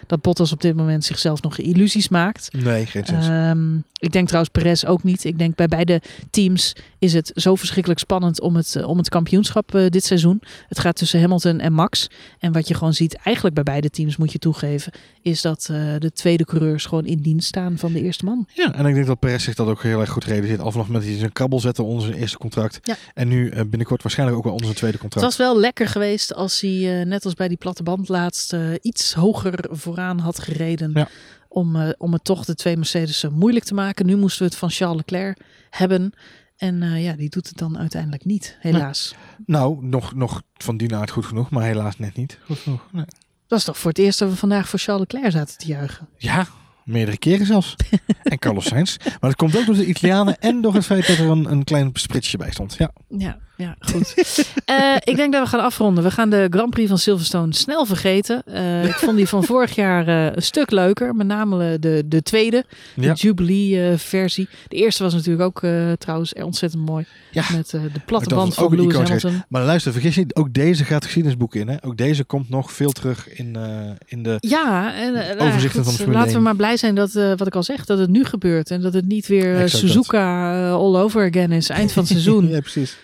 dat 0.07 0.21
Bottas 0.21 0.51
op 0.51 0.61
dit 0.61 0.75
moment 0.75 1.05
zichzelf 1.05 1.41
nog 1.41 1.57
illusies 1.57 2.09
maakt. 2.09 2.49
Nee, 2.63 2.85
geen 2.85 3.05
sens. 3.05 3.27
Ehm, 3.27 3.75
ik 3.99 4.11
denk 4.11 4.25
trouwens 4.27 4.51
Perez 4.53 4.83
ook 4.83 5.03
niet. 5.03 5.23
Ik 5.23 5.37
denk 5.37 5.55
bij 5.55 5.67
beide 5.67 6.01
teams 6.29 6.75
is 6.99 7.13
het 7.13 7.31
zo 7.35 7.55
verschrikkelijk 7.55 7.99
spannend 7.99 8.41
om 8.41 8.55
het, 8.55 8.83
om 8.85 8.97
het 8.97 9.09
kampioenschap 9.09 9.71
dit 9.89 10.03
seizoen. 10.05 10.41
Het 10.67 10.79
gaat 10.79 10.95
tussen 10.95 11.19
Hamilton 11.21 11.59
en 11.59 11.73
Max. 11.73 12.09
En 12.39 12.51
wat 12.51 12.67
je 12.67 12.73
gewoon 12.73 12.93
ziet, 12.93 13.15
eigenlijk 13.23 13.55
bij 13.55 13.63
beide 13.63 13.89
teams 13.89 14.17
moet 14.17 14.31
je 14.31 14.39
toegeven, 14.39 14.91
is 15.21 15.41
dat 15.41 15.63
de 15.99 16.11
tweede 16.13 16.45
coureurs 16.45 16.85
gewoon 16.85 17.05
in 17.05 17.17
dienst 17.21 17.47
staan 17.47 17.77
van 17.77 17.93
de 17.93 18.01
eerste 18.01 18.25
man. 18.25 18.47
ja, 18.53 18.73
en 18.73 18.85
ik 18.85 18.93
denk 18.93 19.05
dat 19.07 19.19
Perez 19.19 19.43
zich 19.43 19.55
dat 19.55 19.67
ook 19.67 19.78
heel 19.81 19.99
erg 19.99 20.09
goed 20.09 20.23
realiseert. 20.23 20.59
Al 20.59 20.71
vanaf 20.71 20.85
het 20.85 20.85
moment 20.85 21.03
dat 21.03 21.11
hij 21.11 21.19
zijn 21.19 21.31
krabbel 21.31 21.59
zette 21.59 21.83
onder 21.83 22.03
zijn 22.05 22.17
eerste 22.17 22.37
contract. 22.37 22.79
Ja. 22.81 22.95
En 23.13 23.27
nu 23.27 23.49
eh, 23.49 23.61
binnenkort 23.65 24.01
waarschijnlijk 24.01 24.37
ook 24.37 24.43
wel 24.43 24.53
onder 24.53 24.67
zijn 24.67 24.77
tweede 24.79 24.97
Het 24.97 25.07
contract. 25.07 25.37
was 25.37 25.47
wel 25.47 25.59
lekker 25.59 25.87
geweest 25.87 26.33
als 26.33 26.61
hij, 26.61 26.99
eh, 26.99 27.05
net 27.05 27.25
als 27.25 27.33
bij 27.33 27.47
die 27.47 27.57
platte 27.57 27.83
band 27.83 28.09
laatst, 28.09 28.53
eh, 28.53 28.61
iets 28.81 29.13
hoger 29.13 29.65
vooraan 29.71 30.19
had 30.19 30.39
gereden. 30.39 30.91
Ja. 30.93 31.07
Om, 31.47 31.93
om 31.97 32.13
het 32.13 32.23
toch 32.23 32.45
de 32.45 32.55
twee 32.55 32.75
Mercedes 32.77 33.23
eh, 33.23 33.31
moeilijk 33.31 33.65
te 33.65 33.73
maken. 33.73 34.05
Nu 34.05 34.15
moesten 34.15 34.41
we 34.41 34.47
het 34.49 34.57
van 34.57 34.69
Charles 34.69 34.97
Leclerc 34.97 35.39
hebben. 35.69 36.13
En 36.57 36.81
ja, 37.01 37.13
die 37.13 37.29
doet 37.29 37.47
het 37.47 37.57
dan 37.57 37.77
uiteindelijk 37.77 38.25
niet, 38.25 38.57
helaas. 38.59 39.15
Nou, 39.45 39.85
nog, 39.85 40.15
nog 40.15 40.41
van 40.57 40.77
die 40.77 40.89
naart 40.89 41.11
goed 41.11 41.25
genoeg, 41.25 41.49
maar 41.49 41.63
helaas 41.63 41.97
net 41.97 42.15
niet. 42.15 42.37
Goed 42.45 42.57
genoeg. 42.57 42.87
Nee. 42.91 43.05
Dat 43.47 43.59
is 43.59 43.65
toch 43.65 43.77
voor 43.77 43.89
het 43.89 43.99
eerst 43.99 44.19
dat 44.19 44.29
we 44.29 44.35
vandaag 44.35 44.69
voor 44.69 44.79
Charles 44.79 45.05
Leclerc 45.11 45.31
zaten 45.31 45.57
te 45.57 45.67
juichen. 45.67 46.07
Ja, 46.17 46.47
meerdere 46.89 47.17
keren 47.17 47.45
zelfs. 47.45 47.75
en 48.23 48.39
Carlos 48.39 48.65
Sainz. 48.65 48.97
Maar 48.97 49.17
dat 49.19 49.35
komt 49.35 49.57
ook 49.57 49.65
door 49.65 49.75
de 49.75 49.85
Italianen 49.85 50.39
en 50.39 50.61
door 50.61 50.73
het 50.73 50.85
feit 50.85 51.07
dat 51.07 51.17
er 51.17 51.29
een, 51.29 51.51
een 51.51 51.63
klein 51.63 51.89
spritsje 51.93 52.37
bij 52.37 52.51
stond. 52.51 52.75
Ja. 52.77 52.91
Ja, 53.07 53.39
ja 53.59 53.75
goed. 53.79 54.13
Eh, 54.65 54.95
ik 55.03 55.15
denk 55.15 55.33
dat 55.33 55.43
we 55.43 55.49
gaan 55.49 55.59
afronden. 55.63 56.03
We 56.03 56.11
gaan 56.11 56.29
de 56.29 56.47
Grand 56.49 56.69
Prix 56.69 56.89
van 56.89 56.97
Silverstone 56.97 57.53
snel 57.53 57.85
vergeten. 57.85 58.43
Eh, 58.45 58.85
ik 58.85 58.93
vond 58.93 59.17
die 59.17 59.27
van 59.27 59.43
vorig 59.51 59.75
jaar 59.75 60.07
eh, 60.07 60.35
een 60.35 60.41
stuk 60.41 60.71
leuker. 60.71 61.15
Met 61.15 61.27
name 61.27 61.79
de, 61.79 62.03
de 62.05 62.21
tweede, 62.21 62.65
de 62.93 63.01
Ja. 63.01 63.13
Jubilee-versie. 63.13 64.47
de 64.67 64.75
eerste 64.75 65.03
was 65.03 65.13
natuurlijk 65.13 65.43
ook 65.43 65.61
trouwens 65.97 66.33
ontzettend 66.33 66.85
mooi. 66.85 67.05
Ja. 67.31 67.43
Met 67.55 67.69
de 67.69 67.99
platte 68.05 68.35
band 68.35 68.53
van 68.53 68.75
Lewis 68.75 68.95
Hamilton. 68.95 69.43
Maar 69.49 69.63
luister, 69.63 69.91
vergis 69.91 70.15
niet, 70.17 70.35
ook 70.35 70.53
deze 70.53 70.83
gaat 70.85 71.03
geschiedenisboeken 71.03 71.59
in. 71.59 71.67
Hè? 71.67 71.75
Ook 71.81 71.97
deze 71.97 72.23
komt 72.23 72.49
nog 72.49 72.71
veel 72.71 72.91
terug 72.91 73.29
in, 73.29 73.57
in 74.05 74.23
de... 74.23 74.35
Ja, 74.39 74.93
en 74.95 75.39
Overzichten 75.39 75.83
van 75.83 75.95
de 75.95 76.11
laten 76.11 76.29
we 76.29 76.35
1. 76.35 76.43
maar 76.43 76.55
blij 76.55 76.77
zijn 76.77 76.95
dat, 76.95 77.13
wat 77.13 77.47
ik 77.47 77.55
al 77.55 77.63
zeg, 77.63 77.85
dat 77.85 77.99
het 77.99 78.09
nu 78.09 78.25
gebeurt. 78.25 78.71
En 78.71 78.81
dat 78.81 78.93
het 78.93 79.07
niet 79.07 79.27
weer. 79.27 79.69
Suzuka 79.69 80.69
all 80.71 80.95
over 80.95 81.27
again 81.27 81.51
is. 81.51 81.69
Eind 81.69 81.91
van 81.91 82.03
het 82.03 82.11
seizoen. 82.17 82.47
ja, 82.49 82.59
precies. 82.59 82.97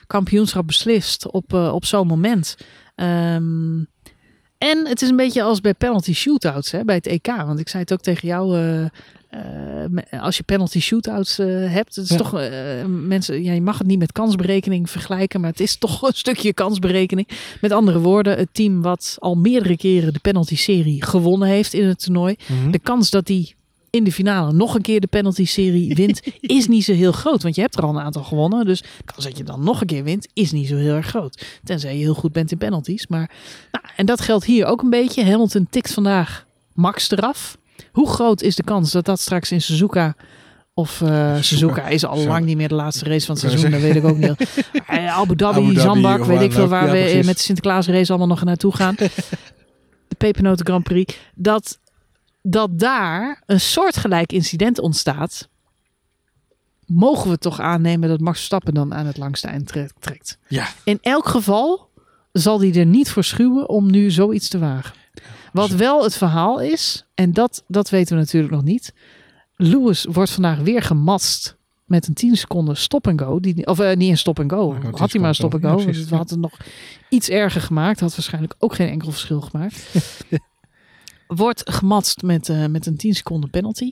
Kampioenschap 0.54 0.68
beslist 0.68 1.32
op, 1.32 1.54
eh, 1.54 1.74
op 1.74 1.86
zo'n 1.86 2.08
moment. 2.08 2.56
Ehm, 2.96 3.78
en 4.58 4.88
het 4.88 5.02
is 5.02 5.10
een 5.10 5.16
beetje 5.16 5.44
als 5.44 5.62
bij 5.62 5.74
penalty 5.74 6.14
shootouts 6.14 6.72
hè, 6.72 6.84
bij 6.84 6.96
het 6.96 7.08
EK. 7.08 7.28
Want 7.28 7.60
ik 7.60 7.70
zei 7.70 7.84
het 7.84 7.94
ook 7.94 8.02
tegen 8.02 8.28
jou. 8.28 8.58
eh, 8.58 8.86
eh, 9.30 10.22
als 10.24 10.38
je 10.38 10.44
penalty 10.44 10.80
shootouts 10.80 11.40
eh, 11.40 11.48
hebt, 11.72 11.96
het 11.96 12.04
is 12.06 12.10
Ja. 12.12 12.18
toch 12.18 12.32
mensen. 12.88 13.44
Ja, 13.44 13.54
je 13.54 13.62
mag 13.62 13.78
het 13.78 13.88
niet 13.88 14.00
met 14.00 14.12
kansberekening 14.12 14.90
vergelijken, 14.90 15.42
maar 15.42 15.50
het 15.50 15.60
is 15.60 15.76
toch 15.86 16.02
een 16.02 16.14
stukje 16.14 16.54
kansberekening. 16.54 17.28
Met 17.62 17.72
andere 17.72 18.00
woorden, 18.00 18.38
het 18.38 18.50
team 18.52 18.82
wat 18.82 19.16
al 19.20 19.36
meerdere 19.36 19.78
keren 19.78 20.14
de 20.14 20.20
penalty 20.20 20.56
serie 20.56 21.04
gewonnen 21.04 21.48
heeft 21.48 21.74
in 21.74 21.86
het 21.88 22.04
toernooi, 22.04 22.36
Mhm. 22.48 22.72
de 22.72 22.80
kans 22.80 23.10
dat 23.10 23.26
die 23.26 23.56
in 23.96 24.04
de 24.04 24.12
finale 24.12 24.54
nog 24.54 24.76
een 24.76 24.82
keer 24.82 25.00
de 25.00 25.08
penalty-serie 25.08 25.96
wint, 26.06 26.22
is 26.40 26.68
niet 26.68 26.84
zo 26.84 26.94
heel 26.94 27.12
groot. 27.12 27.44
Want 27.44 27.56
je 27.56 27.62
hebt 27.62 27.78
er 27.78 27.84
al 27.84 27.90
een 27.90 28.04
aantal 28.04 28.24
gewonnen. 28.24 28.66
Dus 28.66 28.82
de 28.82 28.88
kans 29.06 29.24
dat 29.24 29.38
je 29.38 29.44
dan 29.44 29.64
nog 29.64 29.82
een 29.82 29.88
keer 29.88 30.04
wint, 30.04 30.28
is 30.34 30.52
niet 30.52 30.68
zo 30.68 30.76
heel 30.76 30.96
erg 30.96 31.08
groot. 31.08 31.46
Tenzij 31.64 31.98
je 31.98 32.04
heel 32.04 32.14
goed 32.14 32.32
bent 32.32 32.52
in 32.52 32.58
penalties. 32.58 33.08
Maar, 33.08 33.32
nou, 33.72 33.86
en 33.96 34.06
dat 34.06 34.22
geldt 34.22 34.46
hier 34.46 34.66
ook 34.66 34.82
een 34.82 34.90
beetje. 34.90 35.26
Hamilton 35.26 35.68
tikt 35.70 35.94
vandaag 35.94 36.46
Max 36.74 37.12
eraf. 37.12 37.58
Hoe 37.92 38.10
groot 38.10 38.42
is 38.42 38.56
de 38.56 38.64
kans 38.64 38.92
dat 38.92 39.06
dat 39.06 39.20
straks 39.20 39.52
in 39.52 39.62
Suzuka 39.62 40.16
of 40.78 41.02
uh, 41.02 41.36
Suzuka 41.40 41.88
is 41.88 42.06
al 42.06 42.26
lang 42.26 42.46
niet 42.46 42.58
meer 42.58 42.68
de 42.68 42.76
laatste 42.76 43.06
race 43.06 43.26
van 43.26 43.36
het 43.36 43.44
seizoen. 43.44 43.72
Dat 43.72 43.82
weet 43.82 43.96
ik 43.96 44.04
ook 44.04 44.18
niet. 44.18 44.36
Eh, 44.88 45.18
Abu 45.18 45.36
Dhabi, 45.36 45.60
Abu 45.60 45.74
Dhabi, 45.74 45.80
Zandbak, 45.80 46.26
weet 46.26 46.42
ik 46.42 46.52
veel 46.52 46.68
waar 46.68 46.92
we 46.92 46.98
eh, 46.98 47.04
precies. 47.04 47.26
met 47.26 47.36
de 47.36 47.42
Sinterklaas 47.42 47.88
race 47.88 48.10
allemaal 48.10 48.28
nog 48.28 48.44
naartoe 48.44 48.76
gaan. 48.76 48.96
de 50.08 50.16
Pepernoten 50.18 50.66
Grand 50.66 50.84
Prix. 50.84 51.18
Dat, 51.36 51.80
dat 52.48 52.80
daar 52.80 53.44
een 53.46 53.62
soortgelijk 53.62 54.32
incident 54.32 54.80
ontstaat. 54.80 55.50
Mogen 56.86 57.30
we 57.30 57.38
toch 57.38 57.60
aannemen 57.60 58.10
dat 58.10 58.20
Max 58.20 58.38
Verstappen 58.38 58.74
dan 58.74 58.94
aan 58.94 59.06
het 59.06 59.18
langste 59.18 59.48
eind 59.48 59.68
tre- 59.68 59.90
trekt. 60.00 60.38
Ja. 60.48 60.68
In 60.84 60.98
elk 61.02 61.28
geval 61.28 61.90
zal 62.32 62.60
hij 62.60 62.74
er 62.74 62.86
niet 62.86 63.10
voor 63.10 63.24
schuwen 63.24 63.70
om 63.70 63.92
nu 63.92 64.12
zoiets 64.12 64.48
te 64.50 64.60
wagen. 64.60 64.96
Wat 65.54 65.70
wel 65.70 66.04
het 66.04 66.18
verhaal 66.18 66.60
is, 66.62 67.06
en 67.16 67.34
dat, 67.34 67.64
dat 67.68 67.90
weten 67.90 68.16
we 68.16 68.22
natuurlijk 68.22 68.54
nog 68.54 68.64
niet. 68.64 68.94
Lewis 69.56 70.06
wordt 70.12 70.32
vandaag 70.32 70.60
weer 70.60 70.82
gemast 70.82 71.58
met 71.86 72.08
een 72.08 72.14
10 72.14 72.36
seconden 72.36 72.78
stop 72.78 73.08
and 73.08 73.22
go. 73.22 73.40
Die, 73.40 73.68
of 73.68 73.80
eh, 73.80 73.96
niet 73.96 74.10
een 74.10 74.18
stop 74.18 74.40
and 74.40 74.52
go. 74.52 74.74
Ja, 74.74 74.80
10 74.80 74.98
had 74.98 75.12
hij 75.12 75.20
maar 75.20 75.30
een 75.30 75.36
stop 75.36 75.54
and 75.54 75.64
go. 75.64 75.70
Ja, 75.80 75.86
we 75.86 76.16
hadden 76.16 76.42
het 76.42 76.52
nog 76.52 76.58
iets 77.10 77.30
erger 77.30 77.62
gemaakt. 77.62 78.00
Had 78.00 78.16
waarschijnlijk 78.16 78.56
ook 78.60 78.76
geen 78.76 78.90
enkel 78.90 79.12
verschil 79.12 79.42
gemaakt. 79.42 79.76
wordt 81.28 81.72
gematst 81.72 82.22
met, 82.22 82.50
eh, 82.50 82.66
met 82.66 82.86
een 82.86 82.98
10 82.98 83.14
seconden 83.14 83.50
penalty. 83.50 83.92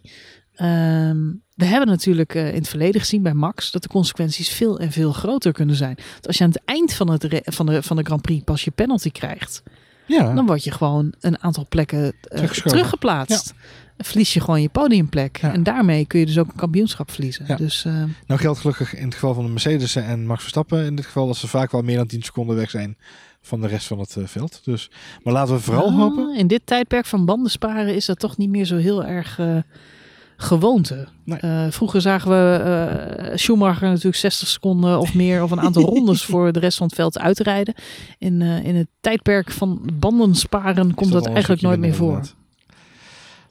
Ehm, 0.53 1.31
we 1.55 1.65
hebben 1.65 1.87
natuurlijk 1.87 2.35
eh, 2.35 2.47
in 2.47 2.55
het 2.55 2.67
verleden 2.67 3.01
gezien 3.01 3.23
bij 3.23 3.33
Max 3.33 3.71
dat 3.71 3.81
de 3.81 3.87
consequenties 3.87 4.49
veel 4.49 4.79
en 4.79 4.91
veel 4.91 5.11
groter 5.11 5.51
kunnen 5.51 5.75
zijn. 5.75 5.95
Want 5.95 6.27
als 6.27 6.37
je 6.37 6.43
aan 6.43 6.49
het 6.49 6.61
eind 6.65 6.93
van, 6.93 7.09
het 7.09 7.41
van, 7.43 7.65
de, 7.65 7.83
van 7.83 7.95
de 7.95 8.03
Grand 8.03 8.21
Prix 8.21 8.43
pas 8.43 8.63
je 8.63 8.71
penalty 8.71 9.11
krijgt, 9.11 9.63
Ja, 10.07 10.33
dan 10.33 10.45
word 10.45 10.63
je 10.63 10.71
gewoon 10.71 11.13
een 11.19 11.41
aantal 11.41 11.65
plekken 11.69 12.13
eh, 12.21 12.43
teruggeplaatst. 12.49 13.53
Verlies 13.97 14.33
je 14.33 14.39
gewoon 14.39 14.61
je 14.61 14.69
podiumplek. 14.69 15.37
Ja. 15.37 15.53
En 15.53 15.63
daarmee 15.63 16.05
kun 16.05 16.19
je 16.19 16.25
dus 16.25 16.39
ook 16.39 16.47
een 16.47 16.55
kampioenschap 16.55 17.11
verliezen. 17.11 17.57
Dus 17.57 17.83
nou 18.27 18.39
geldt 18.39 18.59
gelukkig 18.59 18.95
in 18.95 19.05
het 19.05 19.13
geval 19.13 19.33
van 19.33 19.45
de 19.45 19.51
Mercedes 19.51 19.95
en 19.95 20.25
Max 20.25 20.41
Verstappen 20.41 20.85
in 20.85 20.95
dit 20.95 21.05
geval 21.05 21.27
dat 21.27 21.37
ze 21.37 21.47
vaak 21.47 21.71
wel 21.71 21.81
meer 21.81 21.97
dan 21.97 22.07
10 22.07 22.21
seconden 22.21 22.55
weg 22.55 22.69
zijn 22.69 22.97
van 23.45 23.61
de 23.61 23.67
rest 23.67 23.87
van 23.87 23.99
het 23.99 24.15
eh, 24.15 24.23
veld. 24.25 24.61
Dus, 24.63 24.89
maar 25.23 25.33
laten 25.33 25.55
we 25.55 25.61
vooral 25.61 25.87
ah, 25.87 25.97
hopen. 25.97 26.35
In 26.35 26.47
dit 26.47 26.61
tijdperk 26.65 27.05
van 27.05 27.25
banden 27.25 27.51
sparen 27.51 27.95
is 27.95 28.05
dat 28.05 28.19
toch 28.19 28.37
niet 28.37 28.49
meer 28.49 28.65
zo 28.65 28.75
heel 28.75 29.05
erg 29.05 29.39
eh, 29.39 29.57
gewoonte. 30.37 31.07
Nee. 31.23 31.39
Eh, 31.39 31.65
vroeger 31.69 32.01
zagen 32.01 32.29
we 32.31 33.31
Schumacher 33.35 33.87
natuurlijk 33.87 34.15
60 34.15 34.47
seconden 34.47 34.99
of 34.99 35.13
meer 35.13 35.43
of 35.43 35.51
een 35.51 35.61
aantal 35.61 35.83
rondes 35.93 36.25
voor 36.25 36.51
de 36.51 36.59
rest 36.59 36.77
van 36.77 36.87
het 36.87 36.95
veld 36.95 37.19
uitrijden. 37.19 37.73
In, 38.17 38.41
in 38.41 38.75
het 38.75 38.87
tijdperk 38.99 39.51
van 39.51 39.89
banden 39.93 40.35
sparen 40.35 40.87
Is 40.87 40.95
komt 40.95 41.11
dat, 41.11 41.27
eigenlijk 41.27 41.61
nooit 41.61 41.79
meer 41.79 41.95
voor. 41.95 42.07
inderdaad. 42.07 42.35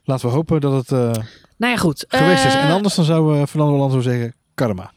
Laten 0.03 0.27
we 0.27 0.33
hopen 0.33 0.61
dat 0.61 0.87
het 0.87 0.89
Nou 1.57 1.71
ja, 1.71 1.77
goed. 1.77 2.05
geweest 2.07 2.45
is. 2.45 2.53
En 2.53 2.71
anders 2.71 2.95
dan 2.95 3.05
zou 3.05 3.45
Fernando 3.45 3.75
Alonso 3.75 3.99
zeggen 4.01 4.33
karma. 4.53 4.91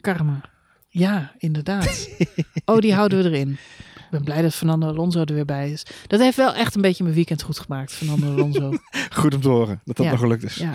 Karma. 0.00 0.40
Ja, 0.88 1.32
inderdaad. 1.38 2.08
oh, 2.64 2.78
die 2.78 2.94
houden 2.94 3.22
we 3.22 3.28
erin. 3.28 3.58
Ik 4.06 4.12
ben 4.12 4.24
blij 4.24 4.42
dat 4.42 4.54
Fernando 4.54 4.86
Alonso 4.88 5.20
er 5.20 5.34
weer 5.34 5.44
bij 5.44 5.70
is. 5.70 5.82
Dat 6.06 6.20
heeft 6.20 6.36
wel 6.36 6.54
echt 6.54 6.74
een 6.74 6.80
beetje 6.82 7.02
mijn 7.02 7.14
weekend 7.14 7.42
goed 7.42 7.58
gemaakt, 7.58 7.92
Fernando 7.92 8.32
Alonso. 8.32 8.72
Goed 9.14 9.34
om 9.34 9.40
te 9.40 9.48
horen 9.48 9.80
dat 9.84 9.96
dat 9.96 10.04
Ja. 10.06 10.10
nog 10.12 10.20
gelukt 10.20 10.42
is. 10.42 10.54
ja. 10.54 10.72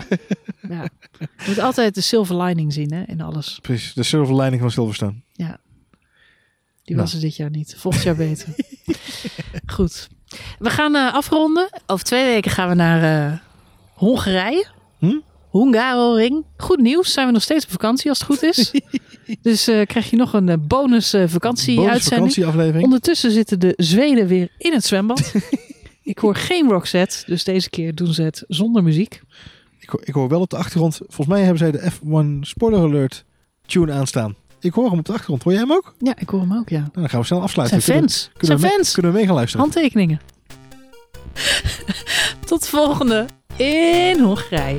ja. 0.68 0.88
Je 1.18 1.28
moet 1.46 1.58
altijd 1.58 1.94
de 1.94 2.00
silver 2.00 2.36
lining 2.42 2.72
zien 2.72 2.92
hè, 2.92 3.02
in 3.06 3.20
alles. 3.20 3.58
Precies, 3.62 3.94
de 3.94 4.02
silver 4.02 4.36
lining 4.36 4.60
van 4.60 4.70
Silverstone. 4.70 5.14
Die 6.84 6.96
Nou. 6.96 7.06
was 7.08 7.14
er 7.14 7.20
dit 7.20 7.36
jaar 7.36 7.50
niet. 7.50 7.74
Volgend 7.78 8.02
jaar 8.04 8.16
beter. 8.16 8.48
Goed. 9.74 10.08
We 10.58 10.70
gaan 10.70 10.94
eh, 10.94 11.14
afronden. 11.14 11.68
Over 11.86 12.04
twee 12.04 12.24
weken 12.24 12.50
gaan 12.50 12.68
we 12.68 12.74
naar 12.74 13.30
eh, 13.32 13.38
Hongarije. 13.94 14.66
Hm? 14.98 15.18
Hungaroring. 15.52 16.44
Goed 16.56 16.78
nieuws. 16.80 17.12
Zijn 17.12 17.26
we 17.26 17.32
nog 17.32 17.42
steeds 17.42 17.64
op 17.64 17.70
vakantie 17.70 18.08
als 18.08 18.18
het 18.18 18.28
goed 18.28 18.42
is. 18.42 18.70
dus 19.42 19.68
eh, 19.68 19.86
krijg 19.86 20.10
je 20.10 20.16
nog 20.16 20.32
een 20.32 20.48
eh, 20.48 20.56
bonus 20.60 21.14
vakantie-uitzending. 21.26 22.32
vakantieaflevering. 22.32 22.84
Ondertussen 22.84 23.30
zitten 23.30 23.60
de 23.60 23.72
Zweden 23.76 24.26
weer 24.26 24.48
in 24.58 24.72
het 24.72 24.84
zwembad. 24.84 25.32
ik 26.02 26.18
hoor 26.18 26.34
geen 26.36 26.68
Roxette, 26.68 27.22
dus 27.26 27.44
deze 27.44 27.70
keer 27.70 27.94
doen 27.94 28.12
ze 28.12 28.22
het 28.22 28.44
zonder 28.48 28.82
muziek. 28.82 29.20
Ik, 29.78 29.88
hoor- 29.88 30.00
ik 30.04 30.14
hoor 30.14 30.28
wel 30.28 30.40
op 30.40 30.50
de 30.50 30.56
achtergrond. 30.56 30.96
Volgens 30.96 31.26
mij 31.26 31.40
hebben 31.40 31.58
zij 31.58 31.70
de 31.70 31.90
F1 31.90 32.40
Spoiler 32.40 32.80
Alert 32.80 33.24
tune 33.66 33.92
aanstaan. 33.92 34.34
Ik 34.60 34.72
hoor 34.72 34.90
hem 34.90 34.98
op 34.98 35.04
de 35.04 35.12
achtergrond. 35.12 35.42
Hoor 35.42 35.52
jij 35.52 35.60
hem 35.62 35.72
ook? 35.72 35.82
Nou, 35.98 36.14
Ja, 36.16 36.22
ik 36.22 36.28
hoor 36.28 36.40
hem 36.40 36.56
ook, 36.56 36.68
ja. 36.68 36.88
dan 36.92 37.08
gaan 37.08 37.20
we 37.20 37.26
snel 37.26 37.42
afsluiten. 37.42 37.82
zijn 37.82 37.96
Kunnen- 37.98 38.10
fans. 38.14 38.24
Het 38.28 38.38
Kunnen, 38.38 38.58
zijn 38.58 38.70
we, 38.70 38.76
fans. 38.76 38.92
kunnen 38.92 39.10
we 39.12 39.16
mee 39.18 39.26
gaan 39.26 39.34
luisteren? 39.36 39.64
Handtekeningen. 39.64 40.20
Tot 42.46 42.62
de 42.62 42.68
volgende 42.68 43.26
in 43.56 44.20
Hongarije. 44.20 44.76